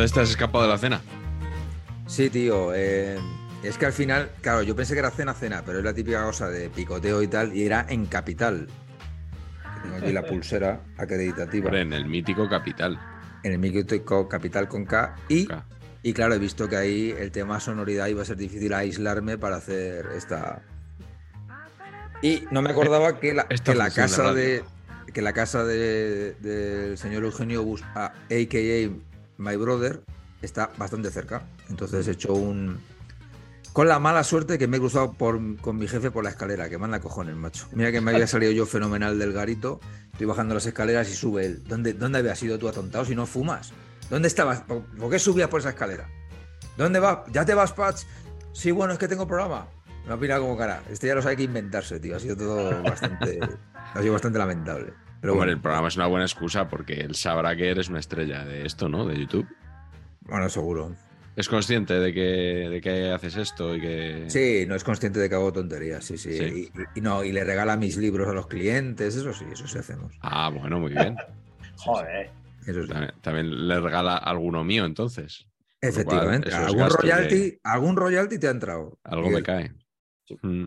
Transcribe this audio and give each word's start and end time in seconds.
Entonces 0.00 0.14
te 0.14 0.20
has 0.20 0.30
escapado 0.30 0.64
de 0.64 0.70
la 0.70 0.78
cena. 0.78 1.00
Sí, 2.06 2.30
tío. 2.30 2.72
eh, 2.74 3.18
es 3.62 3.76
que 3.76 3.84
al 3.86 3.92
final, 3.92 4.30
claro, 4.40 4.62
yo 4.62 4.74
pensé 4.74 4.94
que 4.94 5.00
era 5.00 5.10
cena, 5.10 5.34
cena, 5.34 5.62
pero 5.64 5.78
es 5.78 5.84
la 5.84 5.92
típica 5.92 6.24
cosa 6.24 6.48
de 6.48 6.70
picoteo 6.70 7.22
y 7.22 7.28
tal, 7.28 7.54
y 7.54 7.64
era 7.66 7.84
en 7.88 8.06
capital. 8.06 8.66
Tengo 9.82 9.96
aquí 9.96 10.12
la 10.12 10.24
pulsera 10.24 10.80
acreditativa. 10.96 11.66
Hombre, 11.66 11.82
en 11.82 11.92
el 11.92 12.06
mítico 12.06 12.48
capital. 12.48 12.98
En 13.42 13.52
el 13.52 13.58
mítico 13.58 14.26
capital 14.28 14.68
con 14.68 14.86
K. 14.86 15.14
Y, 15.28 15.46
K. 15.46 15.64
y 16.02 16.12
claro, 16.14 16.34
he 16.34 16.38
visto 16.38 16.66
que 16.68 16.76
ahí 16.76 17.14
el 17.18 17.30
tema 17.30 17.60
sonoridad 17.60 18.06
iba 18.06 18.22
a 18.22 18.24
ser 18.24 18.36
difícil 18.38 18.72
aislarme 18.72 19.36
para 19.36 19.56
hacer 19.56 20.06
esta. 20.16 20.62
Y 22.22 22.44
no 22.50 22.62
me 22.62 22.70
acordaba 22.70 23.20
que 23.20 23.34
la, 23.34 23.44
que 23.46 23.62
casa 23.94 24.32
de. 24.32 24.64
Que 25.12 25.22
la 25.22 25.32
casa 25.32 25.64
de- 25.64 26.34
del 26.40 26.96
señor 26.96 27.24
Eugenio 27.24 27.62
Bus, 27.64 27.82
a- 27.94 28.06
a.k.a. 28.30 29.09
My 29.40 29.56
Brother, 29.56 30.02
está 30.42 30.70
bastante 30.76 31.10
cerca. 31.10 31.42
Entonces 31.68 32.06
he 32.06 32.12
hecho 32.12 32.32
un. 32.34 32.78
Con 33.72 33.86
la 33.88 33.98
mala 33.98 34.24
suerte 34.24 34.58
que 34.58 34.66
me 34.66 34.76
he 34.76 34.80
cruzado 34.80 35.12
por- 35.12 35.56
con 35.60 35.78
mi 35.78 35.86
jefe 35.86 36.10
por 36.10 36.24
la 36.24 36.30
escalera, 36.30 36.68
que 36.68 36.76
manda 36.76 37.00
cojones, 37.00 37.36
macho. 37.36 37.68
Mira 37.72 37.92
que 37.92 38.00
me 38.00 38.10
había 38.10 38.26
salido 38.26 38.52
yo 38.52 38.66
fenomenal 38.66 39.18
del 39.18 39.32
garito. 39.32 39.80
Estoy 40.12 40.26
bajando 40.26 40.54
las 40.54 40.66
escaleras 40.66 41.08
y 41.08 41.14
sube 41.14 41.46
él. 41.46 41.62
¿Dónde, 41.66 41.94
dónde 41.94 42.18
habías 42.18 42.42
ido 42.42 42.58
tú 42.58 42.68
atontado 42.68 43.04
si 43.04 43.14
no 43.14 43.26
fumas? 43.26 43.72
¿Dónde 44.10 44.26
estabas? 44.28 44.62
¿Por, 44.62 44.82
qué 45.08 45.18
subías 45.20 45.48
por 45.48 45.60
esa 45.60 45.70
escalera? 45.70 46.08
¿Dónde 46.76 46.98
vas? 46.98 47.20
¿Ya 47.32 47.44
te 47.44 47.54
vas, 47.54 47.72
Patch? 47.72 48.02
Sí, 48.52 48.72
bueno, 48.72 48.92
es 48.92 48.98
que 48.98 49.06
tengo 49.06 49.26
programa. 49.26 49.68
Me 50.06 50.14
ha 50.14 50.18
pirado 50.18 50.42
como 50.42 50.58
cara. 50.58 50.82
Este 50.90 51.06
ya 51.06 51.14
lo 51.14 51.22
sabe 51.22 51.36
que 51.36 51.44
inventarse, 51.44 52.00
tío. 52.00 52.16
Ha 52.16 52.20
sido 52.20 52.36
todo 52.36 52.82
bastante. 52.82 53.38
ha 53.94 54.00
sido 54.02 54.12
bastante 54.12 54.38
lamentable. 54.38 54.92
Pero 55.20 55.32
Hombre, 55.34 55.46
bueno, 55.46 55.52
el 55.52 55.60
programa 55.60 55.88
es 55.88 55.96
una 55.96 56.06
buena 56.06 56.24
excusa 56.24 56.68
porque 56.68 56.94
él 56.94 57.14
sabrá 57.14 57.54
que 57.54 57.70
eres 57.70 57.88
una 57.88 57.98
estrella 57.98 58.44
de 58.44 58.64
esto, 58.64 58.88
¿no? 58.88 59.06
De 59.06 59.18
YouTube. 59.18 59.46
bueno, 60.22 60.48
seguro. 60.48 60.94
¿Es 61.36 61.48
consciente 61.48 61.94
de 61.94 62.12
que, 62.12 62.68
de 62.68 62.80
que 62.80 63.10
haces 63.10 63.36
esto 63.36 63.74
y 63.76 63.80
que... 63.80 64.24
Sí, 64.28 64.64
no 64.66 64.74
es 64.74 64.84
consciente 64.84 65.20
de 65.20 65.28
que 65.28 65.34
hago 65.36 65.52
tonterías, 65.52 66.04
sí, 66.04 66.18
sí. 66.18 66.36
Sí. 66.36 66.70
Y, 66.94 66.98
y 66.98 67.00
no, 67.02 67.22
y 67.22 67.32
le 67.32 67.44
regala 67.44 67.76
mis 67.76 67.96
libros 67.96 68.28
a 68.28 68.32
los 68.32 68.46
clientes, 68.46 69.14
eso 69.14 69.32
sí, 69.32 69.44
eso 69.50 69.66
sí 69.66 69.78
hacemos. 69.78 70.12
Ah, 70.22 70.50
bueno, 70.50 70.80
muy 70.80 70.92
bien. 70.92 71.16
Joder. 71.76 72.30
Eso 72.66 72.82
sí. 72.82 72.88
También, 72.88 73.12
también 73.22 73.68
le 73.68 73.80
regala 73.80 74.16
alguno 74.16 74.64
mío, 74.64 74.84
entonces. 74.84 75.46
Efectivamente. 75.80 76.50
Cual, 76.50 76.64
¿Algún 76.64 76.90
royalty, 76.90 77.58
algún 77.62 77.96
royalty 77.96 78.38
te 78.38 78.48
ha 78.48 78.50
entrado? 78.50 78.98
Algo 79.04 79.30
me 79.30 79.42
cae. 79.42 79.72
Mm. 80.42 80.66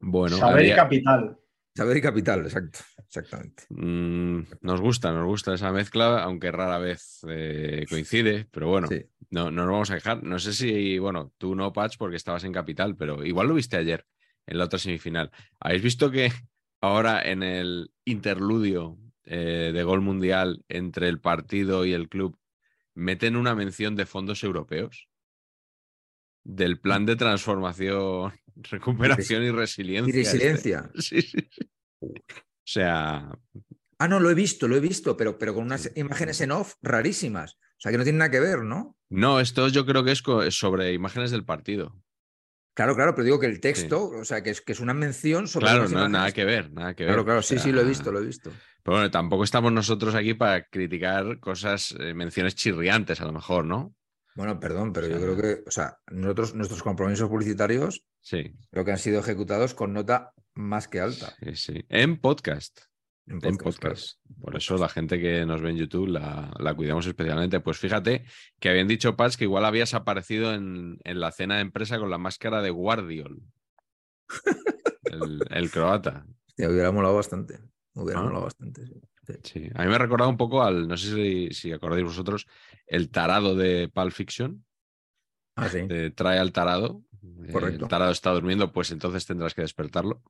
Bueno, 0.00 0.36
Saber 0.36 0.66
y 0.66 0.74
capital. 0.74 1.36
Saber 1.74 1.96
y 1.96 2.00
capital, 2.00 2.40
exacto. 2.40 2.80
Exactamente. 3.06 3.64
Mm, 3.70 4.42
nos 4.60 4.80
gusta, 4.80 5.12
nos 5.12 5.24
gusta 5.26 5.54
esa 5.54 5.72
mezcla, 5.72 6.22
aunque 6.22 6.50
rara 6.50 6.78
vez 6.78 7.20
eh, 7.28 7.86
coincide, 7.88 8.46
pero 8.50 8.68
bueno, 8.68 8.88
Sí. 8.88 9.04
no, 9.30 9.50
no 9.50 9.64
nos 9.64 9.72
vamos 9.72 9.90
a 9.90 9.94
dejar. 9.94 10.22
No 10.22 10.38
sé 10.38 10.52
si, 10.52 10.98
bueno, 10.98 11.32
tú 11.38 11.54
no, 11.54 11.72
Patch, 11.72 11.96
porque 11.96 12.16
estabas 12.16 12.44
en 12.44 12.52
Capital, 12.52 12.96
pero 12.96 13.24
igual 13.24 13.48
lo 13.48 13.54
viste 13.54 13.76
ayer 13.76 14.04
en 14.46 14.58
la 14.58 14.64
otra 14.64 14.78
semifinal. 14.78 15.30
¿Habéis 15.60 15.82
visto 15.82 16.10
que 16.10 16.32
ahora 16.80 17.22
en 17.22 17.42
el 17.42 17.92
interludio 18.04 18.98
eh, 19.24 19.70
de 19.72 19.82
gol 19.84 20.00
mundial 20.00 20.64
entre 20.68 21.08
el 21.08 21.20
partido 21.20 21.84
y 21.86 21.92
el 21.92 22.08
club 22.08 22.36
meten 22.94 23.36
una 23.36 23.54
mención 23.54 23.94
de 23.94 24.06
fondos 24.06 24.42
europeos? 24.42 25.08
Del 26.42 26.80
plan 26.80 27.06
de 27.06 27.16
transformación, 27.16 28.32
recuperación 28.62 29.42
y 29.42 29.50
resiliencia. 29.50 30.16
Y 30.16 30.20
este. 30.20 30.32
resiliencia. 30.32 30.90
Sí, 30.98 31.22
sí, 31.22 31.48
sí. 31.50 31.70
O 32.02 32.72
sea, 32.72 33.30
Ah, 34.00 34.08
no, 34.08 34.18
lo 34.18 34.30
he 34.30 34.34
visto, 34.34 34.66
lo 34.66 34.76
he 34.76 34.80
visto, 34.80 35.14
pero, 35.14 35.38
pero 35.38 35.52
con 35.52 35.64
unas 35.64 35.92
imágenes 35.94 36.40
en 36.40 36.52
off 36.52 36.76
rarísimas. 36.80 37.52
O 37.52 37.80
sea, 37.80 37.92
que 37.92 37.98
no 37.98 38.04
tiene 38.04 38.18
nada 38.18 38.30
que 38.30 38.40
ver, 38.40 38.62
¿no? 38.62 38.96
No, 39.10 39.40
esto 39.40 39.68
yo 39.68 39.84
creo 39.84 40.02
que 40.02 40.12
es 40.12 40.22
sobre 40.54 40.94
imágenes 40.94 41.30
del 41.30 41.44
partido. 41.44 41.94
Claro, 42.72 42.94
claro, 42.94 43.14
pero 43.14 43.26
digo 43.26 43.38
que 43.38 43.46
el 43.46 43.60
texto, 43.60 44.08
o 44.08 44.24
sea, 44.24 44.42
que 44.42 44.50
es, 44.50 44.62
que 44.62 44.72
es 44.72 44.80
una 44.80 44.94
mención 44.94 45.46
sobre. 45.48 45.66
Claro, 45.66 45.86
no, 45.90 46.08
nada 46.08 46.32
que 46.32 46.46
ver, 46.46 46.72
nada 46.72 46.94
que 46.94 47.04
ver. 47.04 47.12
Claro, 47.12 47.24
claro, 47.26 47.40
O 47.40 47.42
sí, 47.42 47.58
sí, 47.58 47.72
lo 47.72 47.82
he 47.82 47.84
visto, 47.84 48.10
lo 48.10 48.20
he 48.20 48.24
visto. 48.24 48.50
Pero 48.82 48.96
bueno, 48.96 49.10
tampoco 49.10 49.44
estamos 49.44 49.70
nosotros 49.70 50.14
aquí 50.14 50.32
para 50.32 50.64
criticar 50.64 51.38
cosas, 51.38 51.94
eh, 52.00 52.14
menciones 52.14 52.54
chirriantes 52.54 53.20
a 53.20 53.26
lo 53.26 53.32
mejor, 53.32 53.66
¿no? 53.66 53.94
Bueno, 54.36 54.58
perdón, 54.60 54.92
pero 54.92 55.06
O 55.06 55.10
yo 55.10 55.16
creo 55.20 55.36
que, 55.36 55.62
o 55.66 55.70
sea, 55.70 55.98
nosotros, 56.10 56.54
nuestros 56.54 56.82
compromisos 56.82 57.28
publicitarios 57.28 58.04
Sí, 58.22 58.54
creo 58.70 58.84
que 58.84 58.92
han 58.92 58.98
sido 58.98 59.20
ejecutados 59.20 59.74
con 59.74 59.92
nota 59.92 60.32
más 60.54 60.88
que 60.88 61.00
alta. 61.00 61.34
sí, 61.42 61.56
sí. 61.56 61.84
En 61.88 62.20
podcast. 62.20 62.80
En 63.26 63.38
En 63.44 63.56
podcast, 63.56 64.18
claro. 64.26 64.40
Por 64.42 64.56
eso 64.56 64.76
la 64.76 64.88
gente 64.88 65.20
que 65.20 65.46
nos 65.46 65.62
ve 65.62 65.70
en 65.70 65.76
YouTube 65.76 66.08
la, 66.08 66.52
la 66.58 66.74
cuidamos 66.74 67.06
especialmente. 67.06 67.60
Pues 67.60 67.78
fíjate 67.78 68.24
que 68.58 68.68
habían 68.68 68.88
dicho, 68.88 69.16
Paz, 69.16 69.36
que 69.36 69.44
igual 69.44 69.64
habías 69.64 69.94
aparecido 69.94 70.52
en, 70.52 70.98
en 71.04 71.20
la 71.20 71.30
cena 71.32 71.56
de 71.56 71.62
empresa 71.62 71.98
con 71.98 72.10
la 72.10 72.18
máscara 72.18 72.60
de 72.62 72.70
Guardiol. 72.70 73.40
El, 75.04 75.40
el 75.50 75.70
croata. 75.70 76.24
Hostia, 76.46 76.68
hubiera 76.68 76.92
molado 76.92 77.16
bastante. 77.16 77.58
Hubiera 77.94 78.20
Ah. 78.20 78.24
molado 78.24 78.44
bastante, 78.44 78.86
sí. 78.86 79.00
Sí. 79.42 79.50
Sí, 79.52 79.70
a 79.74 79.82
mí 79.82 79.88
me 79.88 79.94
ha 79.94 79.98
recordado 79.98 80.30
un 80.30 80.36
poco 80.36 80.62
al, 80.62 80.88
no 80.88 80.96
sé 80.96 81.14
si, 81.14 81.50
si 81.52 81.72
acordáis 81.72 82.04
vosotros, 82.04 82.46
el 82.86 83.10
tarado 83.10 83.54
de 83.54 83.88
Pulp 83.88 84.12
Fiction, 84.12 84.64
Ah, 85.56 85.68
sí, 85.68 85.80
de 85.80 86.10
trae 86.10 86.38
al 86.38 86.52
tarado. 86.52 87.02
eh, 87.46 87.52
Correcto. 87.52 87.84
El 87.84 87.88
tarado 87.88 88.12
está 88.12 88.30
durmiendo, 88.30 88.72
pues 88.72 88.90
entonces 88.92 89.26
tendrás 89.26 89.54
que 89.54 89.62
despertarlo 89.62 90.22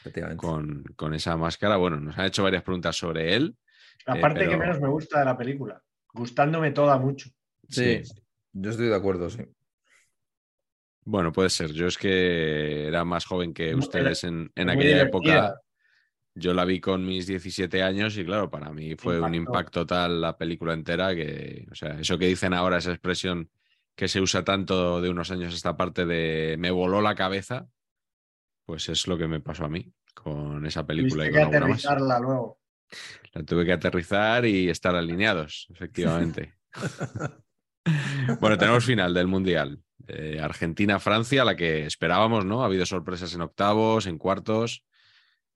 efectivamente. 0.00 0.40
con, 0.46 0.84
con 0.96 1.14
esa 1.14 1.36
máscara. 1.36 1.76
Bueno, 1.76 1.98
nos 2.00 2.18
han 2.18 2.26
hecho 2.26 2.42
varias 2.42 2.62
preguntas 2.62 2.96
sobre 2.96 3.34
él. 3.34 3.56
La 4.06 4.16
Eh, 4.16 4.20
parte 4.20 4.48
que 4.48 4.56
menos 4.56 4.80
me 4.80 4.88
gusta 4.88 5.20
de 5.20 5.24
la 5.24 5.36
película. 5.36 5.82
Gustándome 6.12 6.70
toda 6.72 6.98
mucho. 6.98 7.30
Sí, 7.68 8.02
yo 8.52 8.70
estoy 8.70 8.88
de 8.88 8.94
acuerdo, 8.94 9.30
sí. 9.30 9.42
Bueno, 11.06 11.32
puede 11.32 11.50
ser. 11.50 11.72
Yo 11.72 11.86
es 11.86 11.98
que 11.98 12.86
era 12.86 13.04
más 13.04 13.26
joven 13.26 13.52
que 13.52 13.74
ustedes 13.74 14.24
en, 14.24 14.50
en 14.54 14.70
aquella 14.70 15.04
divertida. 15.04 15.46
época. 15.48 15.60
Yo 16.36 16.52
la 16.52 16.64
vi 16.64 16.80
con 16.80 17.06
mis 17.06 17.26
17 17.26 17.82
años 17.82 18.16
y 18.18 18.24
claro, 18.24 18.50
para 18.50 18.72
mí 18.72 18.96
fue 18.96 19.20
un 19.20 19.34
impacto 19.34 19.86
tal 19.86 20.20
la 20.20 20.36
película 20.36 20.72
entera 20.74 21.14
que, 21.14 21.66
o 21.70 21.74
sea, 21.74 22.00
eso 22.00 22.18
que 22.18 22.26
dicen 22.26 22.52
ahora, 22.52 22.78
esa 22.78 22.90
expresión 22.90 23.50
que 23.94 24.08
se 24.08 24.20
usa 24.20 24.44
tanto 24.44 25.00
de 25.00 25.10
unos 25.10 25.30
años 25.30 25.52
a 25.52 25.56
esta 25.56 25.76
parte 25.76 26.06
de 26.06 26.56
me 26.58 26.72
voló 26.72 27.00
la 27.00 27.14
cabeza, 27.14 27.68
pues 28.66 28.88
es 28.88 29.06
lo 29.06 29.16
que 29.16 29.28
me 29.28 29.40
pasó 29.40 29.64
a 29.64 29.68
mí 29.68 29.92
con 30.12 30.66
esa 30.66 30.84
película 30.86 31.26
y 31.26 31.30
que 31.30 31.40
con 31.40 31.50
más. 31.50 31.54
aterrizarla 31.54 32.18
luego. 32.18 32.60
La 33.32 33.42
tuve 33.44 33.64
que 33.64 33.72
aterrizar 33.72 34.44
y 34.46 34.68
estar 34.68 34.94
alineados, 34.94 35.68
efectivamente. 35.70 36.54
bueno, 38.40 38.58
tenemos 38.58 38.84
final 38.84 39.14
del 39.14 39.26
Mundial. 39.26 39.80
Eh, 40.06 40.38
Argentina-Francia, 40.40 41.44
la 41.44 41.56
que 41.56 41.86
esperábamos, 41.86 42.44
¿no? 42.44 42.62
Ha 42.62 42.66
habido 42.66 42.86
sorpresas 42.86 43.34
en 43.34 43.40
octavos, 43.40 44.06
en 44.06 44.18
cuartos, 44.18 44.84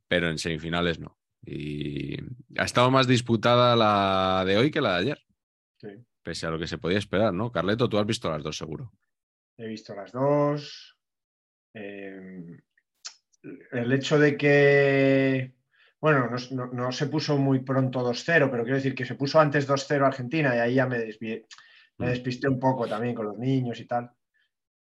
pero 0.09 0.29
en 0.31 0.39
semifinales 0.39 0.99
no. 0.99 1.19
Y 1.45 2.17
ha 2.59 2.65
estado 2.65 2.91
más 2.91 3.07
disputada 3.07 3.77
la 3.77 4.45
de 4.45 4.57
hoy 4.57 4.71
que 4.71 4.81
la 4.81 4.95
de 4.95 4.99
ayer. 4.99 5.19
Sí. 5.81 5.89
Pese 6.23 6.47
a 6.47 6.51
lo 6.51 6.59
que 6.59 6.67
se 6.67 6.79
podía 6.79 6.99
esperar, 6.99 7.33
¿no? 7.33 7.53
Carleto, 7.53 7.89
tú 7.89 7.99
has 7.99 8.07
visto 8.07 8.31
las 8.31 8.43
dos 8.43 8.57
seguro. 8.59 8.93
He 9.57 9.67
visto 9.69 9.95
las 9.95 10.13
dos. 10.13 10.97
Eh, 11.75 12.59
el 13.73 13.93
hecho 13.93 14.19
de 14.19 14.37
que, 14.37 15.55
bueno, 16.01 16.29
no, 16.29 16.37
no- 16.67 16.73
no 16.73 16.93
se 16.93 17.07
puso 17.07 17.37
muy 17.39 17.61
pronto 17.61 18.01
2-0, 18.03 18.51
pero 18.51 18.65
quiero 18.65 18.77
decir 18.77 18.95
que 18.95 19.05
se 19.07 19.15
puso 19.15 19.39
antes 19.41 19.67
2-0 19.67 20.05
Argentina 20.07 20.55
y 20.55 20.59
ahí 20.59 20.75
ya 20.75 20.87
me, 20.87 20.99
desvié- 20.99 21.47
me 21.99 22.07
Mm. 22.07 22.11
despisté 22.11 22.49
un 22.49 22.59
poco 22.59 22.87
también 22.87 23.15
con 23.15 23.27
los 23.27 23.39
niños 23.39 23.79
y 23.81 23.87
tal. 23.87 24.11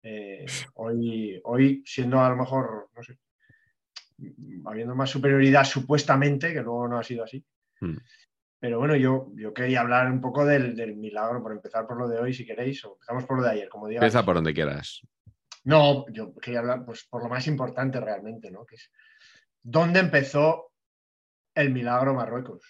Eh, 0.03 0.45
hoy, 0.75 1.41
hoy, 1.45 1.83
siendo 1.85 2.19
a 2.19 2.29
lo 2.29 2.35
mejor, 2.37 2.89
no 2.95 3.03
sé, 3.03 3.17
habiendo 4.65 4.95
más 4.95 5.09
superioridad 5.09 5.63
supuestamente, 5.65 6.53
que 6.53 6.61
luego 6.61 6.87
no 6.87 6.97
ha 6.97 7.03
sido 7.03 7.23
así. 7.23 7.43
Mm. 7.81 7.97
Pero 8.59 8.79
bueno, 8.79 8.95
yo, 8.95 9.31
yo 9.35 9.53
quería 9.53 9.81
hablar 9.81 10.09
un 10.09 10.21
poco 10.21 10.45
del, 10.45 10.75
del 10.75 10.95
milagro, 10.95 11.41
por 11.43 11.51
empezar 11.51 11.85
por 11.85 11.97
lo 11.97 12.07
de 12.07 12.19
hoy, 12.19 12.33
si 12.33 12.45
queréis, 12.45 12.83
o 12.85 12.93
empezamos 12.93 13.25
por 13.25 13.37
lo 13.37 13.43
de 13.43 13.51
ayer, 13.51 13.69
como 13.69 13.87
digáis. 13.87 14.03
Empieza 14.03 14.25
por 14.25 14.35
donde 14.35 14.53
quieras. 14.53 15.01
No, 15.65 16.05
yo 16.09 16.33
quería 16.35 16.59
hablar 16.59 16.85
pues, 16.85 17.05
por 17.09 17.23
lo 17.23 17.29
más 17.29 17.45
importante 17.47 17.99
realmente, 17.99 18.51
¿no? 18.51 18.65
Que 18.65 18.75
es 18.75 18.89
dónde 19.61 19.99
empezó 19.99 20.71
el 21.55 21.71
milagro 21.71 22.13
Marruecos. 22.13 22.61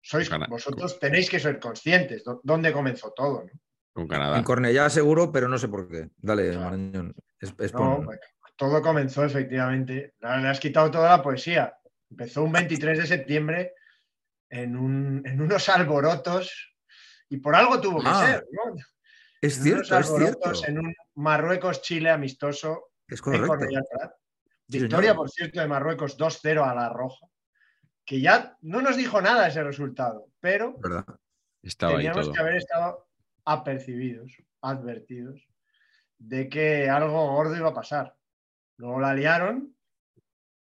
Sois, 0.00 0.28
Cana- 0.28 0.46
vosotros 0.48 0.98
tenéis 0.98 1.28
que 1.30 1.38
ser 1.40 1.58
conscientes 1.60 2.24
dó- 2.24 2.40
dónde 2.42 2.72
comenzó 2.72 3.12
todo, 3.12 3.44
¿no? 3.44 3.50
Con 3.92 4.06
Canadá. 4.08 4.38
En 4.38 4.44
Cornellá 4.44 4.88
seguro, 4.90 5.32
pero 5.32 5.48
no 5.48 5.58
sé 5.58 5.68
por 5.68 5.88
qué. 5.88 6.08
Dale, 6.16 6.50
Claro. 6.50 6.60
Marañón. 6.64 7.14
Es, 7.40 7.52
es 7.58 7.72
No, 7.74 7.78
pon- 7.78 8.04
pues, 8.06 8.20
todo 8.58 8.82
comenzó 8.82 9.24
efectivamente. 9.24 10.14
Le 10.20 10.48
has 10.48 10.58
quitado 10.60 10.90
toda 10.90 11.08
la 11.16 11.22
poesía. 11.22 11.78
Empezó 12.10 12.42
un 12.42 12.50
23 12.52 12.98
de 12.98 13.06
septiembre 13.06 13.72
en, 14.50 14.76
un- 14.76 15.22
en 15.24 15.40
unos 15.40 15.68
alborotos 15.68 16.74
y 17.28 17.36
por 17.38 17.54
algo 17.54 17.80
tuvo 17.80 18.00
que 18.00 18.08
Ah, 18.10 18.26
ser, 18.26 18.46
¿no? 18.50 18.74
es 19.40 19.56
En 19.58 19.62
cierto, 19.62 19.94
unos 19.94 20.00
es 20.00 20.06
cierto. 20.16 20.18
alborotos 20.48 20.68
En 20.68 20.78
un 20.78 20.94
Marruecos-Chile 21.14 22.10
amistoso 22.10 22.90
Es 23.06 23.22
correcto. 23.22 23.56
Sí, 24.70 24.80
Victoria, 24.80 25.14
por 25.14 25.30
cierto, 25.30 25.60
de 25.60 25.68
Marruecos 25.68 26.18
2-0 26.18 26.62
a 26.68 26.74
la 26.74 26.88
Roja, 26.90 27.26
que 28.04 28.20
ya 28.20 28.56
no 28.62 28.82
nos 28.82 28.96
dijo 28.98 29.22
nada 29.22 29.46
ese 29.48 29.62
resultado, 29.62 30.26
pero 30.40 30.76
¿Verdad? 30.78 31.06
Estaba 31.62 31.92
ahí 31.92 31.98
teníamos 31.98 32.26
todo. 32.26 32.34
que 32.34 32.40
haber 32.40 32.56
estado 32.56 33.08
apercibidos, 33.46 34.32
advertidos, 34.60 35.40
de 36.18 36.48
que 36.50 36.90
algo 36.90 37.32
gordo 37.32 37.56
iba 37.56 37.70
a 37.70 37.74
pasar. 37.74 38.14
Luego 38.78 39.00
la 39.00 39.14
liaron, 39.14 39.74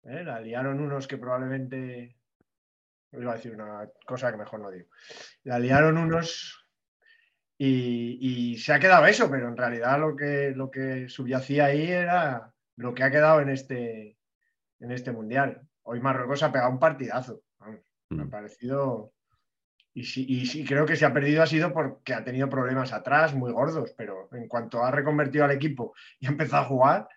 ¿eh? 0.03 0.23
la 0.23 0.39
liaron 0.39 0.79
unos 0.79 1.07
que 1.07 1.17
probablemente, 1.17 2.17
iba 3.13 3.31
a 3.31 3.35
decir 3.35 3.53
una 3.53 3.89
cosa 4.05 4.31
que 4.31 4.37
mejor 4.37 4.59
no 4.59 4.69
digo, 4.71 4.87
la 5.43 5.57
liaron 5.59 5.97
unos 5.97 6.65
y, 7.57 8.17
y 8.53 8.57
se 8.57 8.73
ha 8.73 8.79
quedado 8.79 9.05
eso, 9.05 9.29
pero 9.31 9.47
en 9.47 9.57
realidad 9.57 9.99
lo 9.99 10.15
que, 10.15 10.51
lo 10.55 10.69
que 10.69 11.07
subyacía 11.07 11.65
ahí 11.65 11.89
era 11.89 12.53
lo 12.75 12.93
que 12.93 13.03
ha 13.03 13.11
quedado 13.11 13.39
en 13.41 13.49
este, 13.49 14.17
en 14.79 14.91
este 14.91 15.11
mundial. 15.11 15.61
Hoy 15.83 15.99
Marruecos 16.01 16.43
ha 16.43 16.51
pegado 16.51 16.71
un 16.71 16.79
partidazo. 16.79 17.41
vamos, 17.59 17.81
Me 18.09 18.23
ha 18.23 18.25
Mm. 18.25 18.29
parecido. 18.29 19.13
Y 19.95 20.03
sí, 20.05 20.25
y 20.27 20.45
sí, 20.47 20.65
creo 20.65 20.85
que 20.87 20.95
si 20.95 21.05
ha 21.05 21.13
perdido 21.13 21.43
ha 21.43 21.47
sido 21.47 21.71
porque 21.71 22.15
ha 22.15 22.23
tenido 22.23 22.49
problemas 22.49 22.91
atrás 22.93 23.35
muy 23.35 23.51
gordos, 23.51 23.93
pero 23.95 24.27
en 24.33 24.47
cuanto 24.47 24.83
ha 24.83 24.89
reconvertido 24.89 25.45
al 25.45 25.51
equipo 25.51 25.93
y 26.19 26.25
ha 26.25 26.29
empezado 26.29 26.63
a 26.63 26.67
jugar, 26.67 27.07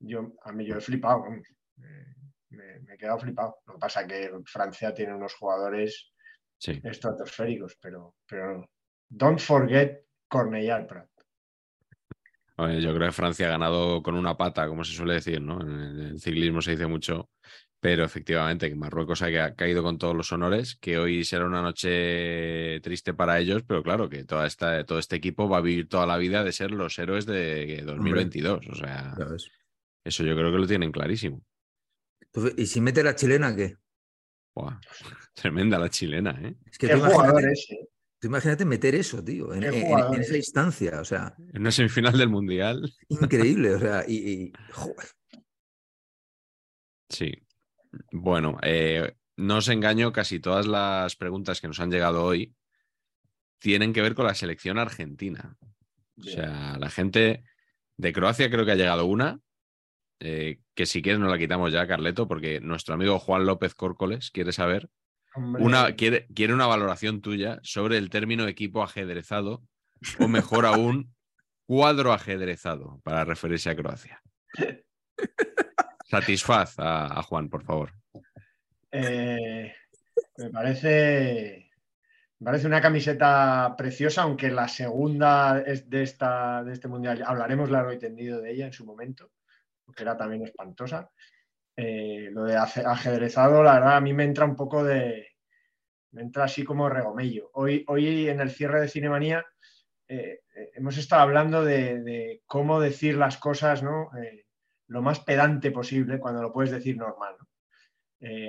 yo, 0.00 0.32
a 0.42 0.52
mí 0.52 0.64
yo 0.66 0.76
he 0.76 0.80
flipado, 0.80 1.22
vamos. 1.22 1.46
Eh, 1.78 2.14
Me, 2.50 2.80
me 2.80 2.94
he 2.94 2.96
quedado 2.96 3.18
flipado. 3.18 3.56
Lo 3.66 3.74
que 3.74 3.78
pasa 3.78 4.00
es 4.02 4.06
que 4.08 4.30
Francia 4.46 4.94
tiene 4.94 5.14
unos 5.14 5.34
jugadores 5.34 6.12
Sí. 6.60 6.80
estratosféricos, 6.82 7.76
pero, 7.80 8.14
pero 8.26 8.58
no. 8.58 8.66
Don't 9.08 9.38
forget 9.38 10.04
Cornellà 10.28 10.76
al 10.76 10.86
Prat. 10.86 11.08
Oye, 12.56 12.80
yo 12.80 12.92
creo 12.94 13.06
que 13.08 13.12
Francia 13.12 13.46
ha 13.46 13.50
ganado 13.50 14.02
con 14.02 14.16
una 14.16 14.36
pata, 14.36 14.66
como 14.66 14.82
se 14.82 14.92
suele 14.92 15.14
decir, 15.14 15.40
¿no? 15.40 15.60
En 15.60 15.68
el, 16.00 16.20
ciclismo 16.20 16.60
se 16.60 16.72
dice 16.72 16.88
mucho, 16.88 17.30
pero 17.78 18.02
efectivamente 18.04 18.68
que 18.68 18.74
Marruecos 18.74 19.22
ha 19.22 19.30
ca- 19.30 19.54
caído 19.54 19.84
con 19.84 19.96
todos 19.98 20.16
los 20.16 20.32
honores, 20.32 20.74
que 20.80 20.98
hoy 20.98 21.22
será 21.24 21.44
una 21.46 21.62
noche 21.62 22.80
triste 22.80 23.14
para 23.14 23.38
ellos, 23.38 23.62
pero 23.62 23.82
claro, 23.84 24.08
que 24.08 24.24
toda 24.24 24.44
esta, 24.46 24.84
todo 24.84 24.98
este 24.98 25.14
equipo 25.16 25.48
va 25.48 25.58
a 25.58 25.60
vivir 25.60 25.88
toda 25.88 26.06
la 26.06 26.16
vida 26.16 26.42
de 26.42 26.50
ser 26.52 26.72
los 26.72 26.98
héroes 26.98 27.26
de 27.26 27.82
2022. 27.86 28.66
O 28.68 28.74
sea, 28.74 29.14
Ya 29.16 29.24
ves. 29.26 29.48
Eso 30.08 30.24
yo 30.24 30.34
creo 30.34 30.50
que 30.52 30.58
lo 30.58 30.66
tienen 30.66 30.90
clarísimo. 30.92 31.42
Entonces, 32.20 32.54
¿Y 32.58 32.66
si 32.66 32.80
mete 32.80 33.02
la 33.02 33.14
chilena 33.14 33.54
qué? 33.54 33.76
Buah, 34.54 34.78
Tremenda 35.34 35.78
la 35.78 35.88
chilena, 35.88 36.38
¿eh? 36.42 36.56
Es 36.66 36.78
que 36.78 36.88
tú 36.88 36.96
imagínate, 36.98 37.54
tú 38.18 38.26
imagínate 38.28 38.64
meter 38.64 38.94
eso, 38.94 39.22
tío, 39.22 39.54
en, 39.54 39.64
esa 39.64 40.16
es. 40.16 40.30
instancia. 40.36 41.00
O 41.00 41.04
sea, 41.04 41.34
En 41.52 41.60
una 41.62 41.70
semifinal 41.70 42.16
del 42.18 42.28
Mundial. 42.28 42.92
increíble. 43.08 43.74
O 43.74 43.78
sea, 43.78 44.04
y, 44.06 44.16
y- 44.16 44.52
joder, 44.72 45.06
Sí. 47.08 47.32
Bueno, 48.12 48.58
eh, 48.62 49.14
no 49.36 49.56
os 49.58 49.68
engaño, 49.68 50.12
casi 50.12 50.40
todas 50.40 50.66
las 50.66 51.16
preguntas 51.16 51.60
que 51.60 51.68
nos 51.68 51.80
han 51.80 51.90
llegado 51.90 52.22
hoy 52.24 52.54
tienen 53.60 53.92
que 53.92 54.02
ver 54.02 54.14
con 54.14 54.26
la 54.26 54.34
selección 54.34 54.78
argentina. 54.78 55.56
O 56.18 56.22
sea, 56.24 56.76
la 56.78 56.90
gente 56.90 57.44
de 57.96 58.12
Croacia 58.12 58.50
creo 58.50 58.64
que 58.66 58.72
ha 58.72 58.76
llegado 58.76 59.06
una, 59.06 59.40
eh, 60.20 60.60
que 60.74 60.86
si 60.86 61.02
quieres 61.02 61.20
nos 61.20 61.30
la 61.30 61.38
quitamos 61.38 61.72
ya, 61.72 61.86
Carleto, 61.86 62.26
porque 62.26 62.60
nuestro 62.60 62.94
amigo 62.94 63.18
Juan 63.18 63.46
López 63.46 63.74
Córcoles 63.74 64.30
quiere 64.30 64.52
saber, 64.52 64.88
Hombre, 65.34 65.62
una, 65.62 65.94
quiere, 65.94 66.26
quiere 66.34 66.54
una 66.54 66.66
valoración 66.66 67.20
tuya 67.20 67.60
sobre 67.62 67.98
el 67.98 68.10
término 68.10 68.46
equipo 68.48 68.82
ajedrezado, 68.82 69.62
o 70.18 70.28
mejor 70.28 70.66
aún, 70.66 71.14
cuadro 71.66 72.12
ajedrezado, 72.12 73.00
para 73.04 73.24
referirse 73.24 73.70
a 73.70 73.76
Croacia. 73.76 74.22
Satisfaz 76.04 76.78
a, 76.78 77.18
a 77.18 77.22
Juan, 77.22 77.48
por 77.48 77.64
favor. 77.64 77.92
eh, 78.90 79.74
me 80.38 80.50
parece. 80.50 81.70
Me 82.40 82.44
parece 82.44 82.68
una 82.68 82.80
camiseta 82.80 83.74
preciosa, 83.76 84.22
aunque 84.22 84.48
la 84.48 84.68
segunda 84.68 85.60
es 85.60 85.90
de, 85.90 86.04
esta, 86.04 86.62
de 86.62 86.72
este 86.72 86.86
mundial 86.86 87.24
hablaremos 87.26 87.68
largo 87.68 87.92
y 87.92 87.98
tendido 87.98 88.40
de 88.40 88.52
ella 88.52 88.66
en 88.66 88.72
su 88.72 88.86
momento, 88.86 89.32
porque 89.88 90.02
era 90.02 90.18
también 90.18 90.42
espantosa. 90.42 91.10
Eh, 91.74 92.28
lo 92.30 92.44
de 92.44 92.56
aje- 92.58 92.84
ajedrezado, 92.84 93.62
la 93.62 93.74
verdad, 93.74 93.96
a 93.96 94.00
mí 94.02 94.12
me 94.12 94.24
entra 94.24 94.44
un 94.44 94.54
poco 94.54 94.84
de. 94.84 95.28
Me 96.12 96.20
entra 96.20 96.44
así 96.44 96.62
como 96.62 96.90
regomello. 96.90 97.48
Hoy, 97.54 97.84
hoy 97.88 98.28
en 98.28 98.40
el 98.40 98.50
cierre 98.50 98.82
de 98.82 98.88
Cinemanía 98.88 99.46
eh, 100.06 100.40
eh, 100.54 100.70
hemos 100.74 100.98
estado 100.98 101.22
hablando 101.22 101.64
de, 101.64 102.02
de 102.02 102.42
cómo 102.44 102.80
decir 102.80 103.16
las 103.16 103.38
cosas 103.38 103.82
¿no? 103.82 104.10
Eh, 104.22 104.44
lo 104.88 105.00
más 105.00 105.20
pedante 105.20 105.70
posible 105.70 106.18
cuando 106.18 106.42
lo 106.42 106.52
puedes 106.52 106.70
decir 106.70 106.98
normal. 106.98 107.36
¿no? 107.38 107.46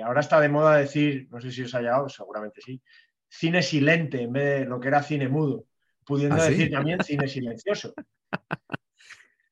Ahora 0.04 0.20
está 0.20 0.40
de 0.40 0.48
moda 0.50 0.76
decir, 0.76 1.26
no 1.30 1.40
sé 1.40 1.50
si 1.52 1.62
os 1.62 1.74
ha 1.74 1.80
llegado, 1.80 2.08
seguramente 2.08 2.60
sí, 2.60 2.82
cine 3.28 3.62
silente 3.62 4.22
en 4.22 4.32
vez 4.32 4.60
de 4.60 4.64
lo 4.66 4.78
que 4.80 4.88
era 4.88 5.02
cine 5.02 5.28
mudo, 5.28 5.64
pudiendo 6.04 6.36
¿Ah, 6.36 6.46
sí? 6.46 6.50
decir 6.52 6.70
también 6.70 7.02
cine 7.02 7.28
silencioso. 7.28 7.94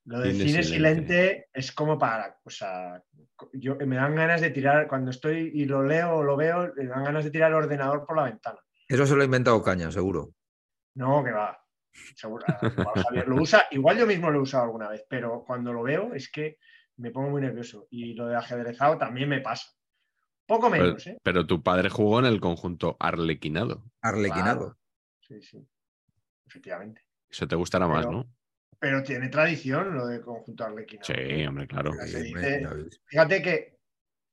Lo 0.09 0.21
de 0.21 0.33
Cine 0.33 0.45
cine, 0.49 0.63
silente. 0.63 1.03
silente 1.05 1.49
es 1.53 1.71
como 1.73 1.99
para, 1.99 2.39
o 2.43 2.49
sea, 2.49 3.03
yo 3.53 3.77
me 3.77 3.97
dan 3.97 4.15
ganas 4.15 4.41
de 4.41 4.49
tirar, 4.51 4.89
cuando 4.89 5.11
estoy 5.11 5.51
y 5.55 5.67
lo 5.67 5.83
leo 5.83 6.15
o 6.17 6.23
lo 6.23 6.35
veo, 6.35 6.73
me 6.77 6.87
dan 6.87 7.05
ganas 7.05 7.25
de 7.25 7.31
tirar 7.31 7.51
el 7.51 7.57
ordenador 7.57 8.07
por 8.07 8.17
la 8.17 8.23
ventana. 8.25 8.59
eso 8.89 9.07
se 9.07 9.15
lo 9.15 9.21
ha 9.21 9.27
inventado 9.27 9.63
Caña, 9.63 9.91
seguro. 9.93 10.31
No, 10.95 11.23
que 11.23 11.31
va. 11.33 11.59
Seguro, 12.15 12.47
lo 13.27 13.37
usa, 13.43 13.65
igual 13.73 13.99
yo 13.99 14.07
mismo 14.07 14.31
lo 14.31 14.39
he 14.39 14.43
usado 14.43 14.65
alguna 14.65 14.89
vez, 14.89 15.05
pero 15.11 15.45
cuando 15.47 15.73
lo 15.73 15.83
veo 15.83 16.15
es 16.15 16.31
que 16.31 16.57
me 16.97 17.11
pongo 17.11 17.29
muy 17.31 17.43
nervioso. 17.43 17.87
Y 17.91 18.15
lo 18.15 18.27
de 18.29 18.37
ajedrezado 18.37 18.97
también 18.99 19.29
me 19.29 19.41
pasa. 19.41 19.67
Poco 20.47 20.71
Pero, 20.71 20.85
menos, 20.85 21.07
¿eh? 21.07 21.19
pero 21.23 21.47
tu 21.47 21.63
padre 21.63 21.91
jugó 21.91 22.19
en 22.21 22.25
el 22.25 22.41
conjunto 22.41 22.97
arlequinado. 22.99 23.85
Arlequinado. 24.01 24.79
Sí, 25.21 25.43
sí. 25.43 25.69
Efectivamente. 26.47 27.03
Eso 27.29 27.47
te 27.47 27.57
gustará 27.57 27.87
más, 27.87 28.07
Pero- 28.07 28.19
¿no? 28.19 28.33
Pero 28.81 29.03
tiene 29.03 29.29
tradición 29.29 29.95
lo 29.95 30.07
de 30.07 30.21
conjunto 30.21 30.65
arlequinado. 30.65 31.07
Sí, 31.07 31.47
hombre, 31.47 31.67
claro. 31.67 31.93
Ya 31.99 32.07
Sí, 32.07 32.11
se 32.13 32.19
hombre, 32.29 32.67
ves. 32.85 33.01
Fíjate 33.07 33.43
que 33.43 33.79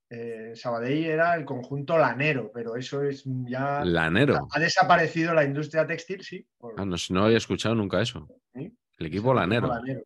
eh, 0.10 0.52
Sabadell 0.56 1.06
era 1.06 1.36
el 1.36 1.46
conjunto 1.46 1.98
lanero, 1.98 2.52
pero 2.54 2.76
eso 2.76 3.02
es 3.02 3.24
ya. 3.26 3.84
Lanero. 3.84 4.48
Ha 4.52 4.60
desaparecido 4.60 5.34
la 5.34 5.44
industria 5.44 5.86
textil, 5.88 6.22
sí. 6.24 6.48
por- 6.58 6.76
Ah, 6.78 6.86
no, 6.86 6.96
no 7.10 7.26
había 7.26 7.38
escuchado 7.38 7.74
nunca 7.74 8.02
eso. 8.02 8.28
Sí. 8.54 8.72
El 9.00 9.06
equipo 9.08 9.32
Sí, 9.32 9.38
lanero. 9.40 10.06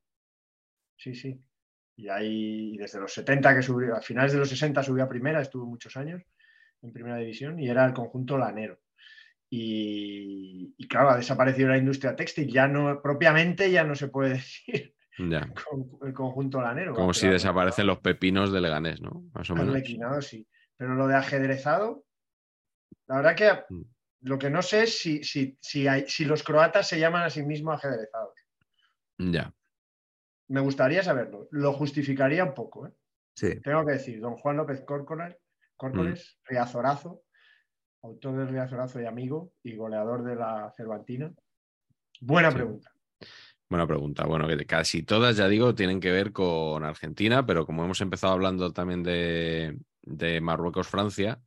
Sí, 0.95 1.13
sí. 1.15 1.41
Y 1.97 2.07
ahí 2.07 2.77
desde 2.77 2.99
los 2.99 3.13
70 3.13 3.53
que 3.53 3.61
subió, 3.61 3.95
a 3.95 4.01
finales 4.01 4.31
de 4.31 4.39
los 4.39 4.49
60 4.49 4.81
subió 4.83 5.03
a 5.03 5.09
primera, 5.09 5.41
estuvo 5.41 5.65
muchos 5.65 5.97
años 5.97 6.21
en 6.81 6.93
primera 6.93 7.17
división 7.17 7.59
y 7.59 7.67
era 7.69 7.85
el 7.85 7.93
conjunto 7.93 8.37
lanero. 8.37 8.79
Y, 9.51 10.73
y 10.77 10.87
claro, 10.87 11.09
ha 11.11 11.17
desaparecido 11.17 11.69
la 11.69 11.77
industria 11.77 12.15
textil, 12.15 12.51
ya 12.51 12.67
no, 12.67 13.01
propiamente 13.01 13.71
ya 13.71 13.83
no 13.83 13.95
se 13.95 14.07
puede 14.09 14.29
decir 14.33 14.93
Ya. 15.17 15.51
con- 15.69 15.89
el 16.07 16.13
conjunto 16.13 16.61
lanero. 16.61 16.93
Como 16.93 17.13
si 17.13 17.27
desaparecen 17.27 17.87
los 17.87 17.99
pepinos 17.99 18.51
de 18.51 18.61
Leganés, 18.61 19.01
¿no? 19.01 19.23
Más 19.33 19.49
o 19.49 19.55
menos. 19.55 19.75
Sí. 20.25 20.47
Pero 20.77 20.95
lo 20.95 21.07
de 21.07 21.15
ajedrezado, 21.15 22.05
la 23.07 23.17
verdad 23.17 23.35
que 23.35 23.73
Mm. 23.73 23.83
Lo 24.23 24.37
que 24.37 24.49
no 24.49 24.61
sé 24.61 24.83
es 24.83 24.99
si, 24.99 25.23
si, 25.23 25.57
si, 25.61 25.87
hay- 25.87 26.05
si 26.05 26.25
los 26.25 26.43
croatas 26.43 26.85
se 26.89 26.99
llaman 26.99 27.23
a 27.23 27.29
sí 27.29 27.41
mismos 27.41 27.75
ajedrezados. 27.75 28.33
Ya. 29.17 29.53
Me 30.49 30.59
gustaría 30.59 31.01
saberlo. 31.03 31.47
Lo 31.51 31.71
justificaría 31.71 32.43
un 32.43 32.53
poco. 32.53 32.85
¿eh? 32.87 32.91
Sí. 33.33 33.61
Tengo 33.61 33.85
que 33.85 33.93
decir, 33.93 34.19
don 34.19 34.35
Juan 34.35 34.57
López 34.57 34.81
Córcoles, 34.85 35.37
Córcoles 35.77 36.37
Mm. 36.43 36.49
Riazorazo, 36.49 37.23
autor 38.01 38.37
del 38.37 38.47
Riazorazo 38.49 39.01
y 39.01 39.05
amigo 39.05 39.53
y 39.63 39.75
goleador 39.75 40.23
de 40.23 40.35
la 40.35 40.71
Cervantina. 40.75 41.31
Buena 42.21 42.49
Sí. 42.49 42.55
pregunta. 42.55 42.91
Buena 43.69 43.85
pregunta. 43.85 44.25
Bueno, 44.25 44.47
que 44.47 44.65
casi 44.65 45.03
todas, 45.03 45.37
ya 45.37 45.47
digo, 45.47 45.75
tienen 45.75 45.99
que 45.99 46.11
ver 46.11 46.31
con 46.31 46.83
Argentina, 46.83 47.45
pero 47.45 47.65
como 47.65 47.83
hemos 47.83 48.01
empezado 48.01 48.33
hablando 48.33 48.71
también 48.73 49.03
de, 49.03 49.77
de 50.01 50.41
Marruecos-Francia, 50.41 51.39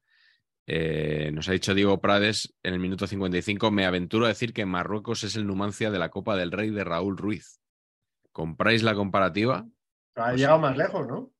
eh, 0.66 1.30
nos 1.34 1.48
ha 1.48 1.52
dicho 1.52 1.74
Diego 1.74 2.00
Prades 2.00 2.54
en 2.62 2.74
el 2.74 2.80
minuto 2.80 3.08
55, 3.08 3.72
me 3.72 3.86
aventuro 3.86 4.26
a 4.26 4.28
decir 4.28 4.52
que 4.52 4.64
Marruecos 4.66 5.24
es 5.24 5.34
el 5.34 5.46
Numancia 5.46 5.90
de 5.90 5.98
la 5.98 6.10
Copa 6.10 6.36
del 6.36 6.52
Rey 6.52 6.70
de 6.70 6.84
Raúl 6.84 7.16
Ruiz. 7.16 7.60
¿Compráis 8.30 8.84
la 8.84 8.94
comparativa? 8.94 9.66
Ha 10.14 10.28
Pues 10.28 10.36
llegado 10.36 10.60
más 10.60 10.76
lejos, 10.76 11.06
¿no? 11.08 11.32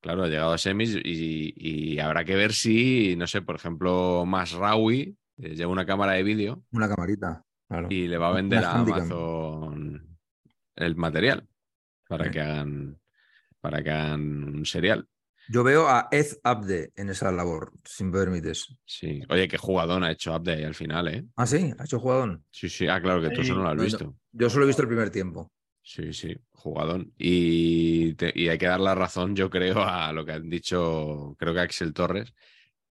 Claro, 0.00 0.24
ha 0.24 0.28
llegado 0.28 0.52
a 0.52 0.58
semis 0.58 0.96
y, 1.04 1.52
y 1.56 1.98
habrá 1.98 2.24
que 2.24 2.34
ver 2.34 2.52
si, 2.54 3.16
no 3.16 3.26
sé, 3.26 3.42
por 3.42 3.56
ejemplo, 3.56 4.24
Masraoui 4.26 5.16
eh, 5.38 5.54
lleva 5.54 5.70
una 5.72 5.84
cámara 5.86 6.12
de 6.12 6.22
vídeo 6.22 6.62
Una 6.72 6.88
camarita. 6.88 7.44
Claro. 7.68 7.86
y 7.90 8.08
le 8.08 8.16
va 8.18 8.28
a 8.30 8.32
vender 8.32 8.64
a. 8.64 8.72
Amazon 8.80 10.18
el 10.76 10.96
material 10.96 11.46
para 12.08 12.24
Sí. 12.24 12.30
que 12.30 12.40
hagan 12.40 12.98
para 13.60 13.82
que 13.82 13.90
hagan 13.90 14.20
un 14.44 14.64
serial. 14.64 15.06
Yo 15.48 15.62
veo 15.64 15.86
a 15.88 16.08
Ed 16.12 16.26
Abde 16.44 16.92
en 16.96 17.10
esa 17.10 17.30
labor, 17.30 17.72
si 17.84 18.04
me 18.04 18.12
permites. 18.12 18.74
Sí. 18.86 19.20
Oye, 19.28 19.48
qué 19.48 19.58
jugadón 19.58 20.02
ha 20.04 20.12
hecho 20.12 20.32
Abde 20.32 20.52
ahí 20.54 20.64
al 20.64 20.74
final, 20.74 21.08
¿eh? 21.08 21.26
Ah, 21.36 21.46
sí, 21.46 21.72
ha 21.78 21.84
hecho 21.84 21.98
jugadón. 21.98 22.44
Sí, 22.50 22.68
sí. 22.68 22.86
Ah, 22.88 23.00
claro 23.02 23.20
que 23.20 23.28
tú 23.30 23.36
Sí. 23.42 23.50
eso 23.50 23.54
no 23.54 23.64
lo 23.64 23.68
has 23.70 23.76
visto. 23.82 24.16
Yo 24.32 24.48
solo 24.48 24.64
he 24.64 24.68
visto 24.68 24.82
el 24.82 24.88
primer 24.88 25.10
tiempo. 25.10 25.50
Sí, 25.82 26.12
sí, 26.12 26.36
jugadón. 26.50 27.12
Y, 27.18 28.14
te- 28.14 28.32
y 28.34 28.48
hay 28.48 28.58
que 28.58 28.66
dar 28.66 28.80
la 28.80 28.94
razón, 28.94 29.34
yo 29.34 29.50
creo, 29.50 29.82
a 29.82 30.12
lo 30.12 30.24
que 30.24 30.32
han 30.32 30.48
dicho, 30.50 31.34
creo 31.38 31.52
que 31.54 31.60
Axel 31.60 31.92
Torres, 31.94 32.32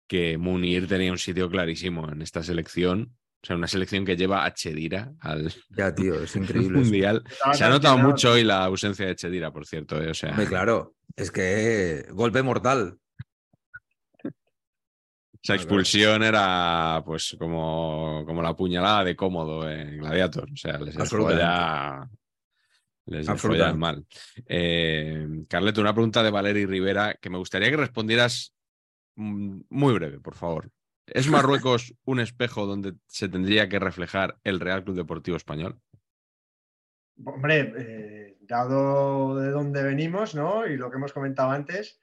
que 0.07 0.37
Munir 0.37 0.87
tenía 0.87 1.11
un 1.11 1.17
sitio 1.17 1.49
clarísimo 1.49 2.09
en 2.11 2.21
esta 2.21 2.43
selección. 2.43 3.15
O 3.43 3.47
sea, 3.47 3.55
una 3.57 3.67
selección 3.67 4.05
que 4.05 4.15
lleva 4.17 4.43
a 4.45 4.53
Chedira 4.53 5.13
al 5.19 5.53
Ya, 5.69 5.93
tío, 5.93 6.15
es 6.23 6.35
increíble. 6.35 6.79
Mundial. 6.79 7.23
Se 7.53 7.63
ha 7.63 7.69
notado 7.69 7.97
mucho 7.97 8.31
hoy 8.31 8.43
la 8.43 8.63
ausencia 8.65 9.05
de 9.05 9.15
Chedira, 9.15 9.51
por 9.51 9.65
cierto. 9.65 10.01
¿eh? 10.01 10.09
O 10.09 10.13
sea, 10.13 10.29
Hombre, 10.31 10.47
claro, 10.47 10.95
es 11.15 11.31
que 11.31 12.05
golpe 12.11 12.41
mortal. 12.43 12.97
esa 15.43 15.53
expulsión 15.53 16.23
era 16.23 17.03
pues 17.05 17.35
como, 17.37 18.23
como 18.25 18.41
la 18.41 18.55
puñalada 18.55 19.03
de 19.03 19.15
cómodo 19.15 19.69
en 19.69 19.97
Gladiator. 19.99 20.49
O 20.51 20.57
sea, 20.57 20.79
les 20.79 20.95
ya, 20.95 22.09
les 23.05 23.75
mal. 23.75 24.05
Eh, 24.47 25.27
Carleto, 25.47 25.81
una 25.81 25.93
pregunta 25.93 26.23
de 26.23 26.31
Valery 26.31 26.65
Rivera 26.65 27.13
que 27.15 27.29
me 27.29 27.37
gustaría 27.37 27.69
que 27.69 27.77
respondieras 27.77 28.53
mm, 29.15 29.61
muy 29.69 29.93
breve, 29.93 30.19
por 30.19 30.35
favor. 30.35 30.69
¿Es 31.05 31.29
Marruecos 31.29 31.93
un 32.05 32.19
espejo 32.19 32.65
donde 32.65 32.95
se 33.07 33.29
tendría 33.29 33.69
que 33.69 33.79
reflejar 33.79 34.37
el 34.43 34.59
Real 34.59 34.83
Club 34.83 34.95
Deportivo 34.95 35.37
Español? 35.37 35.79
Hombre, 37.23 37.73
eh, 37.77 38.37
dado 38.41 39.39
de 39.39 39.51
dónde 39.51 39.83
venimos, 39.83 40.35
¿no? 40.35 40.65
Y 40.67 40.75
lo 40.75 40.89
que 40.89 40.97
hemos 40.97 41.13
comentado 41.13 41.51
antes, 41.51 42.01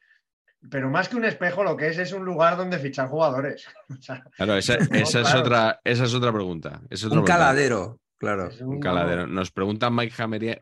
pero 0.70 0.88
más 0.88 1.08
que 1.08 1.16
un 1.16 1.24
espejo, 1.24 1.64
lo 1.64 1.76
que 1.76 1.88
es 1.88 1.98
es 1.98 2.12
un 2.12 2.24
lugar 2.24 2.56
donde 2.56 2.78
fichar 2.78 3.08
jugadores. 3.08 3.66
O 3.90 4.00
sea, 4.00 4.24
Claro, 4.36 4.56
esa, 4.56 4.74
esa 4.92 5.20
es, 5.20 5.26
claro. 5.26 5.40
otra, 5.40 5.80
esa 5.84 6.04
es 6.04 6.14
otra 6.14 6.32
pregunta. 6.32 6.80
es 6.88 7.04
otra 7.04 7.18
Un 7.18 7.24
pregunta. 7.24 7.44
caladero, 7.44 8.00
claro. 8.22 8.48
es 8.48 8.60
Un 8.60 8.80
caladero. 8.80 9.26
Nos 9.26 9.50
pregunta 9.50 9.90
Mike 9.90 10.14
Hammer. 10.22 10.60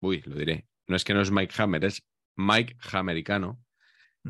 Uy, 0.00 0.22
lo 0.26 0.36
diré. 0.36 0.66
No 0.86 0.96
es 0.96 1.04
que 1.04 1.14
no 1.14 1.20
es 1.22 1.30
Mike 1.30 1.54
Hammer, 1.58 1.84
es 1.84 2.06
Mike 2.36 2.76
Hamericano. 2.92 3.60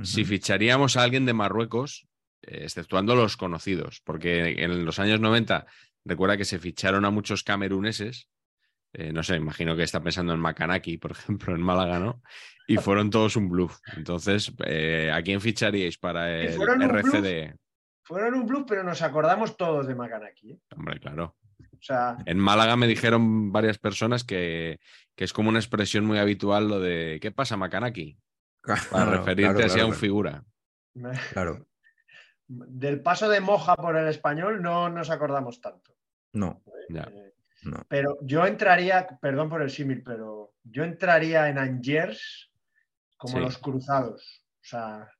Si 0.02 0.25
ficharíamos 0.25 0.96
a 0.96 1.02
alguien 1.04 1.25
de 1.25 1.34
Marruecos, 1.34 2.08
eh, 2.42 2.61
exceptuando 2.64 3.14
los 3.14 3.37
conocidos, 3.37 4.00
porque 4.04 4.62
en 4.64 4.84
los 4.84 4.99
años 4.99 5.20
90 5.20 5.66
recuerda 6.04 6.37
que 6.37 6.44
se 6.44 6.58
ficharon 6.58 7.04
a 7.04 7.11
muchos 7.11 7.44
cameruneses. 7.44 8.28
eh, 8.92 9.12
no 9.12 9.23
sé, 9.23 9.37
imagino 9.37 9.76
que 9.76 9.82
está 9.84 10.00
pensando 10.02 10.32
en 10.32 10.40
Macanaki, 10.40 10.99
por 10.99 11.11
ejemplo, 11.12 11.54
en 11.54 11.62
Málaga, 11.62 11.99
¿no? 12.00 12.23
Y 12.66 12.76
fueron 12.78 13.11
todos 13.11 13.37
un 13.37 13.49
bluff. 13.49 13.78
Entonces, 13.96 14.52
eh, 14.66 15.11
¿a 15.12 15.23
quién 15.23 15.40
ficharíais 15.40 15.99
para 15.99 16.42
¿Y 16.42 16.46
el 16.46 16.52
fueron 16.54 16.82
un 16.82 16.88
bluff? 16.88 17.14
RCD? 17.14 17.54
Fueron 18.02 18.34
un 18.34 18.46
bluff, 18.46 18.64
pero 18.68 18.82
nos 18.84 19.00
acordamos 19.02 19.56
todos 19.56 19.87
de 19.87 19.94
Macanaki. 19.94 20.52
¿eh? 20.52 20.58
Hombre, 20.76 20.99
claro. 21.00 21.37
Sea, 21.84 22.16
En 22.24 22.38
Málaga 22.38 22.76
me 22.76 22.86
dijeron 22.86 23.52
varias 23.52 23.76
personas 23.76 24.24
que, 24.24 24.80
que 25.14 25.24
es 25.24 25.34
como 25.34 25.50
una 25.50 25.58
expresión 25.58 26.06
muy 26.06 26.16
habitual 26.18 26.66
lo 26.66 26.80
de 26.80 27.18
¿qué 27.20 27.30
pasa, 27.30 27.58
Macanaki? 27.58 28.18
Para 28.62 28.80
Claro, 28.80 29.10
referirte 29.18 29.54
claro, 29.54 29.66
así 29.66 29.80
a 29.80 29.84
un 29.86 29.92
figura. 29.92 30.42
Claro, 31.34 31.66
del 32.48 33.02
paso 33.02 33.28
de 33.28 33.40
Moja 33.40 33.76
por 33.76 33.96
el 33.98 34.08
español 34.08 34.62
no 34.62 34.88
nos 34.88 35.10
acordamos 35.10 35.60
tanto. 35.60 35.94
no, 36.32 36.62
Ya. 36.88 37.02
Eh, 37.02 37.34
no. 37.64 37.84
Pero 37.88 38.16
yo 38.22 38.46
entraría, 38.46 39.06
perdón 39.20 39.50
por 39.50 39.60
el 39.60 39.68
símil, 39.70 40.02
pero 40.02 40.54
yo 40.62 40.84
entraría 40.84 41.48
en 41.50 41.58
Angers 41.58 42.50
como 43.18 43.34
Sí. 43.36 43.40
los 43.40 43.58
cruzados. 43.58 44.42
O 44.62 44.66
sea, 44.66 45.10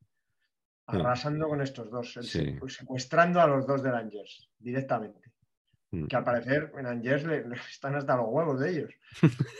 Mm. 0.87 0.97
arrasando 0.97 1.47
con 1.49 1.61
estos 1.61 1.91
dos, 1.91 2.17
el 2.17 2.25
Sí. 2.25 2.39
secu- 2.41 2.69
secuestrando 2.71 3.41
a 3.43 3.47
los 3.47 3.67
dos 3.67 3.83
del 3.83 3.95
Angers 3.95 4.51
directamente. 4.59 5.33
Mm. 5.95 6.07
Que 6.07 6.17
al 6.17 6.25
parecer 6.25 6.73
en 6.79 6.87
Angers 6.87 7.25
le, 7.25 7.47
le 7.49 7.57
están 7.57 7.95
hasta 7.95 8.17
los 8.17 8.27
huevos 8.29 8.59
de 8.61 8.71
ellos. 8.71 8.91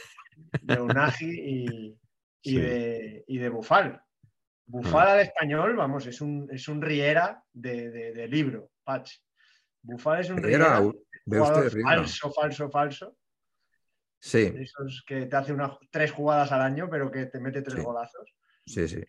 De 0.63 0.81
Unagi 0.81 1.31
y, 1.31 1.99
y 2.43 2.51
Sí. 2.51 2.61
de, 2.61 3.25
y 3.29 3.39
de 3.39 3.49
Bufal. 3.49 4.03
Bufal 4.67 5.09
al 5.09 5.21
español, 5.21 5.77
vamos, 5.77 6.07
es 6.07 6.21
un, 6.21 6.49
es 6.51 6.67
un 6.69 6.83
Riera 6.83 7.43
de, 7.53 7.91
de- 7.91 8.13
de 8.13 8.29
libro, 8.29 8.71
Patch. 8.83 9.19
Bufal 9.83 10.21
es 10.21 10.31
un 10.31 10.39
Riera, 10.43 10.81
Riera, 10.81 10.93
ve 11.27 11.39
jugador 11.39 11.67
usted, 11.67 11.75
Riera. 11.77 11.89
falso, 11.97 12.33
falso, 12.33 12.71
falso. 12.71 13.17
Sí, 14.19 14.53
Esos 14.59 15.05
que 15.07 15.27
te 15.27 15.37
hace 15.37 15.53
una, 15.53 15.79
tres 15.91 16.11
jugadas 16.13 16.51
al 16.51 16.63
año, 16.63 16.89
pero 16.91 17.11
que 17.11 17.27
te 17.27 17.39
mete 17.41 17.63
tres 17.63 17.79
Sí. 17.79 17.85
golazos. 17.85 18.35
sí, 18.67 18.89
sí. 18.89 19.03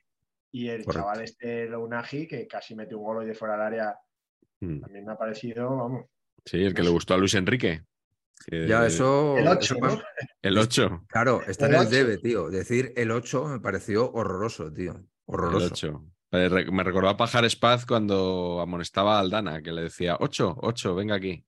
Y 0.51 0.69
el 0.69 0.85
Correcto. 0.85 1.01
chaval 1.01 1.21
este, 1.23 1.75
Unagi, 1.75 2.27
que 2.27 2.47
casi 2.47 2.75
mete 2.75 2.95
un 2.95 3.03
gol 3.03 3.17
hoy 3.17 3.25
de 3.25 3.33
fuera 3.35 3.55
del 3.55 3.63
área, 3.63 3.99
Mm. 4.61 4.79
también 4.79 5.05
me 5.05 5.11
ha 5.11 5.17
parecido, 5.17 5.75
vamos, 5.75 6.05
Sí, 6.45 6.63
el 6.63 6.73
que 6.73 6.83
le 6.83 6.89
gustó 6.89 7.13
a 7.13 7.17
Luis 7.17 7.33
Enrique. 7.33 7.83
que- 8.47 8.67
Ya 8.67 8.85
eso. 8.85 9.37
el 9.37 9.47
8, 9.47 9.59
eso 9.59 9.75
¿no? 9.75 9.87
pas- 9.87 10.03
El 10.41 10.57
8. 10.57 11.03
Claro, 11.07 11.41
está 11.47 11.65
en 11.65 11.73
El 11.73 11.79
el 11.81 11.87
ocho. 11.87 11.95
debe, 11.95 12.17
tío. 12.19 12.49
Decir 12.49 12.93
el 12.95 13.09
8 13.11 13.45
me 13.47 13.59
pareció 13.59 14.11
horroroso, 14.11 14.71
tío. 14.71 14.91
El 14.93 15.05
Horroroso. 15.25 15.67
8. 15.71 16.05
Eh, 16.31 16.49
re- 16.49 16.71
Me 16.71 16.83
recordó 16.83 17.09
a 17.09 17.17
Pajar 17.17 17.49
Spaz 17.49 17.85
cuando 17.85 18.59
amonestaba 18.61 19.17
a 19.17 19.19
Aldana, 19.21 19.61
que 19.63 19.71
le 19.71 19.83
decía 19.83 20.17
8, 20.19 20.55
8, 20.61 20.93
venga 20.93 21.15
aquí. 21.15 21.43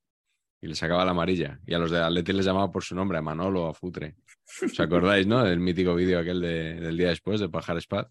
Y 0.59 0.67
le 0.67 0.73
sacaba 0.75 1.05
la 1.05 1.11
amarilla. 1.11 1.59
Y 1.67 1.75
a 1.75 1.77
los 1.77 1.91
de 1.91 2.01
Atleti 2.01 2.33
les 2.33 2.45
llamaba 2.45 2.71
por 2.71 2.83
su 2.83 2.95
nombre, 2.95 3.19
a 3.19 3.21
Manolo 3.21 3.65
o 3.65 3.69
a 3.69 3.73
Futre. 3.75 4.15
¿Os 4.63 4.79
acordáis, 4.79 5.27
no? 5.27 5.43
Del 5.43 5.59
mítico 5.59 5.93
vídeo 5.93 6.17
aquel 6.19 6.41
de- 6.41 6.79
del 6.79 6.97
día 6.97 7.09
después 7.09 7.39
de 7.39 7.49
Pajar 7.49 7.79
Spaz. 7.79 8.07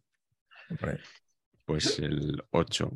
Pues 1.65 1.99
el 1.99 2.43
8. 2.51 2.93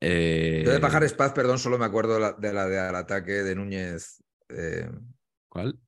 Eh, 0.00 0.62
Yo 0.64 0.72
de 0.72 0.80
Pajar 0.80 1.06
Spaz, 1.08 1.32
perdón, 1.32 1.58
solo 1.58 1.78
me 1.78 1.84
acuerdo 1.84 2.14
de 2.14 2.20
la 2.20 2.32
de 2.32 2.52
la 2.52 2.66
del 2.66 2.94
ataque 2.94 3.42
de 3.42 3.54
Núñez. 3.54 4.22
eh, 4.48 4.90
¿Cuál? 5.48 5.78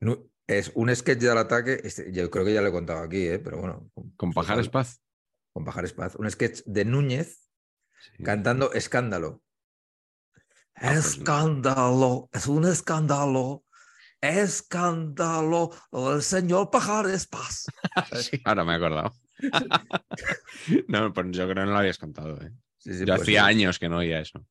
Nu- 0.00 0.30
es 0.46 0.70
un 0.74 0.94
sketch 0.94 1.18
del 1.18 1.38
ataque. 1.38 1.80
este, 1.82 2.12
yo 2.12 2.30
creo 2.30 2.44
que 2.44 2.52
ya 2.54 2.62
lo 2.62 2.68
he 2.68 2.72
contado 2.72 3.00
aquí, 3.00 3.26
eh, 3.26 3.38
pero 3.40 3.58
bueno. 3.58 3.90
¿Con 4.16 4.32
Pajar 4.32 4.62
Spaz? 4.64 5.00
Con 5.52 5.64
Pajar 5.64 5.88
Spaz. 5.88 6.14
Un 6.16 6.30
sketch 6.30 6.62
de 6.64 6.84
Núñez 6.84 7.42
Sí. 8.16 8.22
cantando 8.22 8.72
Escándalo. 8.72 9.42
Ah, 10.76 10.90
pues 10.92 11.06
escándalo, 11.16 12.28
es 12.32 12.46
un 12.46 12.66
escándalo. 12.66 13.64
Escándalo, 14.20 15.70
el 15.92 16.22
señor 16.22 16.70
Pajar 16.70 17.06
Spaz. 17.18 17.66
Sí, 18.30 18.40
ahora 18.44 18.64
me 18.64 18.72
he 18.72 18.76
acordado. 18.76 19.12
no, 20.88 21.12
pues 21.12 21.26
yo 21.32 21.44
creo 21.44 21.54
que 21.54 21.54
no 21.66 21.72
lo 21.72 21.78
habías 21.78 21.98
contado. 21.98 22.40
¿eh? 22.42 22.52
Sí, 22.86 22.94
sí, 22.94 23.00
yo 23.00 23.06
pues 23.06 23.22
hacía 23.22 23.40
sí. 23.40 23.46
años 23.48 23.80
que 23.80 23.88
no 23.88 23.98
oía 23.98 24.20
eso. 24.20 24.46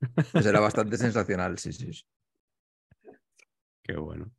Pues 0.32 0.46
era 0.46 0.58
bastante 0.58 0.96
sensacional, 0.96 1.58
sí, 1.58 1.72
sí. 1.72 1.92
sí. 1.92 2.04
Qué 3.84 3.94
bueno. 3.94 4.32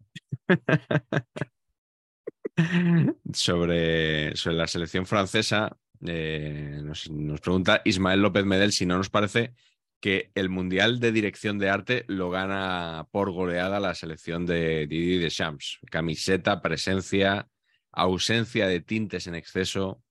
sobre, 3.34 4.36
sobre 4.36 4.56
la 4.58 4.68
selección 4.68 5.06
francesa, 5.06 5.78
eh, 6.06 6.82
nos, 6.84 7.10
nos 7.10 7.40
pregunta 7.40 7.82
Ismael 7.86 8.22
López 8.22 8.44
Medel 8.44 8.74
si 8.74 8.86
no 8.86 8.98
nos 8.98 9.10
parece 9.10 9.54
que 10.02 10.32
el 10.36 10.50
Mundial 10.50 11.00
de 11.00 11.14
Dirección 11.14 11.60
de 11.60 11.70
Arte 11.70 12.04
lo 12.10 12.30
gana 12.30 13.08
por 13.12 13.32
goleada 13.32 13.80
la 13.80 13.96
selección 13.96 14.46
de 14.46 14.86
Didier 14.86 15.22
Deschamps. 15.22 15.80
Camiseta, 15.90 16.62
presencia, 16.62 17.48
ausencia 17.90 18.68
de 18.68 18.82
tintes 18.82 19.28
en 19.28 19.36
exceso. 19.36 20.03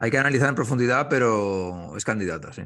Hay 0.00 0.10
que 0.10 0.18
analizar 0.18 0.48
en 0.48 0.54
profundidad, 0.54 1.08
pero 1.08 1.96
es 1.96 2.04
candidata, 2.04 2.52
sí. 2.52 2.62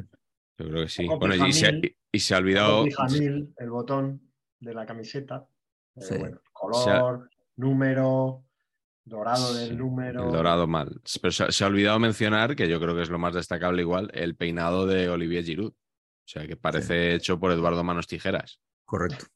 Yo 0.59 0.69
creo 0.69 0.83
que 0.85 0.89
sí. 0.89 1.07
Bueno, 1.07 1.35
y 1.35 1.53
se, 1.53 1.67
pijamil. 1.67 1.97
y 2.13 2.19
se 2.21 2.35
ha 2.35 2.39
olvidado. 2.39 2.85
Pijamil, 2.85 3.53
el 3.59 3.71
botón 3.71 4.33
de 4.61 4.73
la 4.75 4.87
camiseta. 4.87 5.47
Pero 5.95 6.07
Sí. 6.07 6.17
bueno, 6.19 6.41
color, 6.53 7.29
número, 7.57 8.45
dorado 9.05 9.53
del 9.55 9.71
Sí, 9.71 9.77
número. 9.77 10.25
El 10.25 10.33
dorado 10.33 10.67
mal. 10.69 11.01
Pero 11.21 11.33
se, 11.33 11.51
se 11.53 11.65
ha 11.65 11.67
olvidado 11.67 11.99
mencionar, 11.99 12.55
que 12.57 12.69
yo 12.69 12.81
creo 12.81 12.95
que 12.95 13.03
es 13.03 13.11
lo 13.11 13.19
más 13.19 13.35
destacable 13.35 13.83
igual, 13.83 14.11
el 14.15 14.37
peinado 14.37 14.87
de 14.87 15.09
Olivier 15.09 15.45
Giroud. 15.45 15.73
O 15.73 16.27
sea, 16.27 16.47
que 16.47 16.57
parece 16.57 17.15
hecho 17.15 17.39
por 17.39 17.51
Eduardo 17.53 17.85
Manos 17.85 18.07
Tijeras. 18.07 18.61
Correcto. 18.85 19.27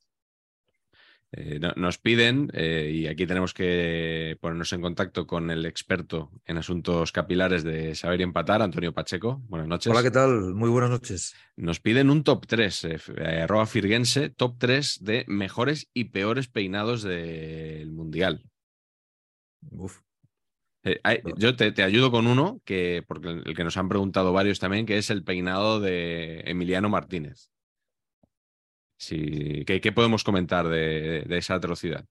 Eh, 1.32 1.58
no- 1.61 1.73
nos 1.76 1.99
piden, 1.99 2.50
eh, 2.54 2.90
y 2.94 3.06
aquí 3.06 3.26
tenemos 3.26 3.52
que 3.52 4.38
ponernos 4.40 4.73
en 4.73 4.80
contacto 4.80 5.26
con 5.26 5.50
el 5.50 5.66
experto 5.66 6.30
en 6.47 6.56
asuntos 6.56 7.12
capilares 7.12 7.64
de 7.64 7.94
Saber 7.94 8.20
y 8.20 8.23
Empatar, 8.23 8.62
Antonio 8.62 8.94
Pacheco. 8.94 9.42
Buenas 9.47 9.68
noches. 9.68 9.92
Hola, 9.92 10.02
¿qué 10.02 10.11
tal? 10.11 10.54
Muy 10.54 10.70
buenas 10.70 10.88
noches. 10.88 11.35
Nos 11.54 11.80
piden 11.80 12.08
un 12.08 12.25
top 12.25 12.47
3, 12.47 12.85
eh, 12.85 12.97
eh, 13.18 13.42
arroba 13.42 13.66
firguense, 13.66 14.30
top 14.30 14.56
3 14.58 15.04
de 15.04 15.26
mejores 15.28 15.90
y 15.92 16.04
peores 16.04 16.49
peinados 16.49 17.02
del 17.02 17.92
Mundial. 17.92 18.42
Uf. 19.70 19.99
Hay- 21.02 21.20
yo 21.37 21.54
te, 21.56 21.73
te 21.73 21.82
ayudo 21.82 22.11
con 22.11 22.26
uno, 22.26 22.62
que, 22.64 23.04
porque 23.06 23.28
el, 23.28 23.42
el 23.44 23.54
que 23.54 23.64
nos 23.64 23.76
han 23.76 23.90
preguntado 23.90 24.32
varios 24.32 24.58
también, 24.61 24.87
que 24.87 24.97
es 24.97 25.11
el 25.11 25.25
peinado 25.25 25.80
de 25.80 26.40
Emiliano 26.47 26.88
Martínez. 26.88 27.50
Sí, 28.98 29.64
¿qué, 29.64 29.80
qué 29.80 29.92
podemos 29.92 30.24
comentar 30.24 30.68
de, 30.68 31.24
de 31.26 31.38
esa 31.38 31.54
atrocidad? 31.54 32.04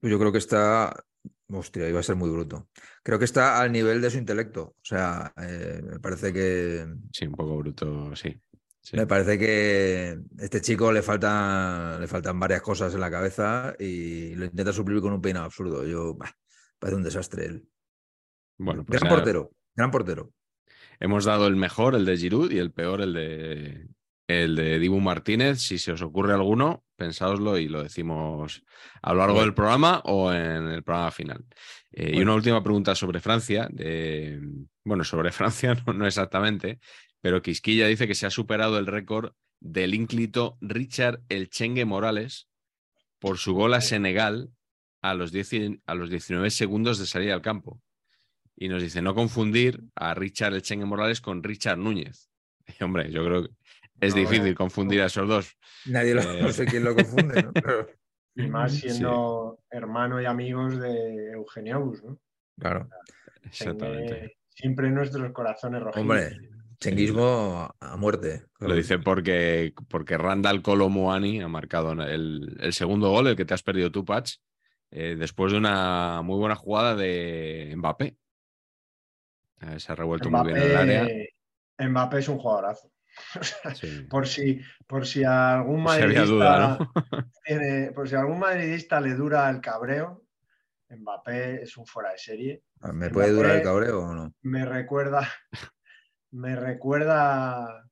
Yo 0.00 0.18
creo 0.18 0.30
que 0.32 0.38
está. 0.38 1.04
Hostia, 1.48 1.88
iba 1.88 2.00
a 2.00 2.02
ser 2.02 2.16
muy 2.16 2.30
bruto. 2.30 2.68
Creo 3.02 3.18
que 3.18 3.24
está 3.24 3.60
al 3.60 3.72
nivel 3.72 4.00
de 4.00 4.10
su 4.10 4.18
intelecto. 4.18 4.62
O 4.62 4.84
sea, 4.84 5.32
eh, 5.42 5.80
me 5.82 5.98
parece 5.98 6.32
que. 6.32 6.86
Sí, 7.12 7.26
un 7.26 7.34
poco 7.34 7.58
bruto, 7.58 8.14
sí. 8.14 8.34
sí. 8.80 8.96
Me 8.96 9.06
parece 9.06 9.38
que 9.38 10.18
este 10.38 10.60
chico 10.60 10.92
le 10.92 11.02
faltan, 11.02 12.00
le 12.00 12.06
faltan 12.06 12.38
varias 12.38 12.62
cosas 12.62 12.94
en 12.94 13.00
la 13.00 13.10
cabeza 13.10 13.74
y 13.78 14.34
lo 14.34 14.44
intenta 14.44 14.72
suplir 14.72 15.00
con 15.00 15.12
un 15.12 15.20
peinado 15.20 15.46
absurdo. 15.46 15.84
Yo, 15.84 16.14
bah, 16.14 16.32
parece 16.78 16.96
un 16.96 17.02
desastre 17.02 17.46
él. 17.46 17.68
Bueno, 18.58 18.84
pues 18.84 19.00
gran 19.00 19.10
ya 19.10 19.16
portero, 19.16 19.50
gran 19.74 19.90
portero. 19.90 20.32
hemos 21.00 21.24
dado 21.24 21.46
el 21.46 21.56
mejor, 21.56 21.94
el 21.94 22.04
de 22.04 22.16
Giroud, 22.16 22.52
y 22.52 22.58
el 22.58 22.72
peor, 22.72 23.00
el 23.00 23.14
de, 23.14 23.88
el 24.26 24.56
de 24.56 24.78
Dibu 24.78 25.00
Martínez. 25.00 25.60
Si 25.60 25.78
se 25.78 25.92
os 25.92 26.02
ocurre 26.02 26.32
alguno, 26.34 26.84
pensáoslo 26.96 27.58
y 27.58 27.68
lo 27.68 27.82
decimos 27.82 28.62
a 29.02 29.12
lo 29.12 29.18
largo 29.20 29.40
del 29.40 29.54
programa 29.54 30.00
o 30.04 30.32
en 30.32 30.68
el 30.68 30.82
programa 30.82 31.10
final. 31.10 31.44
Eh, 31.92 32.12
Y 32.16 32.20
una 32.20 32.34
última 32.34 32.62
pregunta 32.62 32.94
sobre 32.94 33.20
Francia. 33.20 33.68
de- 33.70 34.40
bueno, 34.84 35.04
sobre 35.04 35.30
Francia 35.72 35.74
no, 35.86 35.92
no 35.92 36.06
exactamente, 36.06 36.78
pero 37.20 37.42
Quisquilla 37.42 37.86
dice 37.86 38.06
que 38.06 38.14
se 38.14 38.26
ha 38.26 38.30
superado 38.30 38.78
el 38.78 38.86
récord 38.86 39.32
del 39.60 39.94
ínclito 39.94 40.58
Richard 40.60 41.22
El 41.28 41.48
Chengue 41.48 41.84
Morales 41.84 42.48
por 43.18 43.38
su 43.38 43.54
gol 43.54 43.72
a 43.74 43.80
Senegal 43.80 44.50
a 45.00 45.14
los, 45.14 45.32
10 45.32 45.52
y- 45.54 45.80
a 45.86 45.94
los 45.94 46.10
19 46.10 46.50
segundos 46.50 46.98
de 46.98 47.06
salir 47.06 47.32
al 47.32 47.42
campo. 47.42 47.80
Y 48.56 48.68
nos 48.68 48.82
dice 48.82 49.02
no 49.02 49.14
confundir 49.14 49.82
a 49.96 50.14
Richard 50.14 50.54
El 50.54 50.62
Chengue 50.62 50.84
Morales 50.86 51.20
con 51.20 51.42
Richard 51.42 51.78
Núñez. 51.78 52.30
Y, 52.66 52.72
hombre, 52.84 53.10
yo 53.10 53.24
creo 53.24 53.42
que 53.44 53.50
es 54.00 54.14
No, 54.14 54.20
difícil 54.20 54.50
no. 54.50 54.54
confundir 54.56 55.02
a 55.02 55.06
esos 55.06 55.28
dos. 55.28 55.56
Nadie 55.86 56.14
lo, 56.14 56.22
Eh. 56.22 56.42
no 56.42 56.52
sé 56.52 56.66
quién 56.66 56.84
lo 56.84 56.94
confunde, 56.94 57.42
¿no? 57.42 57.52
Pero, 57.52 57.86
Y 58.36 58.48
más 58.48 58.72
Sí. 58.72 58.90
siendo 58.90 59.60
hermano 59.70 60.20
y 60.20 60.24
amigos 60.26 60.80
de 60.80 61.30
Eugenio 61.32 61.80
Bus, 61.80 62.02
¿no? 62.02 62.18
claro. 62.58 62.88
Exactamente. 63.44 64.36
Siempre- 64.48 64.88
en 64.88 64.94
nuestros 64.94 65.30
corazones 65.32 65.80
rojos. 65.82 66.00
Hombre, 66.00 66.38
chenguismo 66.80 67.72
a 67.78 67.96
muerte. 67.96 68.44
Lo 68.58 68.74
dice 68.74 68.98
porque, 68.98 69.72
porque 69.88 70.16
Randall 70.18 70.62
Colomuani 70.62 71.42
ha 71.42 71.48
marcado 71.48 71.92
el, 71.92 72.56
el 72.60 72.72
segundo 72.72 73.10
gol, 73.10 73.28
el 73.28 73.36
que 73.36 73.44
te 73.44 73.54
has 73.54 73.62
perdido 73.62 73.92
tú, 73.92 74.04
Patch, 74.04 74.36
eh, 74.90 75.14
después 75.16 75.52
de 75.52 75.58
una 75.58 76.22
muy 76.22 76.38
buena 76.38 76.54
jugada 76.56 76.96
de 76.96 77.72
Mbappé. 77.76 78.16
Eh, 79.60 79.78
se 79.80 79.92
ha 79.92 79.94
revuelto 79.94 80.30
muy 80.30 80.46
bien 80.52 80.56
en 80.56 80.62
el 80.70 80.76
área. 80.76 81.02
Mbappé, 81.04 81.88
Mbappé 81.88 82.18
es 82.18 82.28
un 82.28 82.38
jugadorazo. 82.38 82.90
Sí. 83.74 84.06
por 84.10 84.26
si, 84.26 84.60
por 84.86 85.06
si 85.06 85.24
a 85.24 85.54
algún 85.54 85.84
Por 85.84 85.94
si 85.94 86.02
había 86.02 86.20
madridista 86.20 86.34
duda, 86.34 86.78
¿no? 86.78 86.92
tiene- 87.44 87.92
por 87.92 88.08
si 88.08 88.14
a 88.14 88.20
algún 88.20 88.38
madridista 88.38 89.00
le 89.00 89.14
dura 89.14 89.48
el 89.50 89.60
cabreo, 89.60 90.24
Mbappé 90.90 91.62
es 91.62 91.76
un 91.76 91.86
fuera 91.86 92.12
de 92.12 92.18
serie. 92.18 92.62
¿Me 92.92 93.10
puede 93.10 93.30
durar 93.30 93.56
el 93.56 93.62
cabreo 93.62 94.00
o 94.02 94.14
no? 94.14 94.34
Me 94.42 94.64
recuerda, 94.64 95.28
me 96.30 96.56
recuerda. 96.56 97.84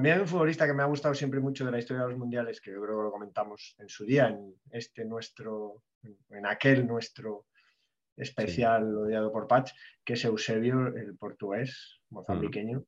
Mí 0.00 0.08
hay 0.10 0.20
un 0.20 0.26
futbolista 0.26 0.66
que 0.66 0.72
me 0.72 0.82
ha 0.82 0.86
gustado 0.86 1.14
siempre 1.14 1.38
mucho 1.38 1.66
de 1.66 1.70
la 1.70 1.78
historia 1.78 2.04
de 2.04 2.08
los 2.08 2.18
mundiales, 2.18 2.62
que 2.62 2.72
yo 2.72 2.80
creo 2.80 2.96
que 2.96 3.02
lo 3.04 3.12
comentamos 3.12 3.74
en 3.78 3.88
su 3.90 4.06
día, 4.06 4.28
en 4.28 4.54
este 4.70 5.04
nuestro, 5.04 5.82
en 6.30 6.46
aquel 6.46 6.86
nuestro 6.86 7.44
especial 8.16 8.96
odiado 8.96 9.30
por 9.30 9.46
Patch, 9.46 9.72
que 10.02 10.14
es 10.14 10.24
Eusebio, 10.24 10.86
el 10.88 11.16
portugués 11.18 12.00
mozambiqueño. 12.08 12.84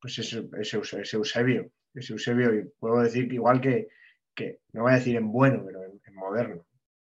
Pues 0.00 0.18
es, 0.18 0.32
es 0.32 0.74
es 0.74 1.14
Eusebio, 1.14 1.70
es 1.94 2.10
Eusebio, 2.10 2.54
y 2.54 2.64
puedo 2.78 3.00
decir 3.00 3.28
que 3.28 3.34
igual 3.34 3.60
que, 3.60 3.88
que, 4.34 4.60
no 4.72 4.82
voy 4.82 4.92
a 4.92 4.96
decir 4.96 5.16
en 5.16 5.30
bueno, 5.32 5.62
pero 5.66 5.82
en, 5.84 6.00
en 6.06 6.14
moderno. 6.14 6.64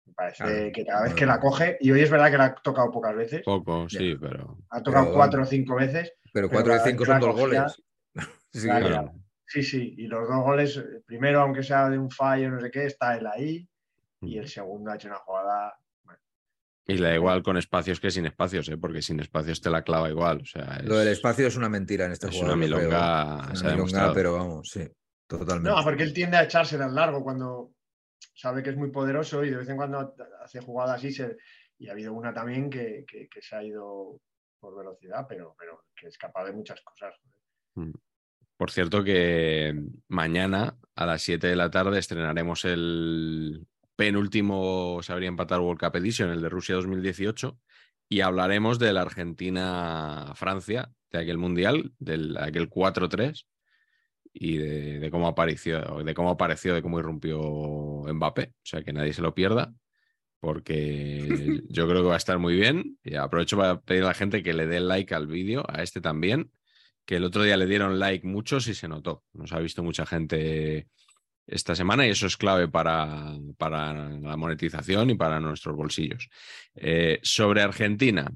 Me 0.06 0.14
parece 0.14 0.44
Claro, 0.44 0.72
que 0.74 0.86
cada 0.86 1.04
vez 1.04 1.14
que 1.14 1.26
la 1.26 1.40
coge, 1.40 1.78
y 1.82 1.92
hoy 1.92 2.02
es 2.02 2.10
verdad 2.10 2.32
que 2.32 2.38
la 2.38 2.46
ha 2.46 2.56
tocado 2.56 2.90
pocas 2.92 3.16
veces, 3.16 3.42
Poco, 3.44 3.88
Ya. 3.90 4.00
sí, 4.00 4.16
pero. 4.20 4.58
ha 4.70 4.82
tocado 4.82 5.06
Pero, 5.06 5.16
cuatro 5.16 5.44
o 5.44 5.46
cinco 5.46 5.76
veces, 5.76 6.14
Pero 6.32 6.50
4 6.50 6.74
de 6.74 6.78
cada 6.78 6.86
vez 6.86 6.92
5 6.94 7.04
que 7.04 7.12
son 7.12 7.20
dos 7.20 7.36
goles. 7.36 7.84
Sí, 8.54 8.62
Claro. 8.68 8.86
que- 8.86 8.92
Claro. 8.92 9.14
Sí, 9.50 9.64
sí, 9.64 9.96
y 9.98 10.08
los 10.08 10.28
dos 10.28 10.44
goles, 10.44 10.76
eh, 10.78 11.02
primero, 11.06 11.40
aunque 11.40 11.64
sea 11.64 11.90
de 11.90 11.98
un 11.98 12.10
fallo, 12.12 12.50
no 12.52 12.60
sé 12.60 12.70
qué, 12.70 12.86
está 12.86 13.18
él 13.18 13.28
ahí, 13.28 13.66
y 14.22 14.38
el 14.38 14.48
segundo 14.50 14.92
ha 14.92 14.96
hecho 14.96 15.08
una 15.08 15.20
jugada. 15.20 15.78
Y 16.90 16.98
le 16.98 17.10
da 17.10 17.16
igual 17.16 17.44
con 17.44 17.58
espacios 17.58 18.00
que 18.00 18.10
sin 18.12 18.26
espacios, 18.26 18.70
¿eh? 18.70 18.78
porque 18.78 19.02
sin 19.02 19.20
espacios 19.20 19.60
te 19.60 19.70
la 19.70 19.84
clava 19.84 20.10
igual. 20.10 20.40
O 20.42 20.46
sea, 20.46 20.78
es, 20.80 20.86
Lo 20.86 20.96
del 20.98 21.10
espacio 21.10 21.46
es 21.48 21.58
una 21.58 21.68
mentira 21.68 22.06
en 22.06 22.14
este 22.14 22.28
es 22.28 22.36
una 22.38 22.54
creo. 22.54 22.58
milonga, 22.58 23.50
Es 23.52 23.60
se 23.60 23.66
una 23.66 23.76
milonga, 23.76 24.14
pero 24.14 24.34
vamos, 24.34 24.70
sí, 24.70 24.88
totalmente. 25.28 25.70
No, 25.70 25.84
porque 25.84 26.04
él 26.04 26.14
tiende 26.14 26.38
a 26.38 26.44
echársela 26.44 26.86
al 26.86 26.96
largo 26.96 27.22
cuando 27.24 27.74
sabe 28.34 28.64
que 28.64 28.70
es 28.70 28.78
muy 28.78 28.90
poderoso 28.90 29.44
y 29.44 29.50
de 29.50 29.58
vez 29.58 29.68
en 29.70 29.76
cuando 29.76 30.16
hace 30.42 30.62
jugadas 30.62 30.96
así. 31.00 31.12
se- 31.12 31.36
y 31.80 31.90
ha 31.90 31.92
habido 31.92 32.14
una 32.14 32.34
también 32.34 32.70
que, 32.70 33.04
que- 33.08 33.28
que 33.28 33.42
se 33.42 33.56
ha 33.56 33.64
ido 33.64 34.20
por 34.60 34.76
velocidad, 34.76 35.26
pero, 35.28 35.56
pero 35.60 35.84
que 35.96 36.08
es 36.08 36.18
capaz 36.18 36.46
de 36.46 36.54
muchas 36.54 36.82
cosas. 36.82 37.14
Por 38.56 38.72
cierto 38.72 39.04
que 39.04 39.80
mañana 40.08 40.76
a 40.96 41.06
las 41.06 41.22
7 41.22 41.46
de 41.48 41.56
la 41.56 41.70
tarde 41.70 42.00
estrenaremos 42.00 42.66
el 42.66 43.68
penúltimo 43.98 45.02
Sabría 45.04 45.28
Empatar 45.28 45.60
World 45.60 45.82
Cup 45.82 45.98
Edition, 45.98 46.30
el 46.30 46.42
de 46.42 46.48
Rusia 46.48 46.76
2018, 46.76 47.60
y 48.08 48.22
hablaremos 48.22 48.80
de 48.80 48.94
la 48.94 49.02
Argentina-Francia, 49.02 50.90
de 51.12 51.20
aquel 51.20 51.38
mundial, 51.38 51.92
del 52.00 52.38
aquel 52.38 52.70
4-3, 52.70 53.46
y 54.32 54.58
de, 54.58 55.00
de 55.00 55.12
cómo 55.12 55.28
apareció, 55.28 55.82
de 56.04 56.14
cómo 56.14 56.30
apareció, 56.30 56.74
de 56.76 56.82
cómo 56.82 57.00
irrumpió 57.00 57.42
Mbappé. 58.08 58.54
O 58.54 58.66
sea 58.66 58.84
que 58.84 58.94
nadie 58.94 59.12
se 59.12 59.22
lo 59.22 59.34
pierda, 59.34 59.74
porque 60.40 61.26
yo 61.70 61.88
creo 61.90 62.04
que 62.04 62.08
va 62.08 62.14
a 62.14 62.18
estar 62.18 62.38
muy 62.38 62.56
bien. 62.56 62.98
Y 63.04 63.16
aprovecho 63.16 63.58
para 63.58 63.82
pedir 63.82 64.04
a 64.04 64.08
la 64.08 64.14
gente 64.14 64.44
que 64.44 64.54
le 64.54 64.68
dé 64.68 64.80
like 64.80 65.14
al 65.14 65.28
vídeo, 65.28 65.66
a 65.68 65.82
este 65.82 66.00
también 66.00 66.52
que 67.08 67.16
el 67.16 67.24
otro 67.24 67.42
día 67.42 67.56
le 67.56 67.66
dieron 67.66 68.00
like 68.00 68.28
muchos 68.28 68.68
y 68.68 68.76
se 68.76 68.90
notó. 68.90 69.24
Nos 69.32 69.54
ha 69.54 69.60
visto 69.60 69.82
mucha 69.82 70.06
gente 70.06 70.90
esta 71.48 71.76
semana 71.76 72.06
y 72.06 72.12
eso 72.12 72.28
es 72.28 72.38
clave 72.38 72.68
para, 72.68 73.38
para 73.58 73.94
la 73.94 74.38
monetización 74.38 75.10
y 75.10 75.16
para 75.16 75.40
nuestros 75.40 75.76
bolsillos. 75.76 76.30
Eh, 76.76 77.20
sobre 77.24 77.62
Argentina, 77.62 78.30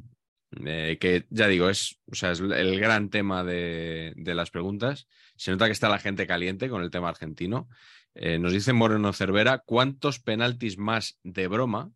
eh, 0.65 0.97
que 0.99 1.25
ya 1.29 1.47
digo, 1.47 1.69
es, 1.69 1.99
o 2.09 2.15
sea, 2.15 2.31
es 2.31 2.39
el 2.39 2.79
gran 2.79 3.09
tema 3.09 3.43
de, 3.43 4.13
de, 4.15 4.33
las 4.33 4.49
preguntas. 4.49 5.07
Se 5.35 5.51
nota 5.51 5.65
que 5.65 5.73
está 5.73 5.89
la 5.89 5.99
gente 5.99 6.25
caliente 6.25 6.69
con 6.69 6.81
el 6.81 6.89
tema 6.89 7.09
argentino. 7.09 7.67
Eh, 8.15 8.39
nos 8.39 8.53
dice 8.53 8.73
Moreno 8.73 9.13
Cervera, 9.13 9.59
¿cuántos 9.59 10.19
penaltis 10.19 10.77
más 10.77 11.19
de 11.23 11.47
broma 11.47 11.91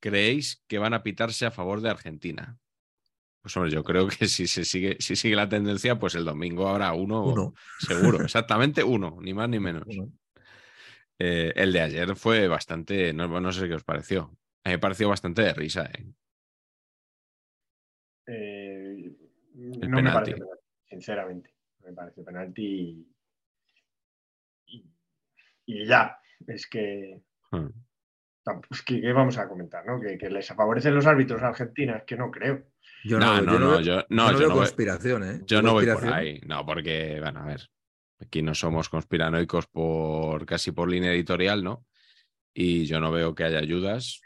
creéis 0.00 0.62
que 0.66 0.78
van 0.78 0.94
a 0.94 1.02
pitarse 1.02 1.46
a 1.46 1.50
favor 1.50 1.80
de 1.80 1.90
Argentina? 1.90 2.58
Pues 3.42 3.56
hombre, 3.56 3.72
yo 3.72 3.82
creo 3.82 4.06
que 4.08 4.26
si 4.26 4.46
se 4.46 4.64
sigue, 4.64 4.96
si 5.00 5.16
sigue 5.16 5.34
la 5.34 5.48
tendencia, 5.48 5.98
pues 5.98 6.14
el 6.14 6.24
domingo 6.24 6.68
habrá 6.68 6.92
uno, 6.92 7.24
Uno. 7.24 7.54
seguro, 7.78 8.18
exactamente 8.24 8.84
uno, 8.84 9.18
ni 9.20 9.32
más 9.32 9.48
ni 9.48 9.58
menos. 9.58 9.84
Eh, 11.18 11.52
el 11.56 11.72
de 11.72 11.80
ayer 11.80 12.16
fue 12.16 12.48
bastante, 12.48 13.12
no, 13.12 13.28
no 13.40 13.52
sé 13.52 13.68
qué 13.68 13.74
os 13.74 13.84
pareció. 13.84 14.36
A 14.64 14.68
mí 14.68 14.74
me 14.74 14.78
pareció 14.78 15.08
bastante 15.08 15.42
de 15.42 15.54
risa. 15.54 15.86
¿eh? 15.86 16.06
Eh, 18.26 19.12
El 19.80 19.90
no 19.90 20.00
me 20.02 20.10
parece 20.12 20.32
penalti, 20.34 20.58
sinceramente. 20.88 21.54
Me 21.84 21.92
parece 21.92 22.22
penalti 22.22 22.62
y, 24.66 24.76
y- 24.76 24.84
y 25.66 25.86
ya. 25.86 26.18
Es 26.46 26.66
que, 26.66 27.20
Hmm. 27.52 27.68
es 28.70 28.82
que 28.82 29.00
¿qué 29.00 29.12
vamos 29.12 29.36
a 29.38 29.48
comentar? 29.48 29.84
¿no? 29.84 30.00
Que, 30.00 30.16
que 30.16 30.30
les 30.30 30.46
favorecen 30.48 30.94
los 30.94 31.06
árbitros 31.06 31.42
a 31.42 31.48
Argentina, 31.48 31.96
es 31.98 32.04
que 32.04 32.16
no 32.16 32.30
creo. 32.30 32.64
Yo 33.04 33.18
No, 33.18 33.40
no, 33.40 33.58
no, 33.58 33.80
yo, 33.80 33.96
no, 34.10 34.26
no 34.26 34.32
yo 34.32 34.38
veo 34.38 34.50
conspiración, 34.52 35.22
¿eh? 35.24 35.40
yo 35.46 35.62
no 35.62 35.72
voy 35.72 35.86
por 35.86 36.12
ahí. 36.12 36.40
No, 36.46 36.64
porque, 36.66 37.18
bueno, 37.20 37.40
a 37.40 37.46
ver. 37.46 37.68
Aquí 38.22 38.42
no 38.42 38.54
somos 38.54 38.90
conspiranoicos 38.90 39.66
por 39.68 40.44
casi 40.44 40.72
por 40.72 40.90
línea 40.90 41.12
editorial, 41.12 41.64
¿no? 41.64 41.86
Y 42.52 42.84
yo 42.84 43.00
no 43.00 43.10
veo 43.10 43.34
que 43.34 43.44
haya 43.44 43.58
ayudas, 43.58 44.20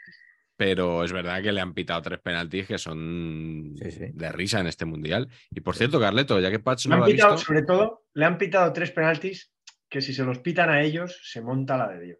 pero 0.57 1.03
es 1.05 1.13
verdad 1.13 1.41
que 1.41 1.53
le 1.53 1.61
han 1.61 1.73
pitado 1.73 2.01
tres 2.01 2.19
penaltis 2.19 2.67
que 2.67 2.77
son 2.77 3.73
Sí, 3.81 3.91
sí. 3.91 4.05
de 4.13 4.31
risa 4.33 4.59
en 4.59 4.67
este 4.67 4.83
mundial. 4.83 5.29
Y 5.51 5.61
por 5.61 5.75
cierto, 5.77 5.97
Carleto, 5.99 6.39
ya 6.41 6.51
que 6.51 6.59
Patch 6.59 6.87
no 6.87 6.95
han 6.95 6.99
lo 6.99 7.05
ha 7.05 7.07
pitado, 7.09 7.33
visto, 7.35 7.45
sobre 7.47 7.63
todo, 7.63 8.05
le 8.13 8.25
han 8.25 8.37
pitado 8.37 8.73
tres 8.73 8.91
penaltis 8.91 9.53
que 9.87 10.01
si 10.01 10.13
se 10.13 10.25
los 10.25 10.39
pitan 10.39 10.69
a 10.69 10.81
ellos, 10.81 11.21
se 11.23 11.41
monta 11.41 11.77
la 11.77 11.87
de 11.87 12.01
Dios. 12.05 12.19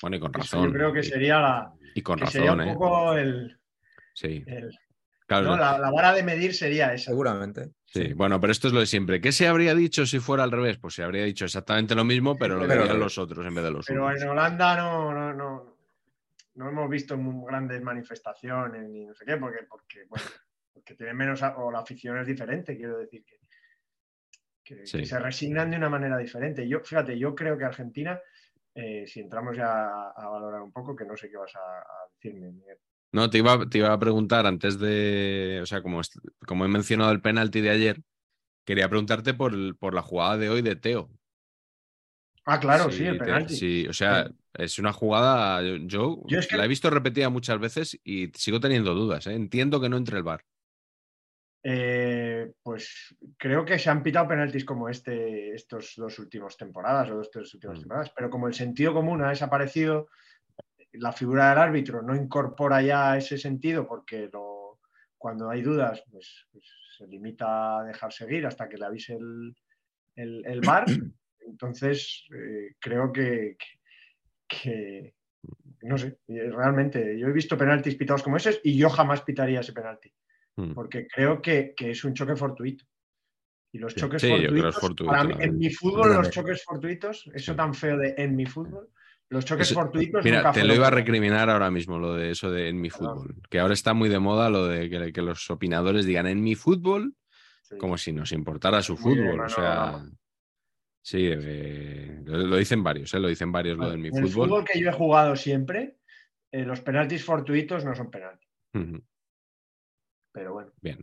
bueno, 0.00 0.16
y 0.16 0.20
con 0.20 0.30
Eso 0.30 0.38
razón. 0.38 0.64
yo 0.66 0.72
creo 0.72 0.92
que 0.92 1.04
sería 1.04 1.38
la, 1.40 1.72
Y 1.94 2.02
con 2.02 2.18
sería 2.26 2.50
razón, 2.50 2.60
un 2.62 2.68
¿eh? 2.68 2.72
poco 2.74 3.14
el, 3.14 3.60
Sí, 4.14 4.42
el- 4.46 4.76
claro. 5.40 5.56
¿no? 5.56 5.56
la, 5.56 5.78
la 5.78 5.90
vara 5.90 6.12
de 6.12 6.22
medir 6.22 6.54
sería 6.54 6.92
esa. 6.92 7.10
Seguramente. 7.10 7.70
Sí, 7.84 8.12
bueno, 8.14 8.40
pero 8.40 8.52
esto 8.52 8.68
es 8.68 8.74
lo 8.74 8.80
de 8.80 8.86
siempre. 8.86 9.20
¿Qué 9.20 9.32
se 9.32 9.46
habría 9.48 9.74
dicho 9.74 10.06
si 10.06 10.18
fuera 10.18 10.44
al 10.44 10.50
revés? 10.50 10.78
Pues 10.78 10.94
se 10.94 11.02
habría 11.02 11.24
dicho 11.24 11.44
exactamente 11.44 11.94
lo 11.94 12.04
mismo, 12.04 12.36
pero 12.38 12.56
lo 12.56 12.66
pero- 12.66 12.82
dirían 12.82 12.98
los 13.00 13.18
otros 13.18 13.44
en 13.46 13.54
vez 13.54 13.64
de 13.64 13.70
los 13.70 13.86
Pero 13.86 14.06
unos. 14.06 14.22
en 14.22 14.28
Holanda 14.28 14.76
no, 14.76 15.12
no, 15.12 15.32
no, 15.34 15.76
no 16.54 16.68
hemos 16.68 16.88
visto 16.88 17.16
muy 17.16 17.46
grandes 17.46 17.82
manifestaciones 17.82 18.88
ni 18.88 19.04
no 19.04 19.14
sé 19.14 19.24
qué, 19.26 19.36
porque, 19.36 19.64
porque, 19.68 20.04
bueno, 20.08 20.24
porque 20.72 20.94
tienen 20.94 21.16
menos, 21.16 21.42
o 21.42 21.70
la 21.70 21.80
afición 21.80 22.16
es 22.18 22.26
diferente, 22.26 22.76
quiero 22.76 22.98
decir 22.98 23.24
que, 23.24 23.36
que- 24.64 24.86
Sí. 24.86 24.98
que 24.98 25.06
se 25.06 25.18
resignan 25.18 25.70
de 25.70 25.76
una 25.76 25.90
manera 25.90 26.16
diferente. 26.16 26.66
Yo, 26.66 26.80
fíjate, 26.80 27.18
yo 27.18 27.34
creo 27.34 27.58
que 27.58 27.64
Argentina, 27.64 28.18
eh, 28.74 29.04
si 29.06 29.20
entramos 29.20 29.54
ya 29.56 29.66
a, 29.70 30.12
a 30.16 30.28
valorar 30.30 30.62
un 30.62 30.72
poco, 30.72 30.96
que 30.96 31.04
no 31.04 31.14
sé 31.16 31.28
qué 31.28 31.36
vas 31.36 31.54
a, 31.56 31.58
a 31.80 32.08
decirme, 32.14 32.50
Miguel. 32.52 32.78
No, 33.12 33.28
te 33.28 33.38
iba, 33.38 33.68
te 33.68 33.78
iba 33.78 33.92
a 33.92 33.98
preguntar 33.98 34.46
antes 34.46 34.78
de, 34.78 35.60
o 35.62 35.66
sea, 35.66 35.82
como, 35.82 36.00
como 36.46 36.64
he 36.64 36.68
mencionado 36.68 37.12
el 37.12 37.20
penalti 37.20 37.60
de 37.60 37.70
ayer, 37.70 38.02
quería 38.64 38.88
preguntarte 38.88 39.34
por, 39.34 39.76
por 39.76 39.94
la 39.94 40.02
jugada 40.02 40.38
de 40.38 40.48
hoy 40.48 40.62
de 40.62 40.76
Teo. 40.76 41.10
Ah, 42.44 42.58
claro, 42.58 42.90
sí, 42.90 43.04
el 43.04 43.18
te- 43.18 43.24
penalti. 43.24 43.86
o 43.86 43.92
sea, 43.92 44.30
es 44.54 44.78
una 44.78 44.92
jugada, 44.92 45.62
yo, 45.62 45.76
yo 45.86 46.22
Yo 46.26 46.38
es 46.38 46.46
que- 46.46 46.56
la 46.56 46.64
he 46.64 46.68
visto 46.68 46.90
repetida 46.90 47.28
muchas 47.28 47.60
veces 47.60 48.00
y 48.02 48.28
sigo 48.34 48.60
teniendo 48.60 48.94
dudas. 48.94 49.26
¿eh? 49.26 49.34
Entiendo 49.34 49.80
que 49.80 49.88
no 49.88 49.96
entre 49.96 50.16
el 50.16 50.22
bar. 50.24 50.44
Eh, 51.64 52.52
pues 52.60 53.14
creo 53.38 53.64
que 53.64 53.78
se 53.78 53.88
han 53.88 54.02
pitado 54.02 54.26
penaltis 54.26 54.64
como 54.64 54.88
este 54.88 55.54
estos 55.54 55.92
dos 55.96 56.18
últimos 56.18 56.56
temporadas 56.56 57.10
o 57.10 57.20
estas 57.20 57.54
últimas 57.54 57.78
Mm. 57.78 57.80
temporadas, 57.82 58.12
pero 58.16 58.30
como 58.30 58.48
el 58.48 58.54
sentido 58.54 58.92
común 58.92 59.22
ha 59.22 59.28
desaparecido, 59.28 60.08
la 60.94 61.12
figura 61.12 61.50
del 61.50 61.58
árbitro 61.58 62.02
no 62.02 62.14
incorpora 62.14 62.82
ya 62.82 63.16
ese 63.16 63.38
sentido 63.38 63.86
porque 63.86 64.28
lo- 64.32 64.80
cuando 65.16 65.48
hay 65.50 65.62
dudas 65.62 66.02
pues, 66.10 66.46
pues 66.50 66.64
se 66.98 67.06
limita 67.06 67.78
a 67.78 67.84
dejar 67.84 68.12
seguir 68.12 68.44
hasta 68.46 68.68
que 68.68 68.76
le 68.76 68.84
avise 68.86 69.14
el, 69.14 69.54
el, 70.16 70.44
el 70.46 70.60
VAR. 70.66 70.84
Entonces 71.40 72.24
eh, 72.34 72.74
creo 72.80 73.12
que, 73.12 73.56
que- 73.58 73.78
que- 74.48 75.14
no 75.82 75.98
sé, 75.98 76.18
eh, 76.28 76.50
realmente 76.50 77.18
yo 77.18 77.26
he 77.28 77.32
visto 77.32 77.56
penaltis 77.56 77.96
pitados 77.96 78.22
como 78.22 78.36
ese 78.36 78.60
y 78.62 78.76
yo 78.76 78.88
jamás 78.90 79.22
pitaría 79.22 79.60
ese 79.60 79.72
penalti 79.72 80.12
Mm. 80.54 80.74
porque 80.74 81.06
creo 81.06 81.40
que, 81.40 81.72
que 81.74 81.92
es 81.92 82.04
un 82.04 82.12
choque 82.12 82.36
fortuito. 82.36 82.84
Y 83.72 83.78
los 83.78 83.94
choques 83.94 84.20
sí, 84.20 84.28
yo 84.28 84.36
creo 84.50 84.62
que 84.64 84.68
es 84.68 84.74
fortuitos, 84.74 84.80
fortuito 84.80 85.04
para 85.06 85.24
mí, 85.24 85.34
en 85.40 85.56
mi 85.56 85.70
fútbol, 85.70 86.12
los 86.14 86.28
choques 86.30 86.62
fortuitos, 86.62 87.30
eso 87.34 87.56
tan 87.56 87.72
feo 87.72 87.96
de 87.96 88.14
en 88.18 88.36
mi 88.36 88.44
fútbol, 88.44 88.90
los 89.32 89.44
choques 89.44 89.66
Eso- 89.70 89.74
fortuitos. 89.80 90.24
Mira, 90.24 90.38
nunca 90.38 90.52
te 90.52 90.64
lo 90.64 90.74
iba 90.74 90.86
a 90.86 90.90
recriminar 90.90 91.50
ahora 91.50 91.70
mismo, 91.70 91.98
lo 91.98 92.14
de 92.14 92.30
eso 92.30 92.50
de 92.50 92.68
en 92.68 92.80
mi 92.80 92.90
fútbol. 92.90 93.34
Que 93.50 93.58
ahora 93.60 93.74
está 93.74 93.94
muy 93.94 94.08
de 94.08 94.18
moda 94.18 94.48
lo 94.50 94.66
de 94.66 94.88
que, 94.90 95.12
que 95.12 95.22
los 95.22 95.50
opinadores 95.50 96.04
digan 96.06 96.26
en 96.26 96.42
mi 96.42 96.54
fútbol 96.54 97.14
Sí. 97.62 97.78
como 97.78 97.96
si 97.96 98.12
nos 98.12 98.32
importara 98.32 98.82
su 98.82 98.92
Muy 98.94 99.02
fútbol. 99.02 99.24
no, 99.24 99.32
o 99.32 99.36
no, 99.36 99.48
sea, 99.48 99.92
no. 99.92 100.10
sí, 101.02 101.28
eh, 101.30 102.20
lo, 102.24 102.56
dicen 102.56 102.82
varios, 102.84 103.14
¿eh? 103.14 103.18
lo 103.20 103.28
dicen 103.28 103.50
varios 103.50 103.78
lo 103.78 103.88
de 103.88 103.94
en 103.94 104.00
mi 104.02 104.08
En 104.08 104.16
el 104.18 104.28
fútbol. 104.28 104.48
fútbol 104.48 104.64
que 104.64 104.78
yo 104.80 104.90
he 104.90 104.92
jugado 104.92 105.34
siempre, 105.36 105.96
eh, 106.52 106.64
los 106.64 106.80
penaltis 106.82 107.24
fortuitos 107.24 107.84
no 107.84 107.94
son 107.94 108.10
penaltis. 108.10 108.48
Pero 110.32 110.52
bueno, 110.52 110.72
Bien. 110.80 110.98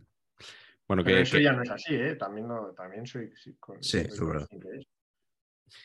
Bueno, 0.88 1.04
pero 1.04 1.16
que, 1.18 1.22
eso 1.22 1.36
que- 1.36 1.42
ya 1.44 1.52
no 1.52 1.62
es 1.62 1.70
así, 1.70 1.94
¿eh? 1.94 2.16
También, 2.16 2.48
lo- 2.48 2.72
también 2.72 3.06
soy. 3.06 3.30
Sí, 3.36 3.54
con- 3.60 3.82
Sí, 3.82 3.98
soy 3.98 4.00
es 4.08 4.20
verdad. 4.20 4.48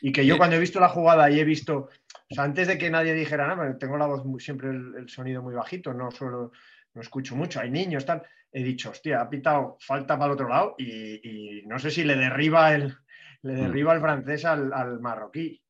Y 0.02 0.12
que 0.12 0.26
yo 0.26 0.34
Eh, 0.34 0.38
cuando 0.38 0.56
he 0.56 0.60
visto 0.60 0.80
la 0.80 0.90
jugada 0.90 1.30
y 1.30 1.40
he 1.40 1.44
visto, 1.44 1.90
o 2.30 2.36
sea, 2.36 2.44
antes 2.44 2.68
de 2.68 2.78
que 2.78 2.90
nadie 2.90 3.14
dijera 3.14 3.48
nada, 3.48 3.78
tengo 3.78 3.98
la 3.98 4.08
voz 4.08 4.26
muy- 4.26 4.40
siempre 4.42 4.70
el, 4.70 4.96
el 4.98 5.10
sonido 5.10 5.42
muy 5.44 5.54
bajito, 5.54 5.94
no 5.94 6.10
suelo, 6.12 6.52
no 6.94 7.02
escucho 7.02 7.36
mucho, 7.36 7.60
hay 7.60 7.70
niños, 7.72 8.06
tal. 8.06 8.24
He 8.52 8.64
dicho, 8.64 8.90
hostia, 8.92 9.22
ha 9.22 9.30
pitado 9.30 9.78
falta 9.82 10.16
para 10.18 10.28
el 10.28 10.32
otro 10.32 10.48
lado 10.48 10.76
y, 10.78 11.60
y 11.60 11.66
no 11.68 11.78
sé 11.78 11.92
si 11.92 12.04
le 12.04 12.16
derriba 12.16 12.74
el, 12.74 12.96
le 13.42 13.54
Mm. 13.54 13.58
derriba 13.58 13.94
el 13.94 14.00
francés 14.02 14.46
al, 14.46 14.72
al 14.74 15.00
marroquí. 15.02 15.62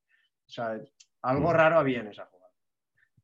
O 0.47 0.49
sea, 0.49 0.79
algo 1.23 1.49
Mm. 1.51 1.53
raro 1.55 1.79
había 1.79 1.99
en 2.01 2.07
esa 2.07 2.25
jugada. 2.25 2.51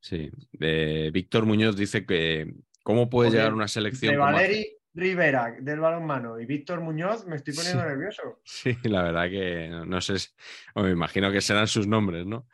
sí. 0.00 0.30
Eh, 0.60 1.10
Víctor 1.12 1.46
Muñoz 1.46 1.76
dice 1.76 2.04
que 2.04 2.52
cómo 2.82 3.08
puede 3.08 3.28
Porque 3.28 3.38
llegar 3.38 3.54
una 3.54 3.68
selección 3.68 4.12
De 4.12 4.18
Valeri 4.18 4.76
Rivera, 4.94 5.56
del 5.58 5.80
balonmano, 5.80 6.38
y 6.38 6.44
Víctor 6.46 6.80
Muñoz, 6.80 7.26
me 7.26 7.36
estoy 7.36 7.54
poniendo 7.54 7.82
Sí. 7.82 7.88
nervioso. 7.88 8.40
Sí, 8.44 8.76
la 8.84 9.02
verdad 9.04 9.30
que 9.30 9.68
no, 9.70 9.86
no 9.86 10.00
sé, 10.00 10.18
si- 10.18 10.28
o 10.74 10.82
me 10.82 10.90
imagino 10.90 11.32
que 11.32 11.40
serán 11.40 11.66
sus 11.66 11.86
nombres, 11.86 12.26
¿no? 12.26 12.46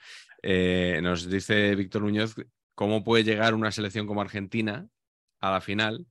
Eh, 0.43 1.01
nos 1.03 1.29
dice 1.29 1.75
Víctor 1.75 2.03
Muñoz 2.03 2.37
cómo 2.77 3.03
puede 3.03 3.25
llegar 3.25 3.55
una 3.55 3.73
selección 3.73 4.07
como 4.07 4.21
Argentina 4.21 4.87
a 5.41 5.51
la 5.51 5.61
final, 5.61 6.07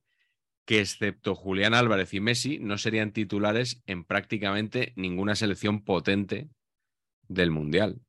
que 0.66 0.80
excepto 0.80 1.34
Julián 1.34 1.72
Álvarez 1.72 2.12
y 2.12 2.20
Messi 2.20 2.58
no 2.58 2.76
serían 2.76 3.12
titulares 3.12 3.82
en 3.86 4.04
prácticamente 4.04 4.92
ninguna 4.96 5.34
selección 5.34 5.82
potente 5.82 6.50
del 7.26 7.50
Mundial. 7.50 8.00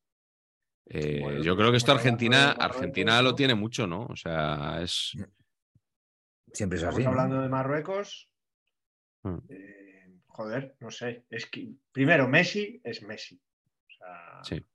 Eh, 0.88 1.20
Bueno, 1.22 1.42
yo 1.42 1.54
pues 1.54 1.62
creo 1.62 1.72
que 1.72 1.78
esto 1.78 1.94
Argentina, 1.94 2.52
Argentina 2.52 3.22
lo 3.22 3.36
tiene 3.36 3.56
mucho, 3.56 3.88
¿no? 3.88 4.08
O 4.08 4.16
sea, 4.18 4.82
es... 4.84 5.14
Siempre 6.54 6.78
es 6.78 6.84
Estamos 6.84 6.96
así. 7.00 7.04
¿no? 7.04 7.10
hablando 7.10 7.42
de 7.42 7.50
Marruecos. 7.50 8.30
Mm. 9.24 9.38
eh, 9.50 10.14
joder, 10.28 10.76
no 10.80 10.90
sé. 10.92 11.26
Es 11.30 11.46
que, 11.46 11.70
primero, 11.92 12.28
Messi 12.28 12.82
es 12.84 13.02
Messi. 13.04 13.40
O 13.88 13.92
sea, 13.92 14.44
Sí. 14.44 14.66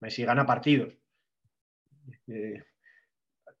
Messi 0.00 0.24
gana 0.24 0.46
partidos. 0.46 0.94
Eh, 2.26 2.62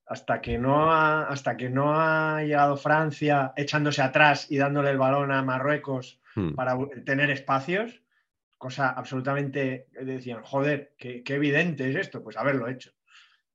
hasta, 0.06 0.40
que 0.40 0.58
no 0.58 0.92
ha, 0.92 1.28
hasta 1.28 1.56
que 1.56 1.70
no 1.70 1.94
ha 1.98 2.42
llegado 2.42 2.76
Francia 2.76 3.52
echándose 3.56 4.02
atrás 4.02 4.50
y 4.50 4.56
dándole 4.58 4.90
el 4.90 4.98
balón 4.98 5.32
a 5.32 5.42
Marruecos 5.42 6.20
Hmm. 6.34 6.54
para 6.54 6.76
tener 7.04 7.30
espacios, 7.30 8.02
cosa 8.56 8.88
absolutamente. 8.90 9.88
Decían, 9.92 10.42
joder, 10.42 10.94
qué, 10.96 11.22
qué 11.22 11.34
evidente 11.34 11.90
es 11.90 11.96
esto. 11.96 12.22
Pues 12.22 12.36
haberlo 12.38 12.68
hecho. 12.68 12.90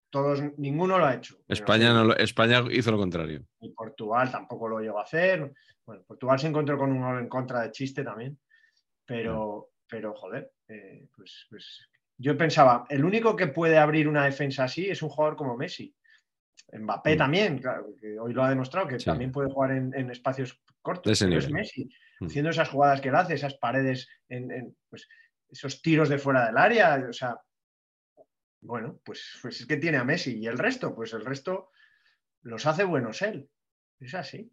Todos, 0.09 0.41
ninguno 0.57 0.97
lo 0.97 1.05
ha 1.05 1.15
hecho. 1.15 1.37
España, 1.47 1.91
no 1.93 2.05
lo- 2.05 2.17
España 2.17 2.63
hizo 2.71 2.91
lo 2.91 2.97
contrario. 2.97 3.43
y 3.59 3.69
Portugal 3.71 4.31
tampoco 4.31 4.67
lo 4.69 4.79
llegó 4.79 4.99
a 4.99 5.03
hacer. 5.03 5.51
Bueno, 5.85 6.03
Portugal 6.07 6.39
se 6.39 6.47
encontró 6.47 6.77
con 6.77 6.91
un 6.91 7.01
gol 7.01 7.19
en 7.19 7.27
contra 7.29 7.61
de 7.61 7.71
chiste 7.71 8.03
también, 8.03 8.37
pero, 9.05 9.69
pero 9.89 10.13
joder, 10.13 10.51
eh, 10.67 11.07
pues, 11.15 11.45
pues 11.49 11.87
yo 12.17 12.37
pensaba, 12.37 12.85
el 12.89 13.03
único 13.05 13.35
que 13.35 13.47
puede 13.47 13.77
abrir 13.77 14.07
una 14.07 14.25
defensa 14.25 14.63
así 14.65 14.89
es 14.89 15.01
un 15.01 15.09
jugador 15.09 15.35
como 15.35 15.55
Messi. 15.57 15.93
Mbappé 16.73 17.15
Mm. 17.15 17.17
también, 17.17 17.57
claro, 17.59 17.87
que 17.99 18.19
hoy 18.19 18.33
lo 18.33 18.43
ha 18.43 18.49
demostrado, 18.49 18.87
que 18.87 18.99
Sí. 18.99 19.05
también 19.05 19.31
puede 19.31 19.49
jugar 19.51 19.71
en, 19.71 19.93
en 19.93 20.09
espacios 20.11 20.59
cortos. 20.81 21.17
Pero 21.19 21.37
es. 21.37 21.49
Messi, 21.51 21.89
Mm. 22.19 22.25
haciendo 22.25 22.49
esas 22.51 22.69
jugadas 22.69 22.99
que 23.01 23.09
él 23.09 23.15
hace, 23.15 23.35
esas 23.35 23.55
paredes, 23.55 24.09
en, 24.29 24.51
en, 24.51 24.75
pues, 24.89 25.07
esos 25.49 25.81
tiros 25.81 26.09
de 26.09 26.17
fuera 26.17 26.47
del 26.47 26.57
área, 26.57 27.05
o 27.09 27.13
sea, 27.13 27.37
bueno, 28.67 28.99
pues, 29.03 29.39
pues 29.41 29.61
es 29.61 29.65
que 29.65 29.77
tiene 29.77 29.97
a 29.97 30.03
Messi 30.03 30.37
y 30.37 30.45
el 30.45 30.57
resto, 30.57 30.93
pues 30.93 31.13
el 31.13 31.23
resto 31.23 31.71
los 32.41 32.65
hace 32.65 32.83
buenos 32.83 33.21
él. 33.21 33.49
Es 33.99 34.13
así. 34.13 34.51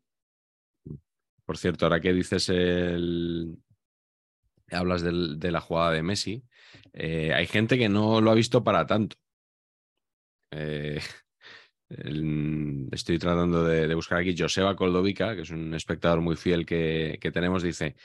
Por 1.44 1.58
cierto, 1.58 1.84
ahora 1.84 2.00
que 2.00 2.12
dices 2.12 2.48
el. 2.48 3.58
Hablas 4.70 5.02
de 5.02 5.50
la 5.50 5.60
jugada 5.60 5.92
de 5.92 6.02
Messi, 6.02 6.42
eh, 6.94 7.34
hay 7.34 7.46
gente 7.46 7.76
que 7.76 7.88
no 7.88 8.20
lo 8.20 8.30
ha 8.30 8.34
visto 8.34 8.64
para 8.64 8.86
tanto. 8.86 9.16
Eh, 10.50 11.00
estoy 12.92 13.18
tratando 13.18 13.64
de, 13.64 13.94
buscar 13.94 14.20
aquí 14.20 14.34
Joseba 14.36 14.74
Koldovica, 14.74 15.34
que 15.36 15.42
es 15.42 15.50
un 15.50 15.74
espectador 15.74 16.22
muy 16.22 16.36
fiel 16.36 16.64
que, 16.64 17.18
que 17.20 17.30
tenemos, 17.30 17.62
dice: 17.62 17.96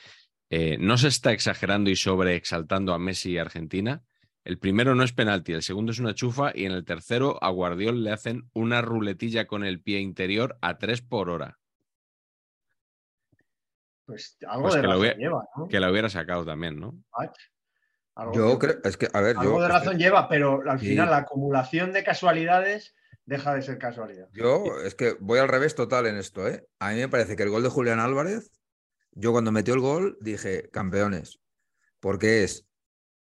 eh, 0.50 0.76
No 0.78 0.98
se 0.98 1.08
está 1.08 1.32
exagerando 1.32 1.88
y 1.88 1.96
sobreexaltando 1.96 2.92
a 2.92 2.98
Messi 2.98 3.32
y 3.32 3.38
Argentina. 3.38 4.02
El 4.44 4.58
primero 4.58 4.94
no 4.94 5.02
es 5.02 5.12
penalti, 5.12 5.52
el 5.52 5.62
segundo 5.62 5.92
es 5.92 5.98
una 5.98 6.14
chufa 6.14 6.52
y 6.54 6.64
en 6.64 6.72
el 6.72 6.84
tercero 6.84 7.42
a 7.42 7.50
Guardiol 7.50 8.02
le 8.02 8.10
hacen 8.12 8.48
una 8.54 8.80
ruletilla 8.80 9.46
con 9.46 9.64
el 9.64 9.82
pie 9.82 10.00
interior 10.00 10.56
a 10.62 10.78
tres 10.78 11.02
por 11.02 11.28
hora. 11.28 11.58
Pues 14.06 14.36
algo 14.46 14.62
Pues 14.62 14.74
de 14.74 14.80
que 14.80 14.86
razón 14.86 15.18
lleva, 15.18 15.48
¿no? 15.56 15.68
Que 15.68 15.80
la 15.80 15.90
hubiera 15.90 16.08
sacado 16.08 16.44
también, 16.44 16.80
¿no? 16.80 16.94
Algo, 18.16 18.34
Yo 18.34 18.58
creo, 18.58 18.76
es 18.82 18.96
que, 18.96 19.08
a 19.12 19.20
ver, 19.20 19.36
algo 19.38 19.58
yo, 19.58 19.60
de 19.60 19.66
es 19.66 19.72
que- 19.72 19.78
razón 19.78 19.98
lleva, 19.98 20.28
pero 20.28 20.60
al 20.68 20.80
Sí. 20.80 20.88
final 20.88 21.10
la 21.10 21.18
acumulación 21.18 21.92
de 21.92 22.02
casualidades 22.02 22.94
deja 23.24 23.54
de 23.54 23.62
ser 23.62 23.78
casualidad. 23.78 24.28
yo 24.32 24.80
es 24.84 24.94
que 24.96 25.14
voy 25.20 25.38
al 25.38 25.48
revés 25.48 25.74
total 25.76 26.06
en 26.06 26.16
esto, 26.16 26.48
¿eh? 26.48 26.66
A 26.80 26.90
mí 26.90 26.96
me 26.96 27.08
parece 27.08 27.36
que 27.36 27.44
el 27.44 27.50
gol 27.50 27.62
de 27.62 27.68
Julián 27.68 28.00
Álvarez, 28.00 28.50
yo 29.12 29.30
cuando 29.32 29.52
metió 29.52 29.74
el 29.74 29.80
gol 29.80 30.18
dije, 30.20 30.68
campeones, 30.70 31.38
porque 32.00 32.42
es 32.42 32.66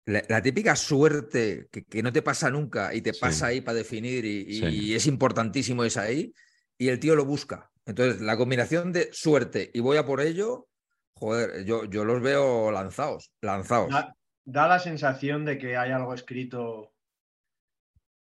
la, 0.08 0.24
la 0.28 0.42
típica 0.42 0.76
suerte 0.76 1.68
que, 1.72 1.84
que 1.86 2.02
no 2.02 2.12
te 2.12 2.22
pasa 2.22 2.50
nunca 2.50 2.94
y 2.94 3.02
te 3.02 3.14
Sí. 3.14 3.20
pasa 3.22 3.48
ahí 3.48 3.62
para 3.62 3.78
definir 3.78 4.26
y, 4.26 4.46
y- 4.48 4.60
Sí. 4.60 4.66
y 4.68 4.96
es 4.96 5.06
importantísimo 5.08 5.84
es 5.84 5.98
ahí 5.98 6.34
y 6.78 6.88
el 6.90 7.00
tío 7.00 7.16
lo 7.16 7.26
busca. 7.26 7.70
Entonces, 7.86 8.22
la 8.22 8.36
combinación 8.38 8.92
de 8.92 9.10
suerte 9.14 9.70
y 9.74 9.80
voy 9.80 9.98
a 9.98 10.06
por 10.06 10.20
ello, 10.22 10.68
joder, 11.14 11.64
yo, 11.66 11.86
yo 11.86 12.04
los 12.06 12.22
veo 12.22 12.72
lanzados, 12.72 13.32
lanzados. 13.42 13.90
Da, 13.92 14.16
da 14.46 14.68
la 14.68 14.80
sensación 14.80 15.46
de 15.46 15.58
que 15.58 15.78
hay 15.78 15.92
algo 15.92 16.14
escrito, 16.14 16.94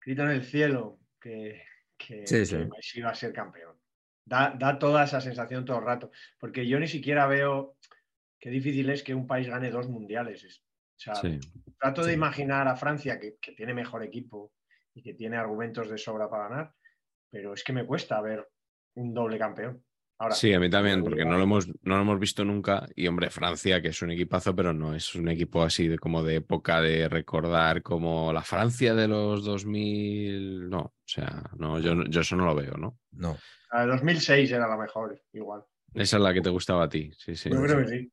escrito 0.01 0.23
en 0.25 0.31
el 0.31 0.45
cielo 0.45 1.01
que, 1.21 1.63
que, 1.97 2.27
Sí, 2.27 2.47
sí. 2.47 2.57
que 2.57 2.65
Messi 2.67 3.01
va 3.01 3.11
a 3.11 3.15
ser 3.15 3.33
campeón. 3.33 3.77
Da, 4.25 4.55
da 4.59 4.79
toda 4.79 5.05
esa 5.05 5.21
sensación 5.21 5.65
todo 5.65 5.79
el 5.79 5.85
rato. 5.85 6.11
Porque 6.39 6.67
yo 6.67 6.79
ni 6.79 6.87
siquiera 6.89 7.27
veo 7.27 7.77
qué 8.39 8.51
difícil 8.51 8.89
es 8.91 9.03
que 9.03 9.15
un 9.15 9.27
país 9.27 9.49
gane 9.49 9.71
dos 9.71 9.89
mundiales. 9.89 10.45
Es- 10.45 10.63
O 10.99 11.01
sea, 11.01 11.15
Sí. 11.15 11.39
trato 11.79 12.03
de 12.03 12.09
Sí. 12.11 12.17
imaginar 12.17 12.67
a 12.69 12.77
Francia, 12.77 13.19
que, 13.21 13.37
que 13.41 13.53
tiene 13.53 13.73
mejor 13.73 14.03
equipo 14.03 14.53
y 14.95 15.03
que 15.03 15.15
tiene 15.15 15.37
argumentos 15.37 15.89
de 15.89 15.97
sobra 15.97 16.29
para 16.29 16.49
ganar, 16.49 16.73
pero 17.31 17.55
es 17.55 17.63
que 17.63 17.73
me 17.73 17.87
cuesta 17.87 18.21
ver 18.21 18.49
un 18.97 19.15
doble 19.15 19.39
campeón. 19.39 19.85
Ahora, 20.21 20.35
Sí, 20.35 20.53
a 20.53 20.59
mí 20.59 20.69
también, 20.69 21.05
porque 21.05 21.25
no 21.25 21.37
lo, 21.37 21.45
hemos, 21.45 21.69
no 21.69 21.95
lo 21.95 22.01
hemos 22.03 22.19
visto 22.19 22.45
nunca. 22.45 22.89
Y 22.97 23.07
hombre, 23.07 23.31
Francia, 23.31 23.81
que 23.81 23.89
es 23.89 24.03
un 24.03 24.11
equipazo, 24.11 24.57
pero 24.57 24.73
no 24.73 24.93
es 24.93 25.15
un 25.15 25.29
equipo 25.29 25.63
así 25.63 25.87
de 25.87 25.97
como 25.97 26.25
de 26.25 26.37
época 26.37 26.81
de 26.81 27.09
recordar 27.09 27.83
como 27.85 28.33
la 28.33 28.43
Francia 28.43 28.97
de 28.97 29.07
los 29.07 29.45
2000. 29.45 30.69
No, 30.69 30.81
o 30.81 30.95
sea, 31.07 31.45
no, 31.57 31.79
yo, 31.79 32.03
yo 32.09 32.23
eso 32.23 32.35
no 32.35 32.47
lo 32.47 32.57
veo, 32.57 32.77
¿no? 32.77 32.99
No. 33.13 33.37
La 33.73 33.83
de 33.83 33.93
2006 33.93 34.51
era 34.51 34.67
la 34.67 34.77
mejor, 34.77 35.23
igual. 35.33 35.63
Esa 35.95 36.17
es 36.17 36.23
la 36.25 36.35
que 36.35 36.41
te 36.41 36.51
gustaba 36.51 36.85
a 36.85 36.89
ti, 36.89 37.13
sí, 37.17 37.37
sí. 37.37 37.49
Yo 37.51 37.63
creo 37.63 37.79
que 37.79 37.87
sí. 37.87 38.13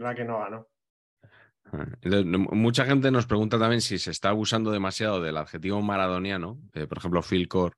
La 0.00 0.14
que 0.14 0.24
no 0.24 0.38
ganó. 0.38 0.66
Mucha 2.52 2.86
gente 2.86 3.10
nos 3.10 3.26
pregunta 3.26 3.58
también 3.58 3.82
si 3.82 3.98
se 3.98 4.10
está 4.10 4.30
abusando 4.30 4.70
demasiado 4.70 5.20
del 5.20 5.36
adjetivo 5.36 5.82
maradoniano. 5.82 6.58
Eh, 6.72 6.86
por 6.86 6.98
ejemplo, 6.98 7.22
Phil 7.22 7.46
Core 7.48 7.76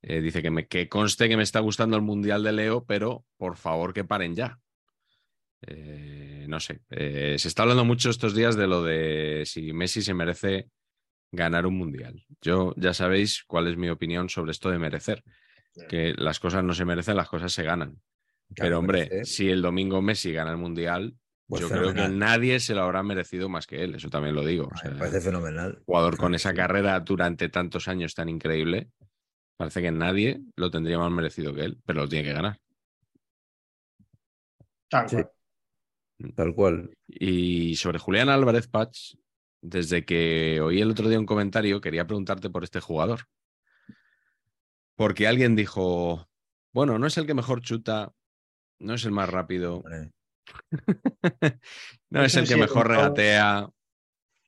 eh, 0.00 0.22
dice 0.22 0.40
que, 0.40 0.50
me, 0.50 0.66
que 0.66 0.88
conste 0.88 1.28
que 1.28 1.36
me 1.36 1.42
está 1.42 1.60
gustando 1.60 1.96
el 1.96 2.02
Mundial 2.02 2.42
de 2.42 2.52
Leo, 2.52 2.84
pero 2.86 3.26
por 3.36 3.56
favor 3.56 3.92
que 3.92 4.04
paren 4.04 4.34
ya. 4.34 4.58
Eh, 5.66 6.46
no 6.48 6.60
sé. 6.60 6.80
se 6.88 7.36
está 7.36 7.62
hablando 7.62 7.84
mucho 7.84 8.08
estos 8.08 8.34
días 8.34 8.56
de 8.56 8.66
lo 8.66 8.82
de 8.82 9.42
si 9.44 9.74
Messi 9.74 10.00
se 10.00 10.14
merece 10.14 10.70
ganar 11.30 11.66
un 11.66 11.76
Mundial. 11.76 12.24
Yo 12.40 12.72
ya 12.78 12.94
sabéis 12.94 13.44
cuál 13.46 13.68
es 13.68 13.76
mi 13.76 13.90
opinión 13.90 14.30
sobre 14.30 14.52
esto 14.52 14.70
de 14.70 14.78
merecer. 14.78 15.22
Que 15.90 16.14
las 16.16 16.40
cosas 16.40 16.64
no 16.64 16.72
se 16.72 16.86
merecen, 16.86 17.16
las 17.16 17.28
cosas 17.28 17.52
se 17.52 17.64
ganan. 17.64 18.00
Pero 18.56 18.78
hombre, 18.78 19.26
si 19.26 19.50
el 19.50 19.60
domingo 19.60 20.00
Messi 20.00 20.32
gana 20.32 20.50
el 20.50 20.56
Mundial, 20.56 21.14
Pues 21.46 21.60
yo 21.60 21.68
creo 21.68 21.92
que 21.92 22.08
nadie 22.08 22.58
se 22.58 22.74
lo 22.74 22.82
habrá 22.82 23.02
merecido 23.02 23.48
más 23.48 23.66
que 23.66 23.84
él, 23.84 23.94
eso 23.94 24.08
también 24.08 24.34
lo 24.34 24.44
digo. 24.44 24.70
O 24.72 24.76
sea, 24.76 24.90
Me 24.90 24.98
parece 24.98 25.20
fenomenal. 25.20 25.82
jugador 25.84 26.16
con 26.16 26.34
esa 26.34 26.54
carrera 26.54 26.98
durante 27.00 27.48
tantos 27.50 27.86
años 27.86 28.14
tan 28.14 28.28
increíble, 28.30 28.90
parece 29.56 29.82
que 29.82 29.92
nadie 29.92 30.40
lo 30.56 30.70
tendría 30.70 30.98
más 30.98 31.10
merecido 31.12 31.54
que 31.54 31.64
él, 31.64 31.78
pero 31.84 32.02
lo 32.02 32.08
tiene 32.08 32.26
que 32.28 32.32
ganar. 32.34 32.58
Tal 34.88 35.08
Sí. 35.08 35.16
cual. 35.16 35.30
Tal 36.34 36.54
cual. 36.54 36.96
Y 37.08 37.76
sobre 37.76 37.98
Julián 37.98 38.28
Álvarez 38.30 38.68
Patch, 38.68 39.14
desde 39.60 40.04
que 40.04 40.60
oí 40.60 40.80
el 40.80 40.90
otro 40.92 41.08
día 41.08 41.18
un 41.18 41.26
comentario, 41.26 41.80
quería 41.80 42.06
preguntarte 42.06 42.48
por 42.50 42.64
este 42.64 42.80
jugador. 42.80 43.20
Porque 44.96 45.26
alguien 45.26 45.56
dijo, 45.56 46.28
bueno, 46.72 46.98
no 46.98 47.06
es 47.06 47.18
el 47.18 47.26
que 47.26 47.34
mejor 47.34 47.60
chuta, 47.62 48.12
no 48.78 48.94
es 48.94 49.04
el 49.04 49.10
más 49.10 49.28
rápido. 49.28 49.82
no 52.10 52.24
es 52.24 52.36
el 52.36 52.46
que 52.46 52.56
mejor 52.56 52.88
regatea. 52.88 53.68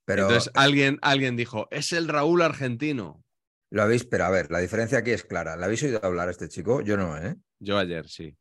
Pero 0.05 0.23
Entonces 0.23 0.53
alguien, 0.55 0.99
alguien 1.03 1.37
dijo, 1.37 1.67
es 1.71 1.93
el 1.93 2.09
Raúl 2.09 2.43
argentino. 2.43 3.25
lo 3.71 3.83
habéis, 3.83 4.05
pero 4.05 4.25
a 4.25 4.31
ver, 4.31 4.51
la 4.51 4.61
diferencia 4.61 4.99
aquí 4.99 5.11
es 5.11 5.25
clara. 5.25 5.57
¿La 5.57 5.67
habéis 5.67 5.83
oído 5.83 6.01
hablar 6.05 6.29
a 6.29 6.31
este 6.31 6.49
chico? 6.49 6.81
Yo 6.81 6.97
no, 6.97 7.17
¿eh? 7.19 7.37
Yo 7.59 7.79
ayer, 7.79 8.09
sí. 8.09 8.37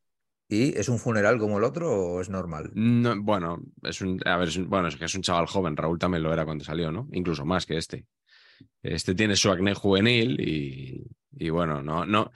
¿Y 0.48 0.78
es 0.78 0.88
un 0.88 1.00
funeral 1.00 1.38
como 1.38 1.58
el 1.58 1.64
otro 1.64 1.92
o 1.92 2.20
es 2.20 2.28
normal? 2.30 2.70
No, 2.74 3.20
bueno, 3.20 3.60
es 3.82 4.00
un, 4.00 4.20
a 4.24 4.36
ver, 4.36 4.46
es 4.48 4.56
un- 4.56 4.68
bueno, 4.68 4.86
es 4.86 4.96
que 4.96 5.06
es 5.06 5.14
un 5.16 5.22
chaval 5.22 5.46
joven. 5.46 5.76
Raúl 5.76 5.98
también 5.98 6.22
lo 6.22 6.32
era 6.32 6.44
cuando 6.44 6.64
salió, 6.64 6.92
¿no? 6.92 7.08
Incluso 7.12 7.44
más 7.44 7.66
que 7.66 7.76
este. 7.78 8.06
Este 8.82 9.14
tiene 9.16 9.34
su 9.34 9.50
acné 9.50 9.74
juvenil 9.74 10.40
y, 10.40 11.04
y 11.32 11.50
bueno, 11.50 11.82
no, 11.82 12.06
no, 12.06 12.30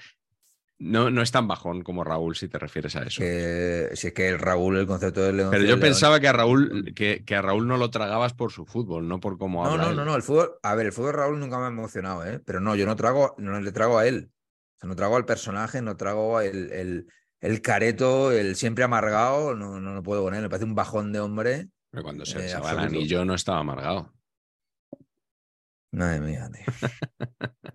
no, 0.81 1.11
no 1.11 1.23
es 1.23 1.31
tan 1.31 1.47
bajón 1.47 1.83
como 1.83 2.03
Raúl 2.05 2.35
si 2.35 2.49
te 2.49 2.59
refieres 2.59 2.97
a 2.97 3.03
eso. 3.03 3.21
Que, 3.21 3.91
si 3.95 4.09
es 4.09 4.13
que 4.15 4.29
el 4.29 4.39
Raúl, 4.39 4.79
el 4.79 4.87
concepto 4.87 5.23
del 5.23 5.37
León. 5.37 5.51
Pero 5.51 5.65
yo 5.65 5.79
pensaba 5.79 6.19
que 6.21 6.29
a 6.29 6.33
Raúl, 6.33 6.93
que, 6.95 7.25
que 7.25 7.37
a 7.37 7.43
Raúl 7.43 7.69
no 7.69 7.77
lo 7.77 7.91
tragabas 7.91 8.33
por 8.35 8.51
su 8.51 8.67
fútbol, 8.67 9.07
no 9.07 9.21
por 9.21 9.39
cómo 9.39 9.63
No, 9.65 9.71
habla. 9.73 9.85
no, 9.85 9.91
él. 9.91 9.97
no, 9.97 10.05
no. 10.07 10.17
El 10.17 10.23
fútbol. 10.23 10.53
A 10.63 10.75
ver, 10.75 10.87
el 10.87 10.93
fútbol 10.93 11.13
de 11.13 11.19
Raúl 11.19 11.39
nunca 11.41 11.59
me 11.59 11.65
ha 11.65 11.69
emocionado, 11.69 12.25
¿eh? 12.27 12.41
Pero 12.45 12.61
no, 12.61 12.75
yo 12.75 12.87
no 12.87 12.97
trago, 12.97 13.35
no 13.39 13.61
le 13.61 13.73
trago 13.73 13.99
a 13.99 14.07
él. 14.07 14.31
O 14.33 14.81
sea, 14.81 14.89
no 14.89 14.97
trago 14.97 15.17
al 15.17 15.27
personaje, 15.27 15.83
no 15.83 15.97
trago 15.97 16.41
el, 16.41 16.73
el, 16.73 17.07
el 17.41 17.61
careto, 17.61 18.33
el 18.33 18.57
siempre 18.57 18.83
amargado. 18.85 19.55
No, 19.55 19.81
no, 19.81 19.93
no 19.95 20.03
puedo 20.03 20.23
con 20.23 20.35
él. 20.35 20.43
Me 20.43 20.49
parece 20.49 20.65
un 20.65 20.75
bajón 20.75 21.13
de 21.13 21.21
hombre. 21.21 21.69
Pero 21.91 22.03
cuando 22.05 22.25
se 22.25 22.39
Eh, 22.39 22.53
el 22.53 22.79
anillo 22.79 23.25
no 23.25 23.35
estaba 23.35 23.59
amargado. 23.59 24.15
Madre 25.93 26.21
mía, 26.21 26.49
tío. 26.53 26.65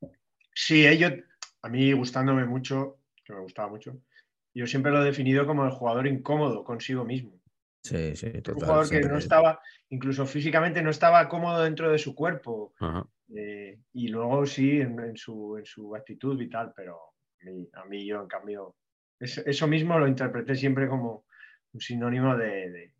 Sí, 0.56 0.86
ello, 0.86 1.08
a 1.64 1.68
mí 1.68 1.92
gustándome 1.92 2.44
mucho, 2.44 2.98
que 3.24 3.32
me 3.32 3.40
gustaba 3.40 3.68
mucho, 3.68 3.96
yo 4.54 4.66
siempre 4.66 4.92
lo 4.92 5.02
he 5.02 5.04
definido 5.06 5.46
como 5.46 5.64
el 5.64 5.70
jugador 5.72 6.06
incómodo 6.06 6.62
consigo 6.62 7.04
mismo. 7.04 7.40
Sí, 7.82 8.16
sí, 8.16 8.26
Un 8.34 8.42
total. 8.42 8.54
jugador 8.64 8.88
que 8.90 9.00
no 9.00 9.18
estaba, 9.18 9.60
incluso 9.90 10.24
físicamente 10.26 10.82
no 10.82 10.90
estaba 10.90 11.28
cómodo 11.28 11.62
dentro 11.62 11.90
de 11.90 11.98
su 11.98 12.14
cuerpo. 12.14 12.72
Ajá. 12.80 13.06
eh, 13.34 13.78
y 13.94 14.08
luego 14.08 14.44
sí 14.46 14.80
en, 14.80 15.00
en 15.00 15.16
su, 15.16 15.56
en 15.58 15.64
su 15.64 15.94
actitud 15.96 16.36
vital, 16.38 16.72
pero 16.76 16.98
a 17.40 17.44
mí, 17.44 17.68
a 17.72 17.84
mí 17.86 18.06
yo 18.06 18.20
en 18.20 18.28
cambio, 18.28 18.76
es- 19.18 19.38
eso 19.38 19.66
mismo 19.66 19.98
lo 19.98 20.06
interpreté 20.06 20.54
siempre 20.54 20.86
como 20.88 21.24
un 21.72 21.80
sinónimo 21.80 22.36
de, 22.36 22.70
de, 22.70 22.94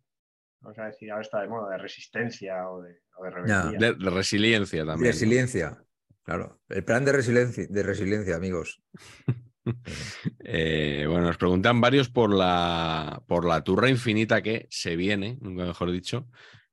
vamos 0.61 0.77
a 0.79 0.85
decir, 0.87 1.11
ahora 1.11 1.21
está 1.21 1.41
de 1.41 1.47
moda, 1.47 1.69
de 1.71 1.77
resistencia 1.77 2.67
o 2.69 2.81
de, 2.81 3.01
o 3.17 3.23
de 3.23 3.29
rebeldía. 3.29 3.79
De, 3.79 3.93
de 3.93 4.09
resiliencia 4.09 4.79
también. 4.85 4.99
¿no? 4.99 5.05
Resiliencia. 5.13 5.77
Claro. 6.25 6.59
El 6.69 6.83
plan 6.83 7.05
de 7.05 7.11
resiliencia, 7.11 7.67
de 7.69 7.83
resiliencia, 7.83 8.35
amigos. 8.35 8.81
Eh, 10.43 11.05
bueno, 11.09 11.25
nos 11.25 11.37
preguntan 11.37 11.81
varios 11.81 12.07
por 12.09 12.31
la, 12.31 13.23
por 13.27 13.45
la 13.45 13.63
turra 13.63 13.89
infinita 13.89 14.43
que 14.43 14.67
se 14.69 14.95
viene, 14.95 15.39
nunca 15.41 15.65
mejor 15.65 15.91
dicho, 15.91 16.27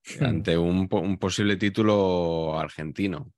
ante 0.20 0.58
un, 0.58 0.88
po- 0.88 1.00
un 1.00 1.16
posible 1.16 1.56
título 1.56 2.58
argentino. 2.60 3.32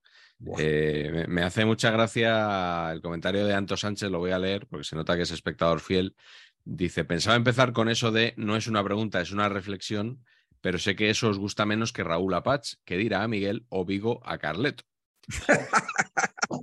Eh, 0.59 1.09
me, 1.13 1.27
me 1.29 1.43
hace 1.43 1.65
mucha 1.65 1.93
gracia 1.93 2.91
el 2.91 3.01
comentario 3.01 3.47
de 3.47 3.55
Anto 3.55 3.77
Sánchez, 3.77 4.11
lo 4.11 4.19
voy 4.19 4.33
a 4.33 4.41
leer 4.41 4.67
porque 4.67 4.83
se 4.83 4.97
nota 4.97 5.15
que 5.15 5.23
es 5.23 5.31
espectador 5.31 5.79
fiel. 5.79 6.17
Dice, 6.65 7.05
pensaba 7.05 7.37
empezar 7.37 7.73
con 7.73 7.89
eso 7.89 8.11
de 8.11 8.35
no 8.37 8.57
es 8.57 8.67
una 8.67 8.83
pregunta, 8.83 9.21
es 9.21 9.31
una 9.31 9.49
reflexión, 9.49 10.25
pero 10.61 10.79
sé 10.79 10.97
que 10.97 11.11
eso 11.11 11.29
os 11.29 11.39
gusta 11.39 11.65
menos 11.65 11.93
que 11.93 12.03
Raúl 12.03 12.35
Apach, 12.35 12.75
que 12.85 12.97
dirá 12.97 13.23
a 13.23 13.29
Miguel 13.29 13.67
o 13.69 13.85
Vigo 13.85 14.21
a 14.27 14.39
Carleto. 14.39 14.83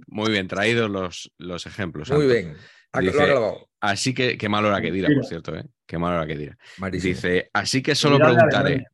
Muy 0.08 0.32
bien, 0.32 0.48
traídos 0.48 0.90
los, 0.90 1.32
los 1.38 1.66
ejemplos. 1.66 2.10
Muy 2.12 2.24
Anto. 2.24 2.34
bien. 2.34 2.58
Dice-. 3.00 3.68
Así 3.80 4.14
que, 4.14 4.38
qué 4.38 4.50
mal 4.50 4.66
hora 4.66 4.82
que 4.82 4.92
dirá, 4.92 5.10
por 5.14 5.26
cierto, 5.26 5.56
¿eh? 5.56 5.66
Qué 5.86 5.98
mal 5.98 6.14
hora 6.14 6.28
que 6.28 6.38
dirá. 6.38 6.58
Malísimo. 6.78 7.14
Dice, 7.14 7.50
así 7.54 7.82
que 7.82 7.96
solo 7.96 8.18
preguntaré, 8.18 8.86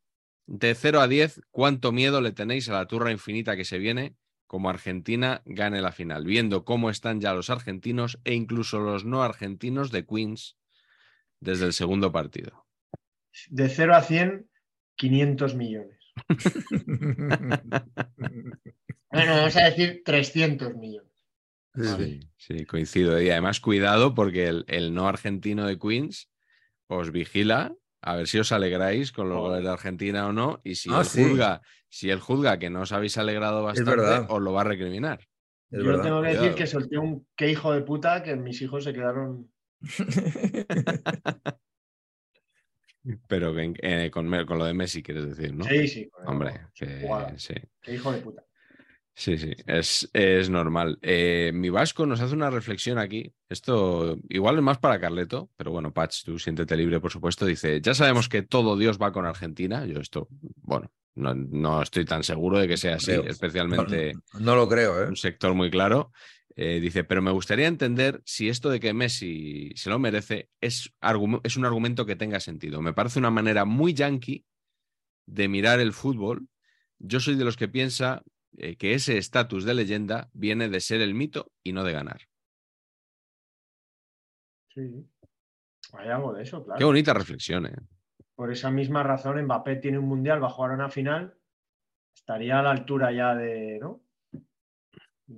de 0.46 0.74
0 0.74 1.00
a 1.00 1.08
10, 1.08 1.42
¿cuánto 1.50 1.92
miedo 1.92 2.20
le 2.20 2.32
tenéis 2.32 2.68
a 2.68 2.72
la 2.72 2.86
turra 2.86 3.10
infinita 3.10 3.56
que 3.56 3.64
se 3.64 3.78
viene 3.78 4.14
como 4.46 4.70
Argentina 4.70 5.42
gane 5.44 5.82
la 5.82 5.92
final? 5.92 6.24
Viendo 6.24 6.64
cómo 6.64 6.88
están 6.88 7.20
ya 7.20 7.34
los 7.34 7.50
argentinos 7.50 8.18
e 8.24 8.34
incluso 8.34 8.78
los 8.78 9.04
no 9.04 9.22
argentinos 9.22 9.90
de 9.90 10.06
Queens 10.06 10.56
desde 11.40 11.66
el 11.66 11.72
segundo 11.72 12.12
partido. 12.12 12.66
De 13.48 13.68
0 13.68 13.94
a 13.94 14.02
100, 14.02 14.48
500 14.96 15.54
millones. 15.54 15.97
Bueno, 19.10 19.32
vamos 19.36 19.56
a 19.56 19.64
decir 19.64 20.02
300 20.04 20.74
millones. 20.74 21.08
Sí, 21.74 21.84
sí. 21.84 22.20
Sí, 22.36 22.58
sí, 22.58 22.64
coincido. 22.66 23.20
Y 23.20 23.30
además, 23.30 23.60
cuidado, 23.60 24.14
porque 24.14 24.48
el, 24.48 24.64
el 24.68 24.94
no 24.94 25.08
argentino 25.08 25.66
de 25.66 25.78
Queens 25.78 26.28
os 26.88 27.10
vigila 27.12 27.74
a 28.00 28.16
ver 28.16 28.28
si 28.28 28.38
os 28.38 28.52
alegráis 28.52 29.12
con 29.12 29.28
los 29.28 29.38
goles 29.38 29.62
de 29.64 29.70
Argentina 29.70 30.26
o 30.26 30.32
no. 30.32 30.60
Y 30.64 30.74
si, 30.76 30.90
Ah, 30.92 31.00
él 31.00 31.04
sí. 31.04 31.22
juzga, 31.22 31.62
si 31.88 32.10
él 32.10 32.20
juzga 32.20 32.58
que 32.58 32.70
no 32.70 32.82
os 32.82 32.92
habéis 32.92 33.18
alegrado 33.18 33.62
bastante, 33.62 34.26
os 34.28 34.40
lo 34.40 34.52
va 34.52 34.60
a 34.62 34.64
recriminar. 34.64 35.20
Es 35.70 35.80
Yo 35.80 35.86
verdad. 35.86 36.04
tengo 36.04 36.22
que 36.22 36.28
decir 36.28 36.54
que 36.54 36.66
solté 36.66 36.98
un 36.98 37.26
qué 37.36 37.50
hijo 37.50 37.72
de 37.72 37.82
puta 37.82 38.22
que 38.22 38.36
mis 38.36 38.60
hijos 38.62 38.84
se 38.84 38.92
quedaron. 38.92 39.50
Pero 43.26 43.58
en- 43.58 43.76
eh, 43.80 44.10
con, 44.12 44.30
con 44.46 44.58
lo 44.58 44.64
de 44.64 44.74
Messi, 44.74 45.02
quieres 45.02 45.26
decir, 45.28 45.54
¿no? 45.54 45.64
Sí, 45.64 45.88
sí. 45.88 46.10
Hombre, 46.26 46.52
que 46.74 47.08
sí. 47.36 47.54
Qué 47.82 47.94
hijo 47.94 48.12
de 48.12 48.18
puta. 48.20 48.42
Sí, 49.14 49.36
sí, 49.36 49.52
es, 49.66 50.08
es 50.12 50.48
normal. 50.48 50.96
Eh, 51.02 51.50
mi 51.52 51.70
Vasco 51.70 52.06
nos 52.06 52.20
hace 52.20 52.34
una 52.34 52.50
reflexión 52.50 52.98
aquí. 52.98 53.32
Esto 53.48 54.16
igual 54.28 54.56
es 54.56 54.62
más 54.62 54.78
para 54.78 55.00
Carleto, 55.00 55.50
pero 55.56 55.72
bueno, 55.72 55.92
Patch, 55.92 56.22
tú 56.24 56.38
siéntete 56.38 56.76
libre, 56.76 57.00
por 57.00 57.10
supuesto. 57.10 57.44
Dice, 57.44 57.80
ya 57.80 57.94
sabemos 57.94 58.28
que 58.28 58.42
todo 58.42 58.76
Dios 58.76 58.96
va 59.02 59.10
con 59.10 59.26
Argentina. 59.26 59.84
Yo 59.86 59.98
esto, 59.98 60.28
bueno, 60.62 60.92
no, 61.16 61.34
no 61.34 61.82
estoy 61.82 62.04
tan 62.04 62.22
seguro 62.22 62.60
de 62.60 62.68
que 62.68 62.76
sea 62.76 62.94
así, 62.94 63.06
Creo. 63.06 63.24
especialmente 63.24 64.14
No, 64.34 64.40
no 64.40 64.54
lo 64.54 64.68
creo, 64.68 65.02
¿eh? 65.02 65.08
un 65.08 65.16
sector 65.16 65.52
muy 65.52 65.68
claro. 65.68 66.12
Eh, 66.60 66.80
dice, 66.80 67.04
pero 67.04 67.22
me 67.22 67.30
gustaría 67.30 67.68
entender 67.68 68.20
si 68.24 68.48
esto 68.48 68.68
de 68.68 68.80
que 68.80 68.92
Messi 68.92 69.70
se 69.76 69.90
lo 69.90 70.00
merece 70.00 70.50
es, 70.60 70.92
es 71.44 71.56
un 71.56 71.64
argumento 71.64 72.04
que 72.04 72.16
tenga 72.16 72.40
sentido. 72.40 72.82
Me 72.82 72.92
parece 72.92 73.20
una 73.20 73.30
manera 73.30 73.64
muy 73.64 73.94
yankee 73.94 74.44
de 75.24 75.46
mirar 75.46 75.78
el 75.78 75.92
fútbol. 75.92 76.48
Yo 76.98 77.20
soy 77.20 77.36
de 77.36 77.44
los 77.44 77.56
que 77.56 77.68
piensa 77.68 78.24
eh, 78.56 78.74
que 78.76 78.94
ese 78.94 79.18
estatus 79.18 79.64
de 79.64 79.74
leyenda 79.74 80.30
viene 80.32 80.68
de 80.68 80.80
ser 80.80 81.00
el 81.00 81.14
mito 81.14 81.52
y 81.62 81.72
no 81.72 81.84
de 81.84 81.92
ganar. 81.92 82.22
Sí. 84.74 85.06
Hay 85.92 86.08
algo 86.08 86.32
de 86.32 86.42
eso, 86.42 86.64
claro. 86.64 86.76
Qué 86.76 86.84
bonita 86.84 87.14
reflexión, 87.14 87.66
¿eh? 87.66 87.76
Por 88.34 88.50
esa 88.50 88.72
misma 88.72 89.04
razón, 89.04 89.40
Mbappé 89.44 89.76
tiene 89.76 89.98
un 89.98 90.08
mundial, 90.08 90.42
va 90.42 90.48
a 90.48 90.50
jugar 90.50 90.72
una 90.72 90.90
final, 90.90 91.38
estaría 92.12 92.58
a 92.58 92.62
la 92.64 92.72
altura 92.72 93.12
ya 93.12 93.36
de. 93.36 93.78
¿no? 93.80 94.07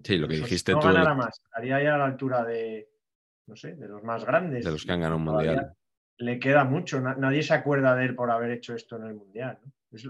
Sí, 0.04 0.18
lo 0.18 0.28
que 0.28 0.36
dijiste 0.36 0.72
no 0.72 0.80
tú, 0.80 0.86
ganara 0.86 1.14
más, 1.14 1.40
estaría 1.42 1.82
ya 1.82 1.94
a 1.94 1.98
la 1.98 2.04
altura 2.06 2.44
de. 2.44 2.88
No 3.46 3.56
sé, 3.56 3.74
de 3.74 3.88
los 3.88 4.02
más 4.04 4.24
grandes. 4.24 4.64
de 4.64 4.70
los 4.70 4.84
que 4.84 4.92
han 4.92 5.00
ganado 5.00 5.16
un 5.16 5.24
mundial. 5.24 5.74
Le 6.18 6.38
queda 6.38 6.64
mucho, 6.64 7.00
na- 7.00 7.16
nadie 7.16 7.42
se 7.42 7.54
acuerda 7.54 7.96
de 7.96 8.04
él 8.04 8.14
por 8.14 8.30
haber 8.30 8.50
hecho 8.52 8.74
esto 8.74 8.96
en 8.96 9.04
el 9.06 9.14
mundial. 9.14 9.58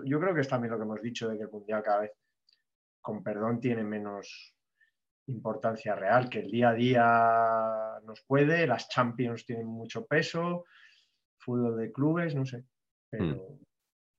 yo 0.04 0.20
creo 0.20 0.34
que 0.34 0.42
es 0.42 0.48
también 0.48 0.72
lo 0.72 0.76
que 0.78 0.82
hemos 0.84 1.00
dicho 1.00 1.28
de 1.28 1.38
que 1.38 1.44
el 1.44 1.50
mundial 1.50 1.82
cada 1.82 2.00
vez, 2.00 2.12
con 3.00 3.22
perdón, 3.22 3.58
tiene 3.60 3.82
menos 3.82 4.54
importancia 5.28 5.94
real, 5.94 6.28
que 6.28 6.40
el 6.40 6.50
día 6.50 6.70
a 6.70 6.74
día 6.74 8.00
nos 8.04 8.20
puede, 8.22 8.66
las 8.66 8.88
Champions 8.90 9.46
tienen 9.46 9.66
mucho 9.66 10.04
peso, 10.04 10.64
fútbol 11.38 11.78
de 11.78 11.90
clubes, 11.92 12.34
no 12.34 12.44
sé. 12.44 12.64
Pero, 13.08 13.24
Hmm. 13.24 13.64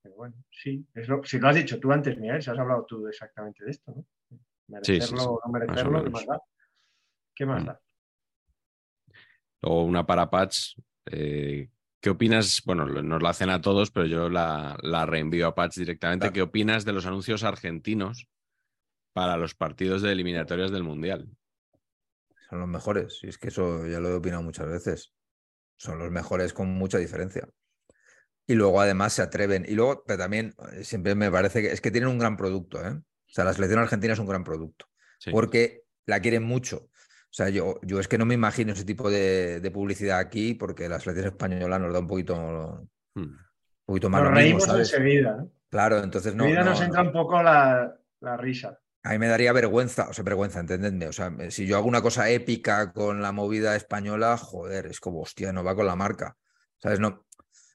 pero 0.01 0.15
bueno, 0.15 0.35
sí, 0.49 0.83
es 0.95 1.07
lo, 1.07 1.23
si 1.23 1.37
lo 1.37 1.49
has 1.49 1.55
dicho 1.57 1.79
tú 1.79 1.91
antes, 1.91 2.17
Miguel, 2.17 2.41
si 2.41 2.49
has 2.49 2.57
hablado 2.57 2.85
tú 2.85 3.05
exactamente 3.07 3.63
de 3.65 3.71
esto, 3.71 3.91
¿no? 3.95 4.05
Sí, 4.81 4.99
sí, 5.01 5.13
Merecerlo 5.13 5.19
sí, 5.19 5.27
o 5.27 5.31
no 5.31 5.33
más 5.33 5.45
o 5.45 5.49
merecerlo, 5.51 6.03
¿qué 6.03 6.09
más 6.09 6.25
da? 6.27 6.41
¿Qué 7.35 7.45
más 7.45 7.63
Hmm. 7.63 7.65
da? 7.67 7.81
O 9.63 9.83
una 9.83 10.05
para 10.05 10.29
Patch. 10.29 10.77
eh, 11.05 11.69
¿Qué 11.99 12.09
opinas? 12.09 12.63
Bueno, 12.65 12.85
lo- 12.87 13.03
nos 13.03 13.21
la 13.21 13.29
hacen 13.29 13.49
a 13.51 13.61
todos, 13.61 13.91
pero 13.91 14.05
yo 14.07 14.27
la, 14.29 14.75
la 14.81 15.05
reenvío 15.05 15.47
a 15.47 15.53
Patch 15.55 15.75
directamente. 15.77 16.23
Claro. 16.23 16.33
¿Qué 16.33 16.41
opinas 16.41 16.83
de 16.85 16.93
los 16.93 17.05
anuncios 17.05 17.43
argentinos 17.43 18.27
para 19.13 19.37
los 19.37 19.53
partidos 19.53 20.01
de 20.01 20.11
eliminatorias 20.11 20.71
del 20.71 20.83
Mundial? 20.83 21.27
Son 22.49 22.59
los 22.59 22.67
mejores. 22.67 23.19
Y 23.23 23.27
es 23.27 23.37
que 23.37 23.49
eso 23.49 23.85
ya 23.85 23.99
lo 23.99 24.09
he 24.09 24.13
opinado 24.15 24.41
muchas 24.41 24.67
veces. 24.67 25.13
Son 25.77 25.99
los 25.99 26.09
mejores 26.11 26.53
con 26.53 26.69
mucha 26.69 26.97
diferencia. 26.97 27.47
Y 28.47 28.55
luego 28.55 28.81
además 28.81 29.13
se 29.13 29.21
atreven. 29.21 29.65
Y 29.67 29.75
luego 29.75 30.03
pero 30.05 30.17
también 30.19 30.55
eh, 30.73 30.83
siempre 30.83 31.13
me 31.13 31.29
parece 31.29 31.61
que 31.61 31.71
es 31.71 31.81
que 31.81 31.91
tienen 31.91 32.09
un 32.09 32.17
gran 32.19 32.35
producto. 32.35 32.83
¿eh? 32.83 32.99
O 33.31 33.33
sea, 33.33 33.45
la 33.45 33.53
selección 33.53 33.79
argentina 33.79 34.13
es 34.13 34.19
un 34.19 34.27
gran 34.27 34.43
producto. 34.43 34.87
Sí. 35.17 35.31
Porque 35.31 35.83
la 36.05 36.19
quieren 36.19 36.43
mucho. 36.43 36.77
O 36.87 37.33
sea, 37.33 37.47
yo, 37.49 37.79
yo 37.81 37.99
es 38.01 38.09
que 38.09 38.17
no 38.17 38.25
me 38.25 38.33
imagino 38.33 38.73
ese 38.73 38.83
tipo 38.83 39.09
de, 39.09 39.61
de 39.61 39.71
publicidad 39.71 40.19
aquí 40.19 40.53
porque 40.53 40.89
la 40.89 40.99
selección 40.99 41.27
española 41.27 41.79
nos 41.79 41.93
da 41.93 41.99
un 41.99 42.07
poquito, 42.07 42.35
un 42.35 42.89
Hmm. 43.15 43.35
poquito 43.85 44.09
más 44.09 44.21
Nos 44.21 44.31
mismo, 44.31 44.41
reímos 44.41 44.63
¿sabes? 44.65 44.93
enseguida. 44.93 45.45
Claro, 45.69 46.03
entonces 46.03 46.35
no. 46.35 46.43
Enseguida 46.43 46.63
no, 46.65 46.69
nos 46.71 46.79
no. 46.79 46.85
entra 46.85 47.01
un 47.03 47.11
poco 47.13 47.41
la, 47.41 47.95
la 48.19 48.37
risa. 48.37 48.77
A 49.03 49.11
mí 49.11 49.17
me 49.17 49.27
daría 49.27 49.51
vergüenza, 49.53 50.09
o 50.09 50.13
sea, 50.13 50.23
vergüenza, 50.23 50.59
entendedme. 50.59 51.07
O 51.07 51.13
sea, 51.13 51.33
si 51.49 51.65
yo 51.65 51.77
hago 51.77 51.87
una 51.87 52.01
cosa 52.01 52.29
épica 52.29 52.91
con 52.93 53.21
la 53.21 53.31
movida 53.31 53.75
española, 53.75 54.37
joder, 54.37 54.87
es 54.87 54.99
como, 54.99 55.21
hostia, 55.21 55.51
no 55.51 55.63
va 55.63 55.75
con 55.75 55.87
la 55.87 55.95
marca. 55.95 56.35
¿Sabes? 56.77 56.99
No, 56.99 57.25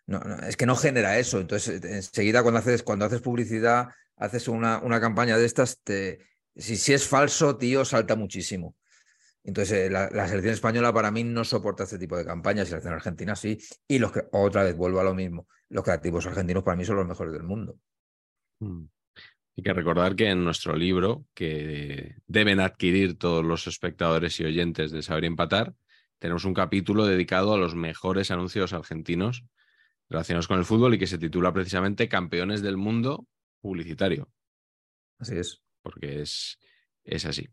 no, 0.06 0.20
no, 0.20 0.36
es 0.46 0.56
que 0.56 0.66
no 0.66 0.76
genera 0.76 1.18
eso. 1.18 1.40
Entonces, 1.40 1.82
enseguida 1.84 2.42
cuando 2.42 2.60
haces, 2.60 2.82
cuando 2.82 3.06
haces 3.06 3.20
publicidad, 3.22 3.88
haces 4.16 4.48
una, 4.48 4.78
una 4.78 5.00
campaña 5.00 5.36
de 5.36 5.46
estas, 5.46 5.80
te, 5.82 6.20
si, 6.54 6.76
si 6.76 6.92
es 6.92 7.06
falso, 7.06 7.56
tío, 7.56 7.84
salta 7.84 8.16
muchísimo. 8.16 8.74
Entonces, 9.46 9.86
eh, 9.86 9.90
la, 9.90 10.26
selección 10.26 10.54
española 10.54 10.92
para 10.92 11.12
mí 11.12 11.22
no 11.22 11.44
soporta 11.44 11.84
este 11.84 11.98
tipo 11.98 12.16
de 12.16 12.24
campañas, 12.24 12.64
la 12.64 12.70
selección 12.70 12.94
argentina 12.94 13.36
sí. 13.36 13.58
Y 13.86 14.00
los 14.00 14.10
que, 14.10 14.22
otra 14.32 14.64
vez, 14.64 14.76
vuelvo 14.76 14.98
a 14.98 15.04
lo 15.04 15.14
mismo, 15.14 15.46
los 15.68 15.84
creativos 15.84 16.26
argentinos 16.26 16.64
para 16.64 16.76
mí 16.76 16.84
son 16.84 16.96
los 16.96 17.06
mejores 17.06 17.32
del 17.32 17.44
mundo. 17.44 17.78
Hmm. 18.58 18.86
Hay 19.56 19.62
que 19.62 19.72
recordar 19.72 20.16
que 20.16 20.28
en 20.28 20.44
nuestro 20.44 20.74
libro, 20.74 21.24
que 21.32 22.16
deben 22.26 22.60
adquirir 22.60 23.16
todos 23.16 23.44
los 23.44 23.68
espectadores 23.68 24.38
y 24.40 24.44
oyentes 24.44 24.90
de 24.90 25.00
Saber 25.00 25.24
Empatar, 25.24 25.74
tenemos 26.18 26.44
un 26.44 26.52
capítulo 26.52 27.06
dedicado 27.06 27.54
a 27.54 27.58
los 27.58 27.74
mejores 27.74 28.30
anuncios 28.30 28.72
argentinos 28.72 29.44
relacionados 30.08 30.48
con 30.48 30.58
el 30.58 30.64
fútbol 30.64 30.94
y 30.94 30.98
que 30.98 31.06
se 31.06 31.18
titula 31.18 31.52
precisamente 31.52 32.08
Campeones 32.08 32.62
del 32.62 32.76
Mundo 32.76 33.26
Publicitario, 33.66 34.28
Así 35.18 35.36
es. 35.36 35.62
porque 35.82 36.22
es, 36.22 36.58
es 37.04 37.24
así. 37.26 37.48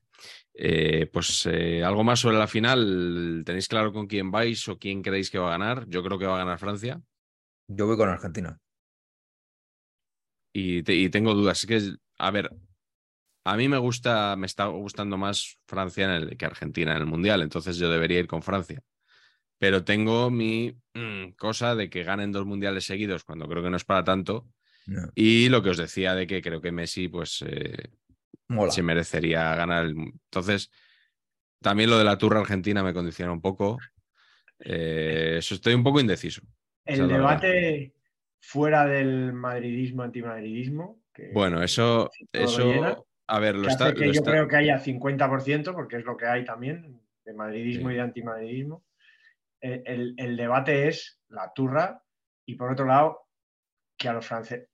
Eh, 0.54 1.08
pues 1.12 1.46
eh, 1.48 1.84
algo 1.84 2.04
más 2.04 2.20
sobre 2.20 2.38
la 2.38 2.48
final. 2.48 3.44
¿Tenéis 3.46 3.68
claro 3.68 3.92
con 3.92 4.08
quién 4.08 4.32
vais 4.32 4.68
o 4.68 4.78
quién 4.78 5.02
creéis 5.02 5.30
que 5.30 5.40
va 5.40 5.48
a 5.48 5.58
ganar? 5.58 5.88
Yo 5.88 6.04
creo 6.04 6.20
que 6.20 6.26
va 6.28 6.36
a 6.36 6.44
ganar 6.46 6.60
Francia. 6.60 7.02
Yo 7.68 7.88
voy 7.88 7.98
con 7.98 8.10
Argentina. 8.10 8.60
Y, 10.54 10.84
te- 10.84 10.96
y 10.96 11.10
tengo 11.10 11.34
dudas. 11.34 11.64
Es 11.64 11.66
que, 11.68 11.96
a 12.20 12.32
ver, 12.32 12.52
a 13.46 13.58
mí 13.58 13.68
me 13.68 13.78
gusta, 13.78 14.36
me 14.36 14.46
está 14.46 14.68
gustando 14.68 15.18
más 15.18 15.58
Francia 15.68 16.06
en 16.06 16.12
el, 16.12 16.38
que 16.38 16.46
Argentina 16.46 16.92
en 16.94 17.00
el 17.00 17.06
Mundial, 17.06 17.42
entonces 17.42 17.78
yo 17.78 17.90
debería 17.90 18.20
ir 18.20 18.28
con 18.28 18.44
Francia. 18.44 18.82
Pero 19.58 19.84
tengo 19.84 20.30
mi 20.30 20.76
mm, 20.94 21.32
cosa 21.38 21.76
de 21.76 21.90
que 21.90 22.04
ganen 22.04 22.32
dos 22.32 22.46
mundiales 22.46 22.86
seguidos 22.86 23.24
cuando 23.24 23.48
creo 23.48 23.64
que 23.64 23.70
no 23.70 23.78
es 23.78 23.86
para 23.86 24.04
tanto. 24.04 24.48
No, 24.88 25.02
Y 25.16 25.50
lo 25.50 25.62
que 25.64 25.70
os 25.70 25.78
decía 25.78 26.14
de 26.16 26.28
que 26.28 26.42
creo 26.42 26.62
que 26.62 26.72
Messi, 26.72 27.08
pues, 27.08 27.44
eh, 27.48 27.90
mola. 28.50 28.72
se 28.72 28.84
merecería 28.84 29.56
ganar. 29.56 29.86
el- 29.86 29.96
Entonces, 29.98 30.70
también 31.62 31.90
lo 31.90 31.98
de 31.98 32.04
la 32.04 32.18
turra 32.18 32.40
argentina 32.42 32.84
me 32.84 32.94
condiciona 32.94 33.32
un 33.32 33.42
poco. 33.42 33.78
Eh, 34.60 35.36
eso 35.40 35.56
estoy 35.56 35.74
un 35.74 35.84
poco 35.84 36.00
indeciso. 36.00 36.42
El 36.86 37.08
debate 37.08 37.94
fuera 38.40 38.86
del 38.86 39.34
madridismo, 39.34 40.04
antimadridismo. 40.04 41.02
que- 41.14 41.30
Bueno, 41.32 41.62
eso, 41.62 42.10
llena, 42.34 42.46
eso, 42.90 43.08
a 43.28 43.40
ver, 43.40 43.56
lo 43.56 43.62
que 43.62 43.68
hace 43.68 43.74
está, 43.84 43.94
que 43.94 44.00
lo 44.08 44.14
yo 44.14 44.20
está- 44.20 44.32
creo 44.32 44.48
que 44.48 44.56
haya 44.56 44.80
50%, 44.80 45.72
porque 45.74 45.98
es 45.98 46.06
lo 46.06 46.18
que 46.18 46.26
hay 46.26 46.44
también, 46.44 47.00
de 47.24 47.34
madridismo 47.34 47.90
Sí. 47.90 47.94
y 47.94 47.98
de 47.98 48.02
antimadridismo. 48.02 48.84
El, 49.62 49.84
el- 49.86 50.14
el 50.18 50.36
debate 50.36 50.88
es 50.88 51.22
la 51.30 51.54
turra 51.54 52.02
y 52.48 52.56
por 52.56 52.72
otro 52.72 52.86
lado, 52.86 53.28
que 53.96 54.10
a 54.10 54.14
los 54.14 54.26
franceses, 54.26 54.68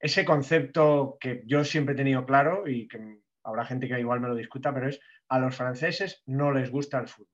ese 0.00 0.24
concepto 0.24 1.16
que 1.20 1.42
yo 1.46 1.64
siempre 1.64 1.94
he 1.94 1.96
tenido 1.96 2.24
claro 2.24 2.66
y 2.66 2.88
que 2.88 3.20
habrá 3.44 3.64
gente 3.64 3.88
que 3.88 4.00
igual 4.00 4.20
me 4.20 4.28
lo 4.28 4.34
discuta, 4.34 4.72
pero 4.72 4.88
es 4.88 5.00
a 5.28 5.38
los 5.38 5.54
franceses 5.54 6.22
no 6.26 6.52
les 6.52 6.70
gusta 6.70 6.98
el 6.98 7.08
fútbol. 7.08 7.30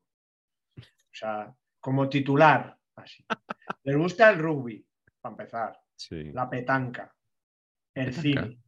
O 0.78 1.14
sea, 1.14 1.54
como 1.80 2.08
titular, 2.08 2.76
así. 2.96 3.24
Les 3.84 3.96
gusta 3.96 4.30
el 4.30 4.38
rugby, 4.38 4.86
para 5.20 5.32
empezar 5.32 5.78
Sí. 5.94 6.32
la 6.32 6.50
petanca, 6.50 7.14
el 7.94 8.06
Petanca. 8.06 8.20
cine, 8.22 8.58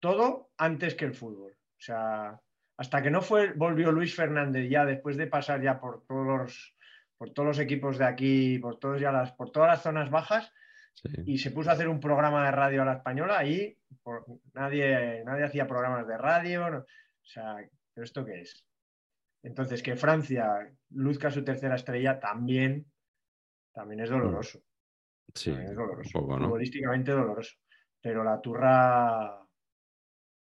todo 0.00 0.50
antes 0.58 0.94
que 0.94 1.06
el 1.06 1.14
fútbol. 1.14 1.52
O 1.52 1.80
sea, 1.80 2.38
hasta 2.78 3.02
que 3.02 3.10
no 3.10 3.22
fue, 3.22 3.52
volvió 3.54 3.90
Luis 3.90 4.14
Fernández 4.14 4.68
ya 4.68 4.84
después 4.84 5.16
de 5.16 5.28
pasar 5.28 5.62
ya 5.62 5.80
por 5.80 6.04
todos 6.06 6.26
los, 6.26 6.76
por 7.16 7.32
todos 7.32 7.46
los 7.48 7.58
equipos 7.58 7.96
de 7.98 8.04
aquí, 8.04 8.58
por, 8.58 8.78
todos 8.78 9.00
ya 9.00 9.12
las, 9.12 9.32
por 9.32 9.50
todas 9.50 9.68
las 9.68 9.82
zonas 9.82 10.10
bajas, 10.10 10.52
sí. 10.96 11.08
y 11.26 11.38
se 11.38 11.50
puso 11.52 11.70
a 11.70 11.74
hacer 11.74 11.88
un 11.88 12.00
programa 12.00 12.44
de 12.46 12.50
radio 12.52 12.82
a 12.82 12.86
la 12.86 12.94
española, 12.94 13.42
por- 14.02 14.24
nadie, 14.54 15.22
nadie 15.24 15.44
hacía 15.44 15.66
programas 15.66 16.06
de 16.06 16.18
radio. 16.18 16.70
no- 16.70 16.78
o 16.78 17.28
sea, 17.28 17.56
¿pero 17.92 18.04
esto 18.04 18.24
qué 18.24 18.40
es? 18.42 18.64
Entonces, 19.42 19.82
que 19.82 19.96
Francia 19.96 20.48
luzca 20.90 21.30
su 21.30 21.44
tercera 21.44 21.74
estrella 21.76 22.18
también, 22.18 22.86
también 23.72 24.00
es 24.00 24.10
doloroso. 24.10 24.60
Sí, 25.34 25.50
también 25.50 25.70
es 25.70 25.76
doloroso. 25.76 26.10
un 26.18 26.22
poco, 26.24 26.38
¿no? 26.38 26.46
Futbolísticamente 26.46 27.12
doloroso. 27.12 27.56
Pero 28.00 28.22
la 28.24 28.40
turra. 28.40 29.40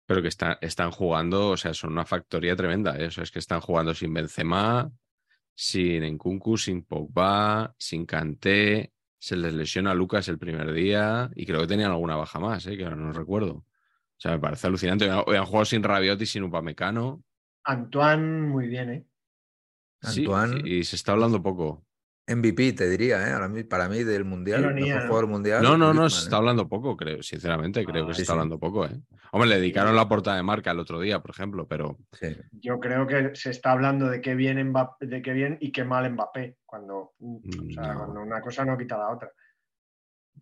Pero 0.06 0.22
que 0.22 0.28
está- 0.28 0.58
están 0.60 0.90
jugando, 0.92 1.50
o 1.50 1.56
sea, 1.56 1.74
son 1.74 1.92
una 1.92 2.04
factoría 2.04 2.54
tremenda, 2.54 2.96
¿eh? 2.96 3.06
O 3.06 3.10
sea, 3.10 3.24
es 3.24 3.30
que 3.32 3.38
están 3.40 3.60
jugando 3.60 3.92
sin 3.94 4.12
Benzema, 4.14 4.90
sin 5.54 6.04
Nkunku, 6.14 6.56
sin 6.56 6.84
Pogba, 6.84 7.74
sin 7.78 8.06
Kanté. 8.06 8.92
Se 9.18 9.36
les 9.36 9.54
lesiona 9.54 9.92
a 9.92 9.94
Lucas 9.94 10.28
el 10.28 10.38
primer 10.38 10.72
día 10.72 11.30
y 11.34 11.46
creo 11.46 11.60
que 11.60 11.66
tenían 11.66 11.90
alguna 11.90 12.16
baja 12.16 12.38
más, 12.38 12.66
¿eh? 12.66 12.76
que 12.76 12.84
ahora 12.84 12.96
no 12.96 13.12
recuerdo. 13.12 13.52
O 13.54 14.18
sea, 14.18 14.32
me 14.32 14.38
parece 14.38 14.66
alucinante. 14.66 15.10
Hoy 15.10 15.36
han 15.36 15.44
jugado 15.44 15.64
sin 15.64 15.82
Rabiot 15.82 16.20
y 16.20 16.26
sin 16.26 16.42
Upamecano. 16.44 17.22
Antoine, 17.64 18.42
muy 18.42 18.68
bien, 18.68 18.90
¿eh? 18.90 19.06
Sí, 20.02 20.26
Antoine, 20.26 20.68
y 20.68 20.84
se 20.84 20.96
está 20.96 21.12
hablando 21.12 21.42
poco. 21.42 21.85
MVP, 22.28 22.72
te 22.72 22.88
diría, 22.88 23.24
¿eh? 23.28 23.32
Ahora 23.32 23.48
para 23.68 23.88
mí 23.88 24.02
del 24.02 24.24
Mundial, 24.24 24.60
Ironía, 24.62 24.84
mejor 24.86 25.02
¿no? 25.02 25.08
jugador 25.08 25.26
mundial. 25.28 25.62
No, 25.62 25.78
no, 25.78 25.94
no, 25.94 26.10
se 26.10 26.20
¿eh? 26.20 26.24
está 26.24 26.38
hablando 26.38 26.68
poco, 26.68 26.96
creo. 26.96 27.22
Sinceramente, 27.22 27.84
creo 27.84 28.04
Ah, 28.04 28.06
que 28.08 28.14
se 28.14 28.16
sí, 28.16 28.22
está 28.22 28.32
sí. 28.32 28.38
hablando 28.38 28.58
poco, 28.58 28.84
¿eh? 28.84 29.00
Hombre, 29.30 29.48
le 29.50 29.56
dedicaron 29.60 29.94
la 29.94 30.08
portada 30.08 30.36
de 30.36 30.42
marca 30.42 30.72
el 30.72 30.80
otro 30.80 30.98
día, 31.00 31.20
por 31.20 31.30
ejemplo, 31.30 31.68
pero 31.68 31.98
Sí. 32.12 32.36
Yo 32.52 32.80
creo 32.80 33.06
que 33.06 33.34
se 33.34 33.50
está 33.50 33.70
hablando 33.72 34.08
de 34.08 34.20
qué 34.20 34.34
bien 34.34 34.60
Mbappé, 34.70 35.06
de 35.06 35.22
qué 35.22 35.32
bien 35.32 35.56
y 35.60 35.70
qué 35.70 35.84
mal 35.84 36.10
Mbappé, 36.10 36.56
cuando, 36.66 37.14
o 37.20 37.40
sea, 37.72 37.92
No. 37.92 37.98
cuando 37.98 38.20
una 38.22 38.40
cosa 38.40 38.64
no 38.64 38.76
quita 38.76 38.98
la 38.98 39.10
otra. 39.10 39.30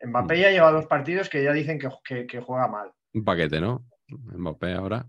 Mbappé 0.03 0.35
Mm. 0.37 0.41
ya 0.41 0.51
lleva 0.51 0.73
dos 0.73 0.87
partidos 0.87 1.29
que 1.29 1.45
ya 1.45 1.53
dicen 1.53 1.79
que, 1.79 1.89
que- 2.05 2.27
que 2.27 2.41
juega 2.41 2.67
mal. 2.69 2.91
un 3.13 3.25
paquete, 3.25 3.61
¿no? 3.61 3.87
Mbappé 4.09 4.73
ahora. 4.73 5.07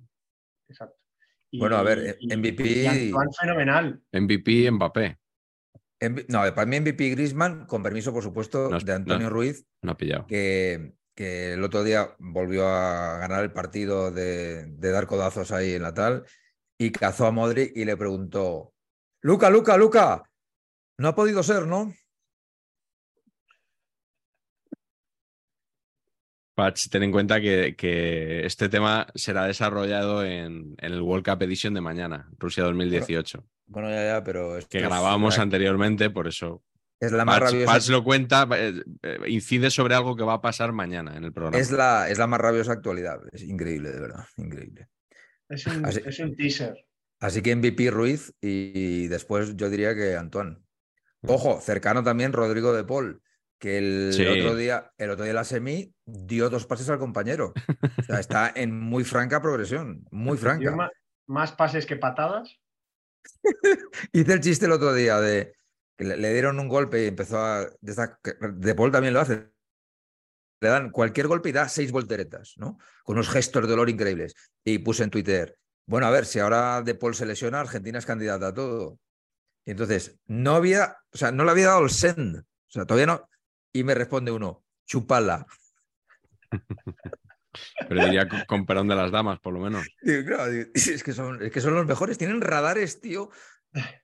Exacto. 0.68 0.98
Y- 1.52 1.60
Bueno, 1.60 1.78
a 1.78 1.84
ver, 1.84 2.18
y- 2.20 2.34
MVP 2.36 2.64
y 2.84 2.86
Antoine 2.86 3.32
fenomenal. 3.40 4.02
MVP 4.12 4.70
Mbappé. 4.72 5.18
No, 6.28 6.42
para 6.54 6.66
mí 6.66 6.80
MVP 6.80 7.10
Griezmann, 7.12 7.66
con 7.66 7.82
permiso, 7.82 8.12
por 8.14 8.22
supuesto, 8.24 8.70
No, 8.70 8.80
de 8.80 8.94
Antonio 8.94 9.28
no. 9.28 9.34
Ruiz, 9.34 9.66
No 9.82 9.94
ha 9.94 9.98
pillado. 9.98 10.28
que, 10.28 10.94
que 11.16 11.54
el 11.54 11.64
otro 11.64 11.84
día 11.84 12.16
volvió 12.20 12.68
a 12.68 13.18
ganar 13.18 13.44
el 13.44 13.52
partido 13.54 14.12
de, 14.12 14.66
de 14.66 14.92
dar 14.92 15.08
codazos 15.08 15.52
ahí 15.52 15.74
en 15.74 15.82
la 15.84 15.94
tal, 15.94 16.26
y 16.78 16.92
cazó 16.92 17.26
a 17.26 17.32
Modric 17.32 17.72
y 17.76 17.86
le 17.86 17.96
preguntó, 17.96 18.74
Luca, 19.22 19.50
Luca, 19.50 19.78
Luca, 19.78 20.24
no 20.98 21.08
ha 21.08 21.16
podido 21.16 21.42
ser, 21.44 21.66
¿no? 21.66 21.94
Patch, 26.56 26.88
ten 26.90 27.04
en 27.04 27.12
cuenta 27.12 27.42
que, 27.42 27.76
que 27.76 28.46
este 28.46 28.70
tema 28.70 29.08
será 29.14 29.46
desarrollado 29.46 30.24
en, 30.24 30.76
en 30.78 30.94
el 30.94 31.02
World 31.02 31.26
Cup 31.26 31.44
Edition 31.44 31.74
de 31.74 31.82
mañana, 31.82 32.30
Rusia 32.40 32.64
2018, 32.64 33.46
Bueno, 33.68 33.90
ya, 33.90 34.06
ya, 34.06 34.24
pero 34.24 34.58
que 34.70 34.80
grabamos 34.80 35.38
anteriormente, 35.38 36.10
por 36.10 36.28
eso. 36.28 36.64
Es 36.98 37.12
la 37.12 37.26
más 37.26 37.40
Patch, 37.42 37.52
rabiosa. 37.52 37.74
Patch 37.74 37.90
lo 37.90 38.04
cuenta, 38.06 38.48
eh, 38.56 38.82
eh, 39.04 39.18
incide 39.28 39.70
sobre 39.70 39.96
algo 39.96 40.16
que 40.16 40.24
va 40.24 40.36
a 40.36 40.42
pasar 40.42 40.72
mañana 40.72 41.16
en 41.18 41.26
el 41.26 41.34
programa. 41.34 41.58
Es 41.60 41.72
la, 41.72 42.10
es 42.10 42.18
la 42.18 42.26
más 42.26 42.40
rabiosa 42.40 42.72
actualidad. 42.72 43.20
Es 43.34 43.44
increíble, 43.44 43.92
de 43.92 44.00
verdad. 44.00 44.24
Increíble. 44.38 44.88
Es 45.50 45.68
un, 45.68 45.86
Así- 45.86 46.02
es 46.06 46.20
un 46.20 46.36
teaser. 46.36 46.74
Así 47.20 47.42
que 47.42 47.54
MVP 47.56 47.92
Ruiz 47.92 48.34
y, 48.42 49.08
después 49.08 49.56
yo 49.58 49.70
diría 49.70 49.94
que 49.94 50.16
Antoine. 50.16 50.58
Ojo, 51.28 51.60
cercano 51.60 52.02
también 52.04 52.34
Rodrigo 52.34 52.72
de 52.74 52.84
Paul, 52.84 53.22
que 53.60 53.78
el 53.78 54.14
Sí. 54.14 54.26
otro 54.26 54.56
día, 54.56 54.92
el 54.98 55.10
otro 55.10 55.24
día 55.26 55.34
la 55.34 55.44
semi 55.44 55.94
dio 56.06 56.50
dos 56.50 56.66
pases 56.66 56.90
al 56.90 57.00
compañero. 57.00 57.54
O 58.00 58.04
sea, 58.04 58.20
está 58.20 58.52
en 58.56 58.78
muy 58.80 59.04
franca 59.04 59.42
progresión, 59.42 60.06
muy 60.12 60.38
franca. 60.38 60.92
más 61.28 61.52
pases 61.54 61.86
que 61.86 61.96
patadas. 61.96 62.60
Hice 64.14 64.34
el 64.34 64.40
chiste 64.42 64.66
el 64.66 64.72
otro 64.72 64.94
día 64.94 65.20
de 65.20 65.54
que 65.98 66.06
le, 66.06 66.18
le 66.18 66.34
dieron 66.34 66.60
un 66.60 66.68
golpe 66.68 67.04
y 67.04 67.08
empezó 67.08 67.40
a. 67.40 67.62
De, 67.82 67.92
esta- 67.92 68.20
de 68.24 68.76
Paul 68.76 68.92
también 68.92 69.14
lo 69.14 69.22
hace. 69.22 69.50
Le 70.62 70.70
dan 70.70 70.90
cualquier 70.90 71.28
golpe 71.28 71.50
y 71.50 71.52
da 71.52 71.68
seis 71.70 71.92
volteretas, 71.92 72.54
¿no? 72.58 72.78
Con 73.04 73.16
unos 73.18 73.30
gestos 73.30 73.64
de 73.64 73.70
dolor 73.70 73.90
increíbles. 73.90 74.34
Y 74.64 74.80
puse 74.80 75.04
en 75.04 75.10
Twitter, 75.10 75.58
bueno, 75.88 76.08
a 76.08 76.12
ver, 76.12 76.26
si 76.26 76.40
ahora 76.40 76.82
De 76.82 76.96
Paul 76.96 77.14
se 77.14 77.26
lesiona, 77.26 77.60
Argentina 77.60 78.00
es 78.00 78.06
candidata 78.06 78.48
a 78.48 78.54
todo. 78.54 79.00
Y 79.66 79.72
entonces, 79.72 80.18
no 80.28 80.56
había, 80.56 80.98
o 81.12 81.18
sea, 81.18 81.32
no 81.32 81.44
le 81.44 81.52
había 81.52 81.68
dado 81.68 81.84
el 81.84 81.90
send. 81.90 82.38
O 82.40 82.44
sea, 82.72 82.86
todavía 82.86 83.08
no. 83.08 83.28
Y 83.76 83.84
me 83.84 83.94
responde 83.94 84.32
uno, 84.32 84.64
chupala. 84.86 85.46
Pero 87.90 88.06
diría 88.06 88.26
perdón 88.66 88.88
de 88.88 88.96
las 88.96 89.12
damas, 89.12 89.40
por 89.42 89.54
lo 89.54 89.60
menos. 89.60 89.86
Digo, 90.02 90.26
claro, 90.26 90.50
digo, 90.50 90.70
es, 90.74 91.04
que 91.04 91.12
son, 91.12 91.42
es 91.44 91.52
que 91.52 91.60
son 91.60 91.76
los 91.76 91.86
mejores. 91.86 92.18
Tienen 92.18 92.40
radares, 92.40 93.02
tío, 93.02 93.32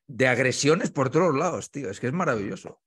de 0.07 0.27
agresiones 0.27 0.91
por 0.91 1.09
todos 1.09 1.33
lados, 1.33 1.71
tío. 1.71 1.89
Es 1.89 2.01
que 2.01 2.07
es 2.07 2.13
maravilloso. 2.13 2.81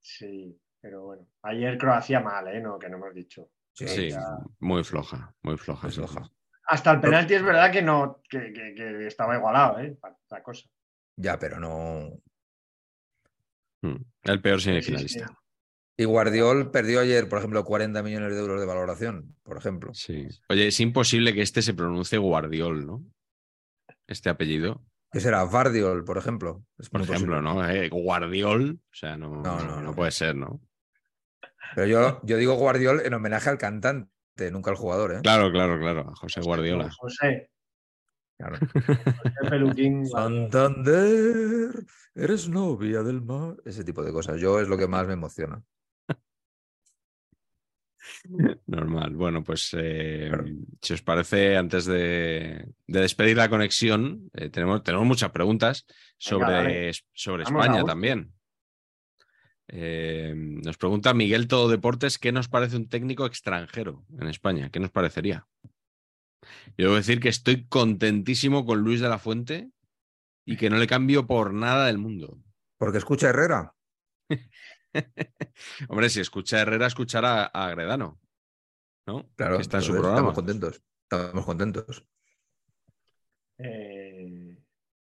Sí, 0.00 0.58
pero 0.80 1.02
bueno. 1.04 1.28
Ayer 1.42 1.76
Croacia 1.76 2.20
mal, 2.20 2.48
¿eh? 2.48 2.60
No, 2.62 2.78
que 2.78 2.88
no 2.88 2.96
hemos 2.96 3.14
dicho. 3.14 3.50
Sí, 3.74 4.08
ya- 4.08 4.38
muy 4.60 4.84
floja, 4.84 5.34
muy 5.42 5.58
floja. 5.58 5.82
Muy 5.88 5.92
floja. 5.92 6.30
Hasta 6.68 6.92
el 6.92 7.00
penalti 7.00 7.34
es 7.34 7.42
verdad 7.42 7.70
que 7.70 7.82
no, 7.82 8.22
que, 8.30 8.50
que- 8.52 8.74
que 8.74 9.06
estaba 9.06 9.36
igualado, 9.36 9.78
¿eh? 9.80 9.94
La 10.30 10.42
cosa. 10.42 10.66
Ya, 11.16 11.38
pero 11.38 11.60
no. 11.60 12.10
Mm, 13.82 13.96
El 14.22 14.40
peor 14.40 14.58
Sí, 14.58 14.64
sí, 14.64 14.70
semifinalista. 14.70 15.28
sí. 15.28 15.34
Y 16.00 16.04
Guardiol 16.04 16.70
perdió 16.70 17.00
ayer, 17.00 17.28
por 17.28 17.38
ejemplo, 17.40 17.64
40 17.64 18.02
millones 18.04 18.32
de 18.32 18.38
euros 18.40 18.60
de 18.60 18.66
valoración, 18.66 19.34
por 19.42 19.56
ejemplo. 19.58 19.92
Sí. 19.94 20.28
Oye, 20.48 20.68
es 20.68 20.78
imposible 20.78 21.34
que 21.34 21.42
este 21.42 21.60
se 21.60 21.74
pronuncie 21.74 22.18
Guardiol, 22.18 22.86
¿no? 22.86 23.04
Este 24.06 24.30
apellido. 24.30 24.84
¿Qué 25.10 25.18
será? 25.18 25.42
Vardiol, 25.44 26.04
por 26.04 26.16
ejemplo. 26.16 26.62
Es 26.78 26.88
Por 26.88 27.00
ejemplo, 27.00 27.36
posible. 27.36 27.42
¿no? 27.42 27.68
Eh, 27.68 27.88
Guardiol, 27.88 28.78
o 28.80 28.94
sea, 28.94 29.16
no, 29.16 29.42
No, 29.42 29.58
no, 29.58 29.64
no, 29.64 29.82
no. 29.82 29.94
puede 29.94 30.12
ser, 30.12 30.36
¿no? 30.36 30.60
Pero 31.74 31.86
yo, 31.88 32.20
yo 32.22 32.36
digo 32.36 32.54
Guardiol 32.54 33.00
en 33.04 33.14
homenaje 33.14 33.50
al 33.50 33.58
cantante, 33.58 34.10
nunca 34.52 34.70
al 34.70 34.76
jugador, 34.76 35.14
¿eh? 35.14 35.20
Claro, 35.22 35.50
claro, 35.50 35.80
claro. 35.80 36.08
a 36.10 36.14
José 36.14 36.40
Guardiola. 36.42 36.90
José, 36.96 37.50
Claro. 38.38 38.56
José 38.72 39.50
Peluquín. 39.50 40.06
Santander, 40.06 41.70
eres 42.14 42.48
novia 42.48 43.02
del 43.02 43.20
mar. 43.20 43.56
Ese 43.64 43.82
tipo 43.82 44.04
de 44.04 44.12
cosas. 44.12 44.40
Yo 44.40 44.60
es 44.60 44.68
lo 44.68 44.78
que 44.78 44.86
más 44.86 45.08
me 45.08 45.14
emociona. 45.14 45.60
Normal. 48.66 49.14
Bueno, 49.14 49.42
pues 49.42 49.74
eh, 49.78 50.30
si 50.80 50.94
os 50.94 51.02
parece, 51.02 51.56
antes 51.56 51.84
de, 51.86 52.66
de 52.86 53.00
despedir 53.00 53.36
la 53.36 53.48
conexión, 53.48 54.30
eh, 54.34 54.50
tenemos, 54.50 54.82
tenemos 54.82 55.06
muchas 55.06 55.30
preguntas 55.30 55.86
sobre, 56.16 56.92
sobre 57.12 57.44
Vamos 57.44 57.64
España 57.64 57.84
también. 57.84 58.32
Eh, 59.70 60.32
nos 60.34 60.78
pregunta 60.78 61.12
Miguel 61.12 61.46
Todo 61.46 61.68
Deportes 61.68 62.18
qué 62.18 62.32
nos 62.32 62.48
parece 62.48 62.76
un 62.76 62.88
técnico 62.88 63.26
extranjero 63.26 64.04
en 64.18 64.28
España. 64.28 64.70
¿Qué 64.70 64.80
nos 64.80 64.90
parecería? 64.90 65.46
Yo 66.76 66.86
debo 66.86 66.94
decir 66.94 67.20
que 67.20 67.28
estoy 67.28 67.66
contentísimo 67.66 68.64
con 68.64 68.80
Luis 68.80 69.00
de 69.00 69.08
la 69.08 69.18
Fuente 69.18 69.70
y 70.46 70.56
que 70.56 70.70
no 70.70 70.78
le 70.78 70.86
cambio 70.86 71.26
por 71.26 71.52
nada 71.52 71.86
del 71.86 71.98
mundo. 71.98 72.38
Porque 72.78 72.98
escucha 72.98 73.28
Herrera. 73.28 73.74
Hombre, 75.88 76.08
si 76.10 76.20
escucha 76.20 76.56
a 76.58 76.60
Herrera, 76.62 76.86
escuchará 76.86 77.44
a 77.52 77.66
Agredano. 77.68 78.20
¿No? 79.06 79.28
Claro, 79.36 79.56
Que 79.56 79.62
está 79.62 79.78
en 79.78 79.82
su 79.82 79.92
programa. 79.92 80.16
estamos 80.16 80.34
contentos. 80.34 80.82
Estamos 81.10 81.44
contentos. 81.46 82.04
Eh, 83.58 84.56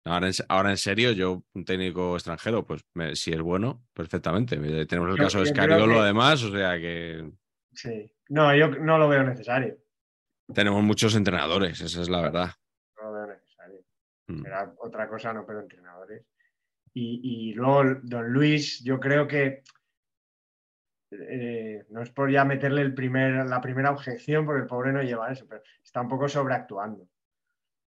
Ahora 0.04 0.26
en, 0.26 0.32
ahora 0.48 0.70
en 0.70 0.76
serio, 0.78 1.12
yo, 1.12 1.44
un 1.54 1.64
técnico 1.64 2.16
extranjero, 2.16 2.66
pues 2.66 2.82
me- 2.94 3.14
si 3.14 3.32
es 3.32 3.40
bueno, 3.40 3.86
perfectamente. 3.92 4.56
Eh, 4.56 4.84
Tenemos 4.86 5.10
el 5.12 5.16
Yo- 5.16 5.22
caso 5.24 5.38
de 5.38 5.44
yo 5.46 5.52
creo 5.52 5.64
Scariolo, 5.64 5.94
que- 5.94 6.00
además, 6.00 6.42
o 6.42 6.50
sea 6.50 6.76
que 6.76 7.30
sí. 7.72 8.12
No, 8.28 8.52
yo 8.56 8.68
no 8.68 8.98
lo 8.98 9.08
veo 9.08 9.22
necesario. 9.22 9.78
tenemos 10.52 10.82
muchos 10.82 11.14
entrenadores, 11.14 11.80
esa 11.80 12.02
es 12.02 12.08
la 12.10 12.20
verdad. 12.20 12.50
No 12.96 13.04
lo 13.04 13.12
veo 13.12 13.26
necesario. 13.28 13.80
Mm. 14.26 14.42
Será 14.42 14.74
otra 14.78 15.08
cosa, 15.08 15.32
no, 15.32 15.46
pero 15.46 15.60
entrenadores. 15.60 16.24
Y, 16.94 17.50
y 17.50 17.54
luego, 17.54 17.84
don 18.02 18.28
Luis, 18.32 18.82
yo 18.84 19.00
creo 19.00 19.26
que 19.26 19.62
eh, 21.10 21.84
no 21.90 22.02
es 22.02 22.10
por 22.10 22.30
ya 22.30 22.44
meterle 22.44 22.82
el 22.82 22.94
primer, 22.94 23.46
la 23.46 23.60
primera 23.60 23.90
objeción, 23.90 24.44
porque 24.46 24.62
el 24.62 24.66
pobre 24.66 24.92
no 24.92 25.02
lleva 25.02 25.30
eso, 25.32 25.46
pero 25.48 25.62
está 25.82 26.00
un 26.00 26.08
poco 26.08 26.28
sobreactuando. 26.28 27.06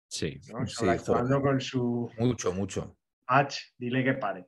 Sí. 0.09 0.41
¿no? 0.53 0.67
Sí, 0.67 0.75
Sobreactuando 0.75 1.41
con 1.41 1.61
su 1.61 2.11
Mucho, 2.19 2.53
mucho. 2.53 2.97
patch, 3.27 3.59
dile 3.79 4.03
que 4.05 4.15
pare. 4.15 4.47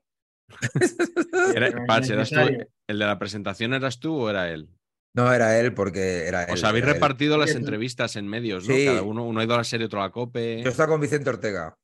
Era- 1.55 1.71
No 1.71 1.83
es 1.83 1.87
Patch, 1.87 2.11
¿eras 2.11 2.29
tú- 2.31 2.35
necesario. 2.37 2.67
¿El 2.89 2.99
de 2.99 3.07
la 3.07 3.19
presentación 3.19 3.73
eras 3.75 4.01
tú 4.01 4.15
o 4.17 4.31
era 4.31 4.51
él? 4.51 4.69
No 5.15 5.33
era 5.33 5.59
él 5.61 5.73
porque 5.75 6.27
era 6.27 6.45
él. 6.45 6.53
Os 6.55 6.65
habéis 6.65 6.85
él. 6.87 6.95
repartido 6.95 7.37
las 7.39 7.55
entrevistas 7.55 8.17
en 8.17 8.27
medios, 8.27 8.67
¿no? 8.69 8.75
Sí. 8.75 8.87
Cada 8.87 9.03
uno, 9.03 9.25
uno 9.25 9.41
ha 9.41 9.45
ido 9.45 9.55
a 9.55 9.59
la 9.59 9.65
serie, 9.65 9.87
otro 9.87 10.01
a 10.01 10.07
la 10.07 10.11
COPE. 10.11 10.63
Yo 10.65 10.71
estaba 10.71 10.89
con 10.91 11.01
Vicente 11.01 11.29
Ortega. 11.31 11.77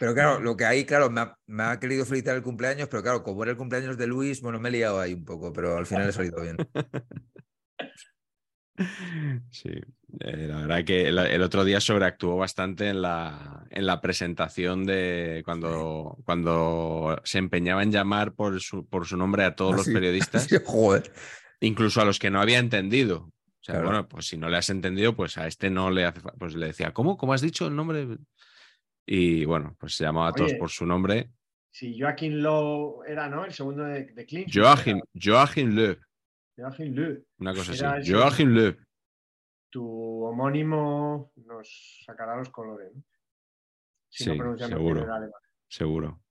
Pero 0.00 0.14
claro, 0.14 0.40
lo 0.40 0.56
que 0.56 0.64
ahí, 0.64 0.84
claro, 0.84 1.10
me 1.10 1.20
ha, 1.20 1.36
me 1.46 1.62
ha 1.64 1.78
querido 1.78 2.04
felicitar 2.04 2.36
el 2.36 2.42
cumpleaños, 2.42 2.88
pero 2.88 3.02
claro, 3.02 3.22
como 3.22 3.42
era 3.42 3.52
el 3.52 3.58
cumpleaños 3.58 3.96
de 3.98 4.06
Luis, 4.06 4.40
bueno, 4.40 4.60
me 4.60 4.68
he 4.68 4.72
liado 4.72 5.00
ahí 5.00 5.14
un 5.14 5.24
poco, 5.24 5.52
pero 5.52 5.76
al 5.76 5.86
final 5.86 6.08
he 6.08 6.12
salido 6.12 6.40
bien. 6.40 6.56
Sí, 9.50 9.70
eh, 10.20 10.46
la 10.48 10.58
verdad 10.60 10.84
que 10.84 11.08
el, 11.08 11.18
el 11.18 11.42
otro 11.42 11.64
día 11.64 11.80
sobreactuó 11.80 12.36
bastante 12.36 12.88
en 12.88 13.02
la, 13.02 13.66
en 13.70 13.86
la 13.86 14.00
presentación 14.00 14.86
de 14.86 15.42
cuando, 15.44 16.16
cuando 16.24 17.20
se 17.24 17.38
empeñaba 17.38 17.82
en 17.82 17.90
llamar 17.90 18.34
por 18.34 18.60
su, 18.60 18.86
por 18.86 19.06
su 19.06 19.16
nombre 19.16 19.42
a 19.44 19.56
todos 19.56 19.72
Ah, 19.72 19.76
los 19.78 19.86
sí. 19.86 19.92
periodistas, 19.92 20.44
Sí, 20.44 20.56
joder. 20.64 21.12
incluso 21.60 22.00
a 22.00 22.04
los 22.04 22.20
que 22.20 22.30
no 22.30 22.40
había 22.40 22.60
entendido. 22.60 23.32
O 23.68 23.70
sea, 23.70 23.80
Claro. 23.82 23.88
bueno, 23.88 24.08
pues 24.08 24.26
si 24.26 24.38
no 24.38 24.48
le 24.48 24.56
has 24.56 24.70
entendido, 24.70 25.14
pues 25.14 25.36
a 25.36 25.46
este 25.46 25.68
no 25.68 25.90
le 25.90 26.06
hace 26.06 26.20
fa- 26.20 26.32
Pues 26.38 26.54
le 26.54 26.68
decía, 26.68 26.94
¿cómo? 26.94 27.18
¿Cómo 27.18 27.34
has 27.34 27.42
dicho 27.42 27.66
el 27.66 27.76
nombre? 27.76 28.16
Y 29.04 29.44
bueno, 29.44 29.76
pues 29.78 29.94
se 29.94 30.04
llamaba 30.04 30.28
a 30.28 30.32
todos 30.32 30.54
por 30.54 30.70
su 30.70 30.86
nombre. 30.86 31.32
Si 31.70 32.00
Joaquín 32.00 32.42
Lowe 32.42 33.04
era, 33.06 33.28
¿no? 33.28 33.44
El 33.44 33.52
segundo 33.52 33.84
de, 33.84 34.06
de 34.06 34.24
Clint. 34.24 34.48
Joachim, 34.50 35.00
Joachim 35.14 35.70
Löw, 35.76 35.96
Joachim 36.56 36.94
Lowe. 36.94 37.22
una 37.40 37.52
cosa 37.54 37.74
Era 37.74 37.92
así. 37.98 38.10
Joachim 38.10 38.48
Löw. 38.54 38.74
Tu 39.70 39.84
homónimo 40.24 41.30
nos 41.36 42.02
sacará 42.06 42.36
los 42.36 42.48
colores. 42.48 42.90
¿no? 42.94 43.02
Si 44.08 44.24
no 44.26 44.32
Sí, 44.32 44.38
pronunciamos 44.38 44.76
seguro. 44.78 45.06
Seguro. 45.68 46.22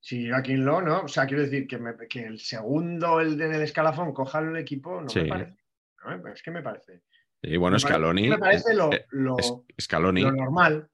Si 0.00 0.28
Joaquín 0.28 0.64
Lowe, 0.64 0.82
¿no? 0.82 1.02
O 1.02 1.08
sea, 1.08 1.24
quiero 1.26 1.42
decir 1.44 1.68
que, 1.68 1.78
me- 1.78 1.96
que 2.08 2.24
el 2.24 2.40
segundo, 2.40 3.20
el 3.20 3.36
de 3.38 3.46
en 3.46 3.54
el 3.54 3.62
escalafón, 3.62 4.12
coja 4.12 4.40
el 4.40 4.56
equipo, 4.56 5.00
no 5.00 5.08
Sí. 5.08 5.20
me 5.20 5.28
parece. 5.28 5.59
No, 6.04 6.18
me- 6.18 6.32
es 6.32 6.42
que 6.42 6.50
me 6.50 6.62
parece. 6.62 7.02
Y 7.42 7.56
bueno, 7.56 7.76
Me 7.76 7.80
parece- 7.82 7.88
Scaloni. 7.88 8.28
Me 8.28 8.38
parece 8.38 8.74
lo, 8.74 8.90
lo- 9.10 9.38
es- 9.38 9.54
Scaloni, 9.80 10.22
lo 10.22 10.32
normal. 10.32 10.88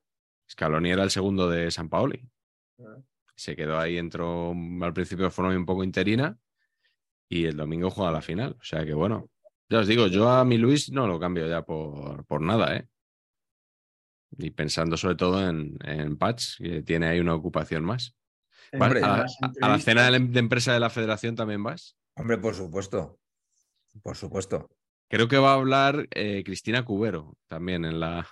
Scaloni 0.51 0.91
era 0.91 1.03
el 1.03 1.11
segundo 1.11 1.49
de 1.51 1.71
San 1.71 1.89
Paoli. 1.89 2.29
Ah. 2.81 2.97
Se 3.35 3.55
quedó 3.57 3.79
ahí, 3.79 3.99
entró 3.99 4.53
al 4.83 4.93
principio 4.95 5.25
de 5.27 5.31
forma 5.31 5.55
un 5.57 5.67
poco 5.67 5.85
interina 5.85 6.39
y 7.29 7.45
el 7.47 7.57
domingo 7.57 7.91
juega 7.91 8.13
la 8.13 8.23
final. 8.23 8.57
O 8.61 8.65
sea 8.65 8.85
que 8.87 8.95
bueno, 8.95 9.29
ya 9.69 9.81
os 9.81 9.87
digo, 9.87 10.07
yo 10.07 10.29
a 10.29 10.45
mi 10.45 10.57
Luis 10.59 10.91
no 10.93 11.07
lo 11.07 11.19
cambio 11.21 11.47
ya 11.49 11.63
por, 11.63 12.25
por 12.27 12.41
nada, 12.41 12.77
¿eh? 12.77 12.89
Y 14.39 14.51
pensando 14.51 14.97
sobre 14.97 15.17
todo 15.17 15.49
en, 15.49 15.77
en 15.85 16.17
Patch, 16.17 16.59
que 16.59 16.83
tiene 16.83 17.07
ahí 17.09 17.21
una 17.21 17.35
ocupación 17.35 17.85
más. 17.85 18.15
En 18.73 18.81
¿Vas 18.81 18.89
Hombre, 18.89 19.05
a, 19.05 19.09
la, 19.09 19.17
las 19.19 19.37
a- 19.43 19.47
a 19.67 19.69
la 19.69 19.79
cena 19.79 20.03
de, 20.03 20.07
entrevistas. 20.09 20.11
la- 20.29 20.33
de 20.33 20.39
empresa 20.41 20.73
de 20.73 20.81
la 20.81 20.91
federación 20.91 21.35
también 21.37 21.63
vas? 21.63 21.97
Hombre, 22.17 22.39
por 22.39 22.55
supuesto. 22.55 23.19
Por 24.03 24.17
supuesto. 24.17 24.71
Creo 25.09 25.29
que 25.29 25.39
va 25.39 25.53
a 25.53 25.55
hablar 25.55 26.09
eh, 26.11 26.43
Cristina 26.45 26.85
Cubero 26.85 27.37
también 27.47 27.85
en 27.85 28.01
la, 28.01 28.27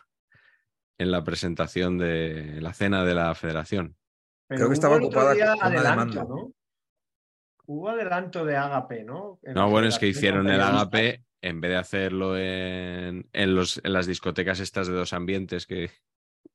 en 0.98 1.10
la 1.10 1.22
presentación 1.22 1.98
de 1.98 2.60
la 2.60 2.72
cena 2.74 3.04
de 3.04 3.14
la 3.14 3.34
federación. 3.34 3.96
Pero 4.48 4.58
Creo 4.58 4.68
que 4.68 4.74
estaba 4.74 4.96
ocupada 4.96 5.34
con 5.34 5.42
una 5.42 5.52
adelanto, 5.66 6.14
demanda. 6.14 6.24
¿no? 6.28 6.52
Hubo 7.66 7.88
adelanto 7.88 8.44
de 8.44 8.56
Agape, 8.56 9.04
¿no? 9.04 9.38
En 9.42 9.54
No, 9.54 9.70
bueno, 9.70 9.88
es 9.88 9.98
que 9.98 10.08
hicieron 10.08 10.48
el 10.50 10.60
agape 10.60 11.24
en 11.40 11.60
vez 11.60 11.70
de 11.70 11.76
hacerlo 11.76 12.36
en, 12.36 13.28
en 13.32 13.54
los, 13.54 13.80
en 13.82 13.92
las 13.92 14.06
discotecas 14.06 14.60
estas 14.60 14.86
de 14.88 14.94
dos 14.94 15.12
ambientes 15.12 15.66
que 15.66 15.90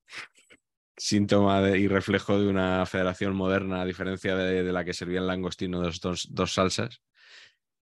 síntoma 0.98 1.62
de- 1.62 1.80
y 1.80 1.88
reflejo 1.88 2.40
de 2.40 2.48
una 2.48 2.86
federación 2.86 3.36
moderna 3.36 3.82
a 3.82 3.86
diferencia 3.86 4.36
de, 4.36 4.64
de 4.64 4.74
la 4.74 4.84
que 4.84 4.94
servía 4.94 5.20
el 5.20 5.28
langostino 5.28 5.80
de 5.80 5.88
los 5.88 6.00
dos, 6.02 6.28
dos 6.32 6.54
salsas. 6.54 7.02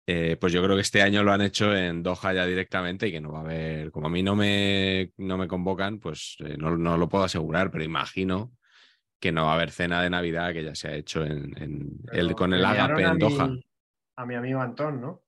Eh, 0.06 0.36
pues 0.40 0.52
yo 0.52 0.62
creo 0.62 0.76
que 0.76 0.82
este 0.82 1.02
año 1.02 1.22
lo 1.22 1.32
han 1.32 1.40
hecho 1.40 1.74
en 1.74 2.02
Doha 2.02 2.32
ya 2.34 2.44
directamente 2.46 3.08
y 3.08 3.12
que 3.12 3.20
no 3.20 3.32
va 3.32 3.38
a 3.38 3.42
haber, 3.42 3.90
como 3.90 4.06
a 4.08 4.10
mí 4.10 4.22
no 4.22 4.36
me, 4.36 5.12
no 5.16 5.38
me 5.38 5.48
convocan, 5.48 5.98
pues 5.98 6.36
eh, 6.40 6.56
no, 6.58 6.76
no 6.76 6.96
lo 6.98 7.08
puedo 7.08 7.24
asegurar, 7.24 7.70
pero 7.70 7.84
imagino 7.84 8.52
que 9.18 9.32
no 9.32 9.46
va 9.46 9.52
a 9.52 9.54
haber 9.54 9.70
cena 9.70 10.02
de 10.02 10.10
Navidad 10.10 10.52
que 10.52 10.64
ya 10.64 10.74
se 10.74 10.88
ha 10.88 10.94
hecho 10.94 11.24
en, 11.24 11.56
en 11.62 11.88
el, 12.12 12.34
con 12.34 12.52
el 12.52 12.64
agape 12.64 13.02
en 13.02 13.14
mi- 13.14 13.18
Doha. 13.18 13.56
A 14.16 14.26
mi 14.26 14.34
amigo 14.34 14.60
Antón, 14.60 15.00
¿no? 15.00 15.22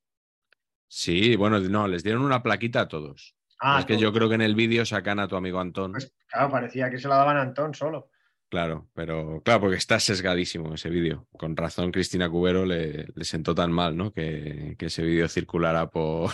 Sí, 0.89 1.35
bueno, 1.37 1.59
no, 1.59 1.89
les 1.89 2.05
dieron 2.05 2.23
una 2.23 2.43
plaquita 2.43 2.83
a 2.83 2.89
todos. 2.89 3.35
Ah, 3.59 3.81
es 3.81 3.87
que 3.87 3.99
yo 3.99 4.13
creo 4.13 4.29
que 4.29 4.35
en 4.37 4.43
el 4.43 4.55
vídeo 4.55 4.85
sacan 4.85 5.19
a 5.19 5.27
tu 5.27 5.35
amigo 5.37 5.59
Antón. 5.59 5.93
Pues, 5.93 6.15
claro, 6.29 6.51
parecía 6.51 6.91
que 6.91 6.99
se 6.99 7.09
la 7.09 7.17
daban 7.17 7.37
a 7.39 7.43
Antón 7.43 7.75
solo. 7.75 8.11
Claro, 8.49 8.89
pero 8.95 9.43
claro, 9.45 9.63
porque 9.63 9.77
está 9.77 9.99
sesgadísimo 9.99 10.75
ese 10.75 10.89
vídeo. 10.89 11.27
Con 11.33 11.57
razón, 11.57 11.91
Cristina 11.91 12.31
Cubero 12.31 12.65
le, 12.65 13.07
le 13.15 13.25
sentó 13.25 13.55
tan 13.55 13.73
mal, 13.73 13.97
¿no? 13.97 14.13
Que, 14.13 14.77
que 14.79 14.87
ese 14.87 15.03
vídeo 15.03 15.29
circulara 15.29 15.91
por, 15.91 16.31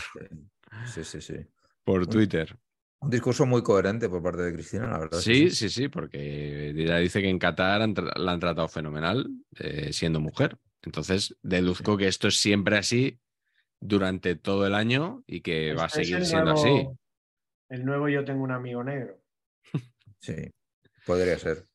Sí, 0.86 1.04
sí, 1.04 1.20
sí. 1.20 1.36
por 1.84 2.06
Twitter. 2.06 2.56
Un 3.00 3.10
discurso 3.10 3.46
muy 3.46 3.62
coherente 3.62 4.08
por 4.08 4.22
parte 4.22 4.42
de 4.42 4.52
Cristina, 4.52 4.86
la 4.88 4.98
verdad. 4.98 5.18
Sí, 5.18 5.50
sí, 5.50 5.68
sí, 5.70 5.88
porque 5.88 6.68
ella 6.70 6.98
dice 6.98 7.20
que 7.20 7.28
en 7.28 7.38
Qatar 7.38 7.82
han 7.82 7.94
la 7.94 8.32
han 8.32 8.38
tratado 8.40 8.68
fenomenal 8.68 9.28
eh, 9.58 9.92
siendo 9.92 10.20
mujer. 10.20 10.58
Entonces, 10.82 11.36
deduzco 11.42 11.96
que 11.96 12.06
esto 12.08 12.28
es 12.28 12.36
siempre 12.36 12.76
así 12.76 13.18
durante 13.80 14.36
todo 14.36 14.66
el 14.66 14.74
año 14.74 15.24
y 15.26 15.40
que 15.40 15.72
va 15.74 15.84
a 15.84 15.86
Este 15.86 16.02
es 16.02 16.08
seguir 16.08 16.26
siendo 16.26 16.52
nuevo- 16.52 16.60
así. 16.60 16.98
El 17.70 17.84
nuevo 17.86 18.08
Yo 18.08 18.24
tengo 18.24 18.44
un 18.44 18.52
amigo 18.52 18.84
negro. 18.84 19.18
Sí, 20.20 20.34
podría 21.04 21.36
ser. 21.38 21.66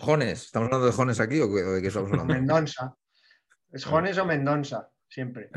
Jones, 0.00 0.44
¿estamos 0.44 0.66
hablando 0.66 0.86
de 0.86 0.92
Jones 0.92 1.20
aquí 1.20 1.40
o 1.40 1.48
de 1.48 1.80
qué 1.82 1.88
estamos 1.88 2.10
hablando? 2.12 2.32
Mendonza. 2.34 2.94
¿Es 3.70 3.84
Jones 3.84 4.18
o 4.18 4.24
Mendonza? 4.26 4.88
Siempre. 5.08 5.50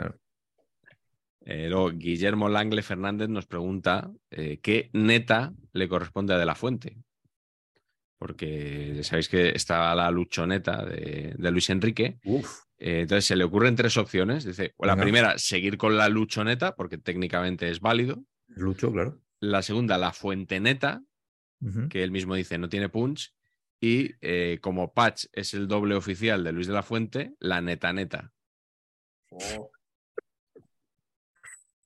Eh, 1.46 1.68
luego, 1.70 1.91
Guillermo 1.91 2.50
Langle 2.50 2.82
Fernández 2.84 3.30
nos 3.30 3.46
pregunta 3.46 4.10
eh, 4.32 4.60
qué 4.62 4.89
neta 4.94 5.54
le 5.74 5.88
corresponde 5.89 6.34
a 6.34 6.38
De 6.38 6.46
La 6.46 6.56
Fuente. 6.56 6.98
Porque 8.18 9.02
sabéis 9.04 9.28
que 9.28 9.50
está 9.50 9.94
la 9.96 10.10
luchoneta 10.10 10.86
de, 10.86 11.36
de 11.38 11.52
Luis 11.52 11.70
Enrique. 11.70 12.20
Uf, 12.24 12.62
Eh, 12.78 13.02
entonces 13.02 13.26
se 13.26 13.36
le 13.36 13.44
ocurren 13.44 13.76
tres 13.76 13.98
opciones. 13.98 14.46
Dice, 14.46 14.74
la 14.80 14.94
Venga. 14.96 15.04
primera, 15.04 15.38
seguir 15.38 15.78
con 15.78 15.98
la 15.98 16.08
luchoneta, 16.10 16.76
porque 16.76 16.98
técnicamente 16.98 17.70
es 17.70 17.80
válido. 17.82 18.24
Lucho, 18.48 18.91
claro. 18.91 19.20
La 19.39 19.62
segunda, 19.62 19.98
la 19.98 20.14
fuente 20.14 20.60
neta, 20.60 21.02
que 21.89 22.04
él 22.04 22.12
mismo 22.12 22.36
dice 22.36 22.58
no 22.58 22.68
tiene 22.70 22.89
punch. 22.89 23.34
Y 23.86 24.16
eh, 24.22 24.60
como 24.62 24.94
Patch 24.94 25.26
es 25.34 25.54
el 25.54 25.68
doble 25.68 25.96
oficial 25.96 26.42
de 26.42 26.54
Luis 26.54 26.68
de 26.68 26.74
la 26.74 26.84
Fuente, 26.84 27.34
la 27.40 27.60
neta 27.60 27.92
neta. 27.92 28.32
Oh, 29.30 29.70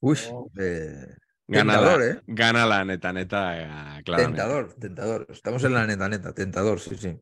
Uy, 0.01 0.15
Oh. 0.31 0.47
eh, 0.59 1.15
Gana, 1.47 1.73
Tentador, 1.73 1.99
la, 1.99 2.05
¿eh? 2.11 2.21
gana 2.27 2.65
la 2.67 2.85
neta 2.85 3.13
neta, 3.13 3.97
eh, 3.99 4.03
claramente. 4.03 4.41
tentador, 4.41 4.73
tentador. 4.75 5.27
Estamos 5.31 5.63
en 5.63 5.73
la 5.73 5.87
neta, 5.87 6.07
neta, 6.07 6.33
tentador, 6.35 6.79
sí, 6.79 6.95
sí. 6.97 7.17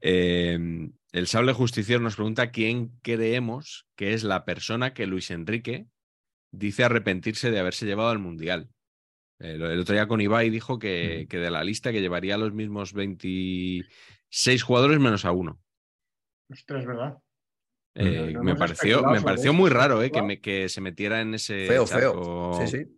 Eh, 0.00 0.88
el 1.12 1.26
sable 1.26 1.52
justiciero 1.52 2.00
nos 2.00 2.14
pregunta 2.16 2.50
quién 2.52 2.98
creemos 3.02 3.86
que 3.94 4.14
es 4.14 4.24
la 4.24 4.46
persona 4.46 4.94
que 4.94 5.06
Luis 5.06 5.30
Enrique 5.30 5.86
dice 6.50 6.84
arrepentirse 6.84 7.50
de 7.50 7.58
haberse 7.58 7.84
llevado 7.84 8.08
al 8.08 8.20
Mundial. 8.20 8.70
Eh, 9.40 9.56
lo- 9.56 9.70
el 9.70 9.80
otro 9.80 9.94
día 9.94 10.06
con 10.06 10.20
Ibai 10.20 10.50
dijo 10.50 10.78
que, 10.78 11.26
que 11.28 11.38
de 11.38 11.50
la 11.50 11.64
lista 11.64 11.92
que 11.92 12.00
llevaría 12.02 12.36
los 12.36 12.52
mismos 12.52 12.92
26 12.92 14.62
jugadores 14.62 15.00
menos 15.00 15.24
a 15.24 15.32
uno. 15.32 15.60
ostras, 16.50 16.82
es 16.82 16.86
verdad. 16.86 17.18
Eh, 17.94 18.32
no 18.34 18.44
me 18.44 18.54
pareció, 18.54 19.02
me 19.04 19.20
pareció 19.20 19.52
muy 19.52 19.68
¿hemos 19.70 19.78
raro 19.82 20.02
eh, 20.02 20.12
que, 20.12 20.22
me- 20.22 20.40
que 20.40 20.68
se 20.68 20.80
metiera 20.80 21.20
en 21.20 21.34
ese 21.34 21.66
Feo, 21.66 21.86
charco. 21.86 22.54
feo. 22.54 22.66
Sí, 22.66 22.78
sí. 22.78 22.96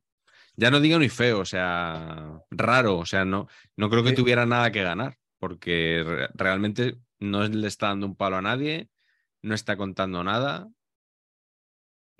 Ya 0.56 0.70
no 0.70 0.80
digo 0.80 0.98
ni 0.98 1.08
feo, 1.08 1.40
o 1.40 1.44
sea, 1.46 2.38
raro, 2.50 2.98
o 2.98 3.06
sea, 3.06 3.24
no, 3.24 3.48
no 3.76 3.88
creo 3.88 4.02
que 4.02 4.10
Sí. 4.10 4.16
tuviera 4.16 4.44
nada 4.44 4.70
que 4.70 4.82
ganar, 4.82 5.16
porque 5.38 6.02
re- 6.04 6.28
realmente 6.34 6.98
no 7.20 7.46
le 7.46 7.68
está 7.68 7.86
dando 7.88 8.06
un 8.06 8.16
palo 8.16 8.36
a 8.36 8.42
nadie, 8.42 8.90
no 9.40 9.54
está 9.54 9.76
contando 9.76 10.22
nada. 10.24 10.68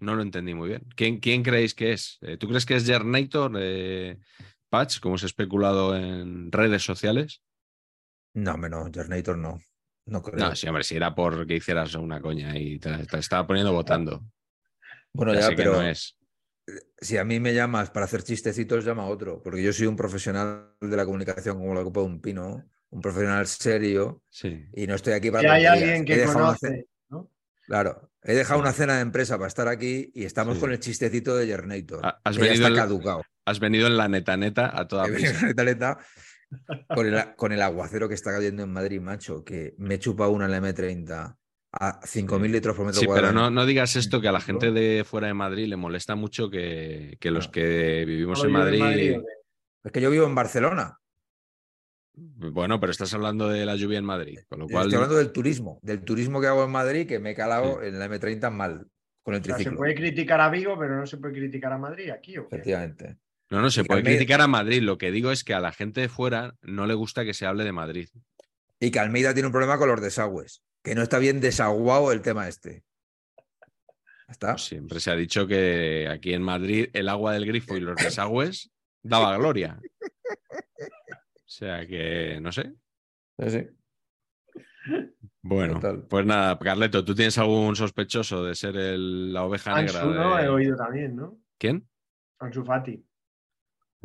No 0.02 0.16
lo 0.16 0.22
entendí 0.22 0.52
muy 0.52 0.68
bien. 0.68 0.82
¿Quién, 0.96 1.20
quién 1.20 1.42
creéis 1.44 1.74
que 1.74 1.92
es? 1.92 2.18
Eh, 2.22 2.36
¿Tú 2.36 2.48
crees 2.48 2.66
que 2.66 2.74
es 2.74 2.84
Jernator, 2.84 3.52
eh, 3.56 4.18
Patch, 4.68 4.98
como 4.98 5.16
se 5.16 5.26
ha 5.26 5.28
especulado 5.28 5.96
en 5.96 6.50
redes 6.50 6.82
sociales? 6.82 7.40
No, 8.34 8.54
hombre, 8.54 8.70
no, 8.70 8.90
Jernator 8.92 9.38
no. 9.38 9.60
No 10.06 10.20
creo. 10.20 10.38
No, 10.40 10.56
sí, 10.56 10.66
hombre, 10.66 10.82
si 10.82 10.96
era 10.96 11.14
por 11.14 11.46
que 11.46 11.54
hicieras 11.54 11.94
una 11.94 12.20
coña 12.20 12.58
y 12.58 12.80
te, 12.80 13.06
te 13.06 13.18
estaba 13.18 13.46
poniendo 13.46 13.72
votando. 13.72 14.24
bueno, 15.12 15.34
Ya 15.34 15.50
pero 15.54 15.74
no 15.74 15.82
es. 15.82 16.18
si 16.98 17.16
a 17.16 17.24
mí 17.24 17.38
me 17.38 17.54
llamas 17.54 17.90
para 17.90 18.06
hacer 18.06 18.24
chistecitos, 18.24 18.84
llama 18.84 19.04
a 19.04 19.06
otro, 19.06 19.40
porque 19.40 19.62
yo 19.62 19.72
soy 19.72 19.86
un 19.86 19.94
profesional 19.94 20.74
de 20.80 20.96
la 20.96 21.04
comunicación 21.04 21.58
como 21.58 21.74
la 21.74 21.84
copa 21.84 22.00
de 22.00 22.06
un 22.06 22.20
pino, 22.20 22.64
un 22.90 23.00
profesional 23.00 23.46
serio, 23.46 24.24
Sí. 24.30 24.66
y 24.74 24.88
no 24.88 24.96
estoy 24.96 25.12
aquí 25.12 25.30
para 25.30 25.42
Si 25.42 25.46
hay 25.46 25.64
alguien 25.66 26.04
que 26.04 26.24
conoce. 26.24 26.86
Claro, 27.66 28.10
he 28.22 28.34
dejado 28.34 28.60
una 28.60 28.72
cena 28.72 28.96
de 28.96 29.02
empresa 29.02 29.36
para 29.38 29.48
estar 29.48 29.68
aquí 29.68 30.10
y 30.14 30.24
estamos 30.24 30.54
Sí. 30.56 30.60
con 30.60 30.72
el 30.72 30.80
chistecito 30.80 31.36
de 31.36 31.46
Jernator. 31.46 32.00
Ha- 32.04 32.20
has 32.24 32.36
que 32.36 32.42
ya 32.44 32.50
venido 32.50 32.68
está 32.68 32.84
en. 32.84 33.22
Has 33.44 33.60
venido 33.60 33.86
en 33.86 33.96
la 33.96 34.08
neta 34.08 34.36
neta 34.36 34.70
a 34.78 34.86
toda 34.88 35.06
He 35.06 35.10
venido 35.10 35.30
prisa. 35.32 35.48
en 35.50 35.56
la 35.56 35.64
neta 35.64 35.98
con 36.94 37.06
el, 37.06 37.34
con 37.36 37.52
el 37.52 37.62
aguacero 37.62 38.08
que 38.08 38.14
está 38.14 38.32
cayendo 38.32 38.62
en 38.62 38.72
Madrid, 38.72 39.00
macho, 39.00 39.42
que 39.44 39.74
me 39.78 39.98
chupa 39.98 40.28
una 40.28 40.44
en 40.44 40.50
la 40.50 40.60
M30 40.60 41.36
a 41.74 42.00
5.000 42.02 42.50
litros 42.50 42.76
por 42.76 42.84
metro 42.84 43.00
Sí, 43.00 43.06
pero 43.06 43.12
cuadrado. 43.28 43.32
no, 43.32 43.50
no 43.50 43.64
digas 43.64 43.96
esto 43.96 44.20
que 44.20 44.28
a 44.28 44.32
la 44.32 44.40
gente 44.42 44.70
de 44.72 45.04
fuera 45.04 45.28
de 45.28 45.34
Madrid 45.34 45.66
le 45.68 45.76
molesta 45.76 46.14
mucho 46.14 46.50
que, 46.50 47.16
que 47.18 47.30
los 47.30 47.48
que 47.48 48.04
vivimos 48.06 48.40
¿No 48.40 48.44
en 48.46 48.52
Madrid. 48.52 49.16
¿o 49.16 49.22
qué? 49.22 49.26
Es 49.84 49.92
que 49.92 50.00
yo 50.02 50.10
vivo 50.10 50.26
en 50.26 50.34
Barcelona. 50.34 50.98
Bueno, 52.14 52.78
pero 52.78 52.92
estás 52.92 53.12
hablando 53.14 53.48
de 53.48 53.64
la 53.64 53.74
lluvia 53.76 53.98
en 53.98 54.04
Madrid, 54.04 54.38
con 54.48 54.58
lo 54.60 54.68
cual. 54.68 54.84
Estoy 54.86 54.96
hablando 54.96 55.16
del 55.16 55.32
turismo, 55.32 55.78
del 55.82 56.02
turismo 56.02 56.40
que 56.40 56.46
hago 56.46 56.64
en 56.64 56.70
Madrid, 56.70 57.06
que 57.06 57.18
me 57.18 57.30
he 57.30 57.34
calado 57.34 57.82
en 57.82 57.98
la 57.98 58.06
M30 58.08 58.50
mal 58.50 58.86
con 59.22 59.34
el 59.34 59.40
O 59.40 59.44
sea, 59.44 59.56
se 59.58 59.70
puede 59.72 59.94
criticar 59.94 60.40
a 60.40 60.50
Vigo, 60.50 60.76
pero 60.78 60.96
no 60.96 61.06
se 61.06 61.16
puede 61.16 61.34
criticar 61.34 61.72
a 61.72 61.78
Madrid 61.78 62.10
aquí, 62.10 62.36
¿o 62.38 62.48
qué? 62.48 62.56
Efectivamente. 62.56 63.16
No, 63.50 63.60
no, 63.60 63.70
se 63.70 63.82
Y 63.82 63.84
puede 63.84 64.00
Almeida- 64.00 64.16
criticar 64.18 64.40
a 64.40 64.46
Madrid. 64.48 64.82
Lo 64.82 64.98
que 64.98 65.10
digo 65.12 65.30
es 65.30 65.44
que 65.44 65.54
a 65.54 65.60
la 65.60 65.72
gente 65.72 66.00
de 66.00 66.08
fuera 66.08 66.54
no 66.62 66.86
le 66.86 66.94
gusta 66.94 67.24
que 67.24 67.32
se 67.34 67.46
hable 67.46 67.64
de 67.64 67.72
Madrid. 67.72 68.08
Y 68.80 68.90
que 68.90 68.98
Almeida 68.98 69.32
tiene 69.32 69.46
un 69.46 69.52
problema 69.52 69.78
con 69.78 69.88
los 69.88 70.00
desagües, 70.00 70.62
que 70.82 70.94
no 70.94 71.02
está 71.02 71.18
bien 71.18 71.40
desaguado 71.40 72.10
el 72.12 72.20
tema 72.20 72.48
este. 72.48 72.82
¿Está? 74.28 74.58
Siempre 74.58 74.98
se 75.00 75.10
ha 75.10 75.16
dicho 75.16 75.46
que 75.46 76.08
aquí 76.10 76.32
en 76.34 76.42
Madrid 76.42 76.88
el 76.94 77.08
agua 77.08 77.32
del 77.34 77.46
grifo 77.46 77.76
y 77.76 77.80
los 77.80 77.96
desagües 78.30 78.70
daba 79.02 79.36
gloria. 79.36 79.78
O 81.52 81.54
sea 81.54 81.86
que, 81.86 82.38
no 82.40 82.50
sé, 82.50 82.72
Sí, 83.38 83.50
sí. 83.50 83.66
Bueno, 85.42 85.74
Total. 85.74 86.06
pues 86.08 86.24
nada, 86.24 86.58
Carleto, 86.58 87.04
¿tú 87.04 87.14
tienes 87.14 87.36
algún 87.36 87.76
sospechoso 87.76 88.42
de 88.42 88.54
ser 88.54 88.74
el- 88.76 89.32
la 89.34 89.44
oveja 89.44 89.74
negra? 89.74 90.00
Ansu, 90.00 90.14
¿no? 90.14 90.36
de- 90.36 90.44
He 90.44 90.48
oído 90.48 90.76
también, 90.76 91.14
¿no? 91.14 91.38
¿Quién? 91.58 91.86
Ansu 92.38 92.64
Fati. 92.64 93.04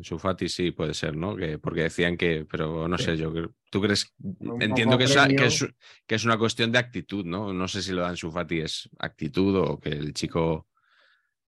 Su 0.02 0.20
Fati 0.20 0.50
sí 0.50 0.72
puede 0.72 0.94
ser, 0.94 1.16
¿no? 1.16 1.36
Que, 1.38 1.58
porque 1.58 1.84
decían 1.84 2.18
que, 2.18 2.46
pero 2.50 2.88
no 2.90 2.98
Sí. 2.98 3.06
sé, 3.06 3.18
yo 3.18 3.32
creo- 3.32 3.56
tú 3.72 3.82
crees, 3.82 4.14
Un 4.20 4.62
entiendo 4.62 4.98
es, 5.00 5.14
que, 5.16 5.46
es, 5.46 5.66
que 6.06 6.16
es 6.16 6.26
una 6.26 6.38
cuestión 6.38 6.72
de 6.74 6.80
actitud, 6.80 7.24
¿no? 7.26 7.54
No 7.54 7.68
sé 7.70 7.82
si 7.82 7.94
lo 7.94 8.02
de 8.02 8.08
Ansu 8.10 8.30
Fati 8.30 8.60
es 8.60 8.90
actitud 9.00 9.56
o 9.56 9.80
que 9.80 9.90
el 9.90 10.14
chico, 10.14 10.68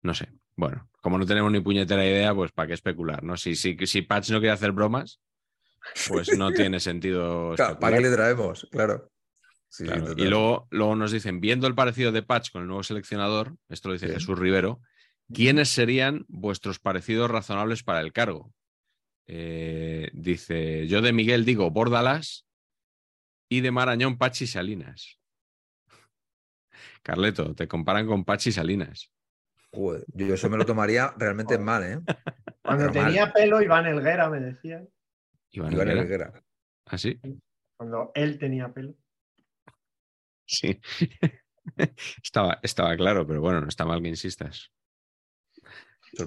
no 0.03 0.13
sé. 0.13 0.29
Bueno, 0.55 0.91
como 1.01 1.17
no 1.19 1.25
tenemos 1.27 1.51
ni 1.51 1.61
puñetera 1.61 2.05
idea, 2.05 2.35
pues 2.35 2.53
para 2.53 2.67
qué 2.69 2.75
especular, 2.75 3.23
¿no? 3.25 3.37
Si, 3.39 3.55
si, 3.55 3.77
si 3.87 4.03
Patch 4.03 4.31
no 4.31 4.39
quiere 4.39 4.53
hacer 4.53 4.73
bromas, 4.73 5.21
pues 6.09 6.37
no 6.37 6.53
tiene 6.53 6.81
sentido. 6.81 7.55
Claro, 7.57 7.79
¿Para 7.79 7.97
qué 7.97 8.03
le 8.03 8.11
traemos? 8.13 8.67
Claro. 8.71 9.11
Sí, 9.71 9.85
y 10.17 10.25
luego, 10.25 10.67
luego 10.71 10.97
nos 10.97 11.13
dicen, 11.13 11.41
viendo 11.41 11.67
el 11.67 11.75
parecido 11.75 12.11
de 12.11 12.23
Patch 12.23 12.53
con 12.53 12.63
el 12.63 12.69
nuevo 12.69 12.83
seleccionador, 12.83 13.55
esto 13.69 13.89
lo 13.89 13.93
dice 13.95 14.07
Sí. 14.09 14.15
Jesús 14.15 14.39
Rivero, 14.39 14.81
¿quiénes 15.33 15.69
serían 15.69 16.25
vuestros 16.29 16.79
parecidos 16.79 17.31
razonables 17.31 17.83
para 17.83 18.01
el 18.01 18.13
cargo? 18.15 18.55
Eh, 19.27 20.09
dice, 20.15 20.87
yo 20.87 21.03
de 21.03 21.13
Miguel 21.13 21.45
digo 21.45 21.71
Bordalas 21.71 22.47
y 23.51 23.61
de 23.61 23.71
Marañón 23.71 24.17
Pachi 24.17 24.47
Salinas. 24.47 25.19
Carleto, 27.03 27.55
te 27.55 27.69
comparan 27.69 28.07
con 28.07 28.25
Pachi 28.25 28.53
Salinas. 28.53 29.13
Joder, 29.71 30.05
yo 30.15 30.33
eso 30.33 30.49
me 30.49 30.57
lo 30.57 30.65
tomaría 30.65 31.13
realmente 31.19 31.59
mal, 31.59 31.83
¿eh? 31.85 32.01
Cuando 32.63 32.87
Pero 32.87 32.95
mal. 32.95 33.07
tenía 33.13 33.33
pelo, 33.33 33.61
Iván 33.61 33.87
Elguera 33.87 34.31
me 34.31 34.41
decía. 34.41 34.83
Iván 35.51 35.73
Iván 35.73 35.89
Helguera. 35.89 36.27
Helguera. 36.27 36.45
¿Ah, 36.87 36.99
sí? 36.99 37.21
Cuando 37.77 38.13
él 38.15 38.39
tenía 38.39 38.73
pelo. 38.73 38.95
Sí. 40.47 40.81
estaba, 42.23 42.59
estaba 42.63 42.97
claro, 42.97 43.27
pero 43.27 43.41
bueno, 43.41 43.61
no 43.61 43.69
está 43.69 43.85
mal 43.85 44.03
que 44.03 44.09
insistas. 44.09 44.71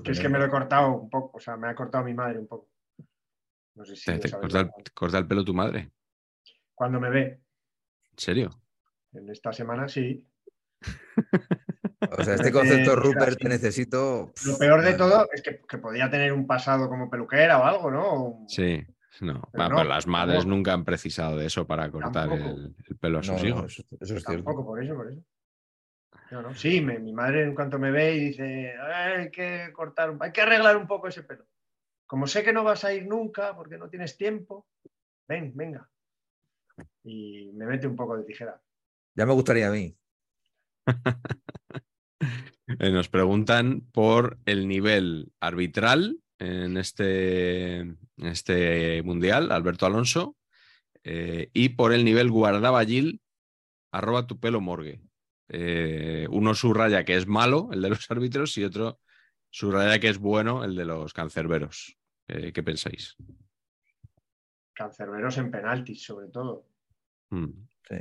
Que 0.04 0.12
es 0.12 0.20
que 0.20 0.30
me 0.30 0.38
lo 0.38 0.46
he 0.46 0.50
cortado 0.50 0.94
un 0.94 1.10
poco. 1.10 1.38
O 1.38 1.40
sea, 1.40 1.58
me 1.58 1.68
ha 1.70 1.76
cortado 1.76 2.04
mi 2.04 2.14
madre 2.14 2.40
un 2.40 2.48
poco. 2.48 2.70
No 3.76 3.86
sé 3.86 3.96
si. 3.96 4.20
¿Te, 4.20 4.30
corta, 4.32 4.60
el, 4.60 4.72
corta 4.94 5.28
pelo 5.28 5.44
tu 5.44 5.54
madre? 5.54 5.80
¿En 5.80 5.94
Cuando 6.76 7.00
me 7.00 7.10
ve. 7.10 7.42
serio? 8.16 8.50
En 9.14 9.30
esta 9.30 9.52
semana 9.52 9.88
sí. 9.88 10.26
O 12.18 12.24
sea, 12.24 12.36
este 12.36 12.52
concepto, 12.52 12.94
eh, 12.94 12.96
Rupert, 12.96 13.38
te 13.40 13.50
necesito. 13.50 14.32
Lo 14.46 14.58
peor 14.58 14.82
de 14.82 14.94
todo 14.94 15.28
es 15.32 15.42
que, 15.42 15.62
que 15.68 15.78
podía 15.78 16.10
tener 16.10 16.34
un 16.34 16.48
pasado 16.48 16.88
como 16.90 17.10
peluquera 17.10 17.60
o 17.60 17.64
algo, 17.64 17.92
¿no? 17.92 18.14
O- 18.14 18.46
Sí, 18.48 18.84
no. 19.20 19.50
Pero 19.52 19.64
Va, 19.64 19.70
no, 19.70 19.76
pero 19.78 19.90
las 19.90 20.08
madres 20.08 20.46
nunca 20.46 20.74
han 20.74 20.86
precisado 20.86 21.36
de 21.38 21.48
eso 21.48 21.68
para 21.68 21.92
cortar 21.92 22.32
el, 22.32 22.74
el 22.88 22.98
pelo 22.98 23.20
a 23.20 23.24
sus 23.24 23.42
no, 23.44 23.48
hijos. 23.50 23.74
eso, 23.80 23.84
eso 24.00 24.16
es 24.16 24.24
cierto. 24.24 24.32
Tampoco, 24.46 24.66
por 24.66 24.82
eso, 24.84 24.96
por 24.96 25.12
eso. 25.12 25.22
No, 26.32 26.42
no. 26.42 26.56
Sí, 26.56 26.80
me- 26.82 27.00
mi 27.00 27.12
madre 27.14 27.44
en 27.44 27.54
cuanto 27.56 27.78
me 27.78 27.92
ve 27.92 28.16
y 28.16 28.20
dice, 28.28 28.74
"Ay, 28.82 29.22
hay 29.24 29.32
que 29.32 29.70
cortar, 29.74 30.12
un- 30.12 30.24
hay 30.24 30.32
que 30.32 30.42
arreglar 30.42 30.78
un 30.78 30.88
poco 30.88 31.08
ese 31.10 31.24
pelo. 31.24 31.46
Como 32.06 32.26
sé 32.28 32.44
que 32.44 32.54
no 32.54 32.64
vas 32.64 32.84
a 32.86 32.94
ir 32.94 33.06
nunca 33.08 33.56
porque 33.56 33.78
no 33.78 33.90
tienes 33.90 34.16
tiempo, 34.18 34.68
ven, 35.28 35.52
venga. 35.56 35.90
Y 37.04 37.52
me 37.54 37.66
mete 37.66 37.88
un 37.88 37.96
poco 37.96 38.16
de 38.18 38.24
tijera. 38.24 38.62
Ya 39.16 39.26
me 39.26 39.34
gustaría 39.34 39.68
a 39.68 39.72
mí. 39.72 39.96
Eh, 42.80 42.92
Nos 42.92 43.10
preguntan 43.10 43.82
por 43.92 44.38
el 44.46 44.68
nivel 44.68 45.34
arbitral 45.42 46.22
en 46.42 46.78
este, 46.78 47.78
en 47.80 47.98
este 48.18 49.04
mundial, 49.04 49.52
Alberto 49.52 49.86
Alonso, 49.86 50.36
eh, 51.04 51.50
y 51.54 51.70
por 51.70 51.94
el 51.94 52.04
nivel 52.04 52.32
guardaballil, 52.32 53.22
arroba 53.92 54.26
tu 54.26 54.40
pelo 54.40 54.60
morgue. 54.60 55.02
Eh, 55.50 56.28
uno 56.32 56.56
subraya 56.56 57.06
que 57.06 57.16
es 57.16 57.28
malo, 57.28 57.70
el 57.72 57.82
de 57.82 57.90
los 57.90 58.10
árbitros, 58.12 58.58
y 58.58 58.64
otro 58.64 59.00
subraya 59.52 60.00
que 60.00 60.10
es 60.10 60.18
bueno, 60.18 60.64
el 60.64 60.76
de 60.76 60.86
los 60.86 61.14
cancerberos. 61.14 61.98
Eh, 62.28 62.52
¿Qué 62.54 62.64
pensáis? 62.64 63.16
Cancerberos 64.74 65.38
en 65.38 65.52
penaltis, 65.52 66.04
sobre 66.04 66.28
todo. 66.30 66.66
Mm, 67.30 67.50
Sí. 67.88 67.98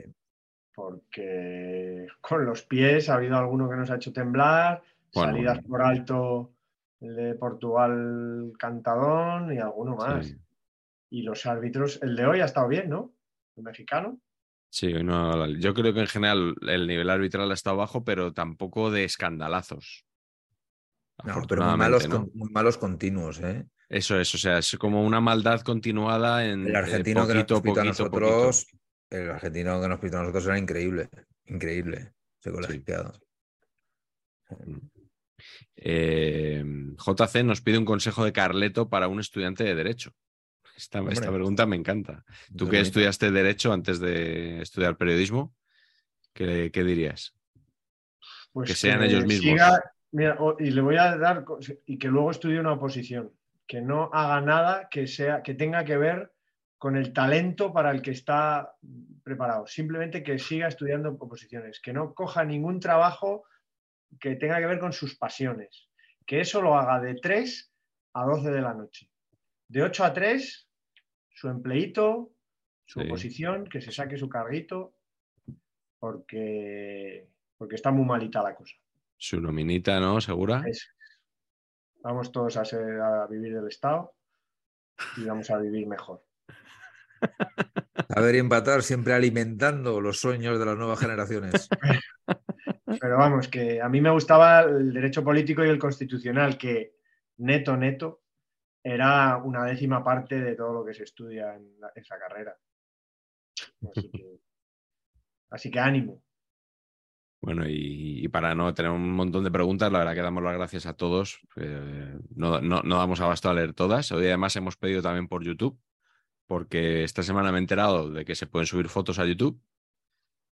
Porque 0.72 2.06
con 2.20 2.46
los 2.46 2.62
pies 2.62 3.08
ha 3.08 3.14
habido 3.14 3.36
alguno 3.36 3.68
que 3.68 3.76
nos 3.76 3.90
ha 3.90 3.96
hecho 3.96 4.12
temblar, 4.12 4.82
Bueno, 5.12 5.32
salidas 5.32 5.56
bueno. 5.56 5.68
por 5.68 5.82
alto, 5.82 6.54
el 7.00 7.16
de 7.16 7.34
Portugal 7.34 8.52
Cantadón 8.58 9.52
y 9.52 9.58
alguno 9.58 9.96
más. 9.96 10.26
sí. 10.26 10.36
Y 11.12 11.22
los 11.22 11.44
árbitros, 11.46 11.98
el 12.02 12.14
de 12.14 12.24
hoy 12.26 12.40
ha 12.40 12.44
estado 12.44 12.68
bien, 12.68 12.88
¿no? 12.88 13.12
El 13.56 13.64
mexicano. 13.64 14.20
Sí, 14.70 14.92
no- 15.02 15.46
yo 15.58 15.74
creo 15.74 15.92
que 15.92 16.00
en 16.00 16.06
general 16.06 16.54
el 16.68 16.86
nivel 16.86 17.10
arbitral 17.10 17.50
ha 17.50 17.54
estado 17.54 17.78
bajo, 17.78 18.04
pero 18.04 18.32
tampoco 18.32 18.92
de 18.92 19.02
escandalazos. 19.04 20.04
No, 21.24 21.42
pero 21.48 21.62
muy 21.64 21.76
malos, 21.76 22.04
Afortunadamente, 22.04 22.08
¿no? 22.08 22.16
con- 22.28 22.30
muy 22.38 22.50
malos 22.50 22.78
continuos, 22.78 23.40
¿eh? 23.40 23.66
Eso 23.88 24.20
es, 24.20 24.32
o 24.36 24.38
sea, 24.38 24.58
es 24.58 24.76
como 24.78 25.04
una 25.04 25.20
maldad 25.20 25.62
continuada 25.62 26.46
en 26.46 26.64
El 26.68 26.74
eh, 26.74 26.78
argentino 26.78 27.26
que 27.26 27.34
nos 27.34 27.42
poquito, 27.44 27.62
pitó 27.62 27.80
a 27.80 27.82
poquito, 27.82 28.14
nosotros, 28.30 28.66
el 29.10 29.30
argentino 29.30 29.80
que 29.82 29.88
nos 29.88 29.98
pitó 29.98 30.16
a 30.18 30.20
nosotros 30.20 30.46
era 30.46 30.58
increíble, 30.58 31.08
increíble. 31.46 32.12
Ese 32.40 32.50
Sí. 32.50 32.54
Eh, 35.76 36.64
JC 36.96 37.44
nos 37.44 37.60
pide 37.60 37.78
un 37.78 37.84
consejo 37.84 38.24
de 38.24 38.32
Carleto 38.32 38.88
para 38.88 39.08
un 39.08 39.20
estudiante 39.20 39.64
de 39.64 39.74
Derecho. 39.74 40.12
Esta, 40.76 41.02
pregunta 41.04 41.66
me 41.66 41.76
encanta. 41.76 42.24
Tú 42.56 42.68
que 42.68 42.80
estudiaste 42.80 43.30
Derecho 43.30 43.72
antes 43.72 44.00
de 44.00 44.62
estudiar 44.62 44.96
periodismo, 44.96 45.54
¿qué, 46.32 46.70
qué 46.72 46.84
dirías? 46.84 47.34
Pues 48.52 48.70
Que 48.70 48.74
sean 48.74 49.02
ellos 49.02 49.26
mismos. 49.26 49.52
siga- 49.52 49.92
mira, 50.12 50.38
y 50.58 50.70
le 50.70 50.80
voy 50.80 50.96
a 50.96 51.16
dar 51.18 51.44
y 51.86 51.98
que 51.98 52.08
luego 52.08 52.30
estudie 52.30 52.60
una 52.60 52.72
oposición, 52.72 53.32
que 53.66 53.82
no 53.82 54.10
haga 54.12 54.40
nada 54.40 54.88
que 54.90 55.06
sea 55.06 55.42
que 55.42 55.54
tenga 55.54 55.84
que 55.84 55.96
ver 55.96 56.32
con 56.78 56.96
el 56.96 57.12
talento 57.12 57.74
para 57.74 57.90
el 57.90 58.00
que 58.00 58.12
está 58.12 58.74
preparado. 59.22 59.66
Simplemente 59.66 60.22
que 60.22 60.38
siga 60.38 60.66
estudiando 60.66 61.10
oposiciones, 61.10 61.78
que 61.78 61.92
no 61.92 62.14
coja 62.14 62.42
ningún 62.42 62.80
trabajo 62.80 63.44
que 64.18 64.36
tenga 64.36 64.58
que 64.58 64.66
ver 64.66 64.78
con 64.80 64.92
sus 64.92 65.16
pasiones, 65.16 65.88
que 66.26 66.40
eso 66.40 66.60
lo 66.62 66.74
haga 66.76 67.00
de 67.00 67.14
3 67.14 67.72
a 68.14 68.24
12 68.24 68.50
de 68.50 68.60
la 68.60 68.74
noche. 68.74 69.08
De 69.68 69.82
8 69.82 70.04
a 70.04 70.12
3, 70.12 70.68
su 71.30 71.48
empleito, 71.48 72.32
su 72.84 73.00
Sí. 73.00 73.06
oposición, 73.06 73.66
que 73.66 73.80
se 73.80 73.92
saque 73.92 74.16
su 74.16 74.28
carguito, 74.28 74.94
porque, 76.00 77.28
porque 77.56 77.76
está 77.76 77.90
muy 77.90 78.04
malita 78.04 78.42
la 78.42 78.54
cosa. 78.54 78.74
Su 79.16 79.40
nominita, 79.40 80.00
¿no? 80.00 80.20
¿Segura? 80.20 80.64
Vamos 82.02 82.32
todos 82.32 82.56
a, 82.56 82.64
ser- 82.64 83.00
a 83.00 83.26
vivir 83.26 83.54
del 83.54 83.68
Estado 83.68 84.14
y 85.18 85.24
vamos 85.24 85.50
a 85.50 85.58
vivir 85.58 85.86
mejor. 85.86 86.24
Saber 88.08 88.34
y 88.34 88.38
empatar 88.38 88.82
siempre 88.82 89.12
alimentando 89.12 90.00
los 90.00 90.18
sueños 90.18 90.58
de 90.58 90.64
las 90.66 90.76
nuevas 90.76 90.98
generaciones. 90.98 91.68
Pero 93.00 93.16
vamos, 93.16 93.48
que 93.48 93.80
a 93.80 93.88
mí 93.88 94.00
me 94.00 94.10
gustaba 94.10 94.60
el 94.62 94.92
derecho 94.92 95.24
político 95.24 95.64
y 95.64 95.68
el 95.68 95.78
constitucional, 95.78 96.58
que 96.58 96.96
neto, 97.38 97.76
neto, 97.76 98.22
era 98.82 99.38
una 99.38 99.64
décima 99.64 100.04
parte 100.04 100.40
de 100.40 100.54
todo 100.54 100.72
lo 100.74 100.84
que 100.84 100.94
se 100.94 101.04
estudia 101.04 101.54
en 101.56 101.80
la- 101.80 101.92
esa 101.94 102.18
carrera. 102.18 102.56
Así 103.90 104.10
que, 104.10 104.38
así 105.50 105.70
que 105.70 105.78
ánimo. 105.80 106.22
Bueno, 107.42 107.66
y, 107.66 108.22
y 108.24 108.28
para 108.28 108.54
no 108.54 108.74
tener 108.74 108.90
un 108.90 109.12
montón 109.12 109.44
de 109.44 109.50
preguntas, 109.50 109.90
la 109.90 110.00
verdad 110.00 110.14
que 110.14 110.20
damos 110.20 110.42
las 110.42 110.54
gracias 110.54 110.84
a 110.84 110.94
todos. 110.94 111.40
eh, 111.56 112.18
no, 112.36 112.60
no- 112.60 112.82
no 112.82 112.98
damos 112.98 113.20
abasto 113.20 113.48
a 113.48 113.54
leer 113.54 113.72
todas. 113.72 114.12
Hoy 114.12 114.26
además 114.26 114.54
hemos 114.56 114.76
pedido 114.76 115.00
también 115.00 115.26
por 115.26 115.42
YouTube, 115.42 115.80
porque 116.46 117.04
esta 117.04 117.22
semana 117.22 117.50
me 117.52 117.58
he 117.58 117.62
enterado 117.62 118.10
de 118.10 118.24
que 118.26 118.34
se 118.34 118.46
pueden 118.46 118.66
subir 118.66 118.88
fotos 118.88 119.18
a 119.18 119.24
YouTube. 119.26 119.60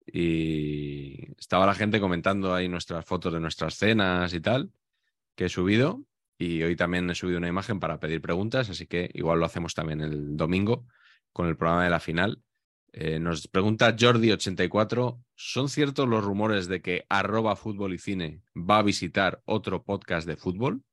Y 0.06 1.32
estaba 1.40 1.66
la 1.66 1.76
gente 1.76 2.00
comentando 2.00 2.54
ahí 2.54 2.68
nuestras 2.68 3.06
fotos 3.06 3.34
de 3.34 3.40
nuestras 3.40 3.76
cenas 3.76 4.34
y 4.34 4.42
tal, 4.42 4.72
que 5.36 5.46
he 5.46 5.50
subido. 5.50 6.04
Y 6.38 6.64
hoy 6.64 6.76
también 6.76 7.10
he 7.10 7.16
subido 7.16 7.38
una 7.38 7.48
imagen 7.48 7.80
para 7.80 8.00
pedir 8.00 8.22
preguntas, 8.22 8.70
así 8.70 8.88
que 8.88 9.10
igual 9.14 9.40
lo 9.40 9.46
hacemos 9.46 9.74
también 9.74 10.02
el 10.02 10.36
domingo 10.36 10.86
con 11.32 11.48
el 11.48 11.58
programa 11.58 11.84
de 11.84 11.90
la 11.90 12.00
final. 12.00 12.42
Eh, 12.92 13.20
nos 13.20 13.48
pregunta 13.48 13.96
Jordi84, 13.96 15.24
¿son 15.36 15.70
ciertos 15.70 16.08
los 16.08 16.24
rumores 16.24 16.68
de 16.68 16.82
que 16.82 17.06
arroba 17.10 17.56
fútbol 17.56 17.94
y 17.94 17.98
cine 17.98 18.42
va 18.56 18.80
a 18.80 18.84
visitar 18.84 19.42
otro 19.46 19.84
podcast 19.84 20.28
de 20.28 20.36
fútbol? 20.36 20.84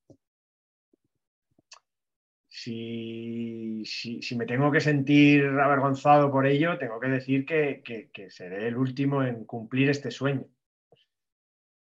Si, 2.53 3.85
si- 3.87 4.21
si 4.23 4.37
me 4.37 4.45
tengo 4.45 4.73
que 4.73 4.81
sentir 4.81 5.47
avergonzado 5.47 6.33
por 6.33 6.47
ello, 6.49 6.77
tengo 6.79 6.99
que 6.99 7.07
decir 7.07 7.47
que, 7.47 7.81
que- 7.85 8.11
que 8.13 8.29
seré 8.29 8.67
el 8.67 8.77
último 8.77 9.23
en 9.23 9.45
cumplir 9.45 9.89
este 9.89 10.11
sueño. 10.11 10.45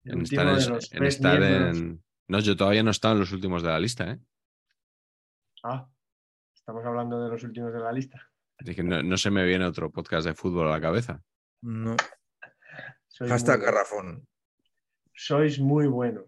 El 0.04 0.12
En 0.14 0.20
estar, 0.22 0.46
de 0.46 0.62
en- 0.62 0.70
los 0.70 0.92
en 0.92 0.98
tres 0.98 1.16
estar 1.16 1.40
miembros. 1.40 1.76
en- 1.76 2.02
No, 2.28 2.38
yo 2.38 2.56
todavía 2.56 2.84
no 2.84 2.90
he 2.90 2.92
estado 2.92 3.14
en 3.14 3.20
los 3.20 3.32
últimos 3.32 3.64
de 3.64 3.68
la 3.68 3.80
lista, 3.80 4.12
¿eh? 4.12 4.18
Ah, 5.64 5.88
estamos 6.54 6.84
hablando 6.84 7.20
de 7.22 7.30
los 7.30 7.42
últimos 7.42 7.72
de 7.72 7.80
la 7.80 7.90
lista. 7.92 8.30
Así 8.58 8.72
que 8.76 8.84
no, 8.84 9.02
no 9.02 9.16
se 9.16 9.30
me 9.32 9.44
viene 9.44 9.64
otro 9.64 9.90
podcast 9.90 10.24
de 10.26 10.34
fútbol 10.34 10.68
a 10.68 10.70
la 10.70 10.80
cabeza. 10.80 11.20
No. 11.62 11.96
Sois 13.08 13.28
Hashtag 13.30 13.58
muy- 13.58 13.66
garrafón. 13.66 14.28
sois 15.12 15.58
muy 15.58 15.88
buenos. 15.88 16.26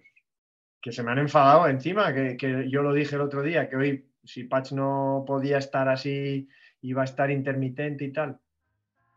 Que 0.80 0.90
se 0.90 1.04
me 1.04 1.12
han 1.12 1.18
enfadado 1.20 1.68
encima, 1.68 2.12
que, 2.12 2.36
que 2.36 2.68
yo 2.68 2.82
lo 2.82 2.92
dije 2.92 3.14
el 3.14 3.20
otro 3.22 3.40
día, 3.42 3.70
que 3.70 3.76
hoy 3.76 4.11
si 4.24 4.44
Patch 4.44 4.72
no 4.72 5.24
podía 5.26 5.58
estar 5.58 5.88
así, 5.88 6.48
iba 6.82 7.02
a 7.02 7.04
estar 7.04 7.30
intermitente 7.30 8.04
y 8.04 8.12
tal, 8.12 8.38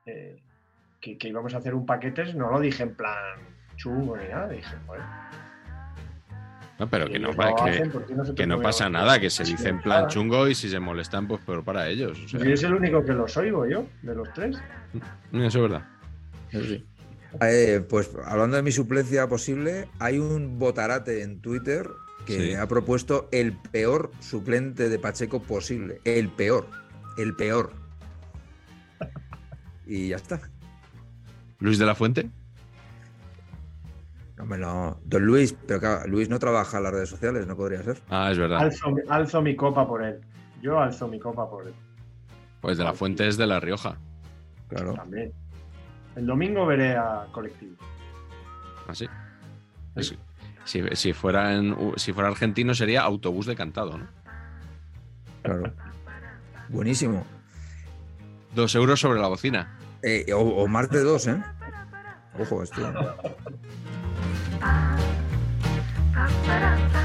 eh, 0.06 0.42
que, 1.00 1.18
que 1.18 1.28
íbamos 1.30 1.54
a 1.54 1.58
hacer 1.58 1.74
un 1.74 1.86
paquete, 1.86 2.34
no 2.34 2.52
lo 2.52 2.60
dije 2.60 2.84
en 2.84 2.96
plan 2.96 3.56
chungo 3.76 4.18
ni 4.18 4.28
nada, 4.28 4.48
dije, 4.48 4.76
bueno, 4.88 5.04
No, 6.80 6.90
pero 6.90 7.08
que 7.08 7.20
no, 7.20 7.32
que, 7.32 7.44
hacen, 7.44 7.92
¿por 7.92 8.06
qué 8.06 8.14
nosotros 8.14 8.36
que 8.36 8.48
no 8.48 8.62
pasa 8.62 8.90
nada, 8.90 9.20
que 9.20 9.30
se 9.30 9.44
dice 9.44 9.70
en 9.70 9.82
plan 9.82 10.08
chungo 10.08 10.48
y 10.48 10.56
si 10.56 10.70
se 10.70 10.80
molestan, 10.80 11.28
pues 11.28 11.42
peor 11.42 11.64
para 11.64 11.88
ellos. 11.88 12.20
O 12.24 12.28
sea, 12.28 12.40
Yo 12.40 12.54
es 12.54 12.64
el 12.64 12.74
único 12.74 13.04
que 13.04 13.14
los 13.14 13.36
oigo 13.38 13.66
yo, 13.66 13.86
de 14.02 14.16
los 14.16 14.32
tres. 14.34 14.58
eso 15.34 15.46
es 15.46 15.62
verdad. 15.62 15.86
Eso 16.52 16.66
sí. 16.66 16.86
Eh, 17.42 17.86
pues 17.90 18.12
hablando 18.26 18.56
de 18.56 18.64
mi 18.64 18.72
suplencia 18.72 19.28
posible, 19.28 19.90
hay 20.00 20.20
un 20.20 20.58
botarate 20.58 21.22
en 21.22 21.42
Twitter 21.42 21.86
que 22.26 22.34
Sí. 22.40 22.54
ha 22.56 22.68
propuesto 22.68 23.30
el 23.32 23.54
peor 23.58 24.12
suplente 24.20 24.90
de 24.90 25.00
Pacheco 25.00 25.42
posible. 25.42 26.02
El 26.04 26.30
peor. 26.30 26.68
El 27.18 27.36
peor. 27.36 27.72
Y 29.88 30.10
ya 30.10 30.16
está. 30.16 30.42
Luis 31.60 31.78
de 31.78 31.86
la 31.86 31.94
Fuente. 31.96 32.30
No 34.38 34.46
me 34.46 34.58
lo. 34.58 35.00
Don 35.06 35.24
Luis, 35.26 35.56
pero 35.68 35.80
claro, 35.80 36.08
Luis 36.08 36.28
no 36.28 36.40
trabaja 36.40 36.78
en 36.78 36.84
las 36.84 36.92
redes 36.94 37.10
sociales, 37.10 37.48
no 37.48 37.56
podría 37.56 37.82
ser. 37.84 38.02
Ah, 38.10 38.30
es 38.32 38.38
verdad. 38.38 38.60
Alzo, 38.60 38.92
mi- 38.92 39.02
alzo 39.08 39.42
mi 39.42 39.56
copa 39.56 39.88
por 39.88 40.04
él. 40.04 40.20
Yo 40.62 40.80
alzo 40.80 41.08
mi 41.08 41.20
copa 41.20 41.48
por 41.50 41.68
él 41.68 41.74
Pues 42.62 42.78
de 42.80 42.84
la 42.84 42.94
Fuente 42.94 43.28
es 43.28 43.38
de 43.38 43.46
La 43.46 43.60
Rioja. 43.60 43.98
Claro. 44.68 44.94
también. 44.96 45.32
El 46.16 46.26
domingo 46.26 46.66
veré 46.66 46.96
a 46.96 47.28
colectivo. 47.32 47.76
Así. 48.88 49.06
Es- 49.96 50.16
si, 50.66 50.84
si, 50.94 51.14
fuera 51.14 51.54
en- 51.56 51.76
si 51.96 52.14
fuera 52.14 52.30
argentino 52.30 52.74
sería 52.76 53.02
autobús 53.04 53.46
de 53.46 53.56
cantado, 53.56 53.98
¿no? 53.98 54.08
Claro. 55.44 55.74
Buenísimo. 56.70 57.26
Dos 58.54 58.74
euros 58.76 59.00
sobre 59.00 59.20
la 59.20 59.28
bocina. 59.28 59.78
Eh, 60.02 60.32
o, 60.34 60.40
o 60.40 60.68
más 60.68 60.90
de 60.90 61.04
dos, 61.04 61.28
¿eh? 61.28 61.42
Ojo, 62.40 62.64
esto. 62.64 62.82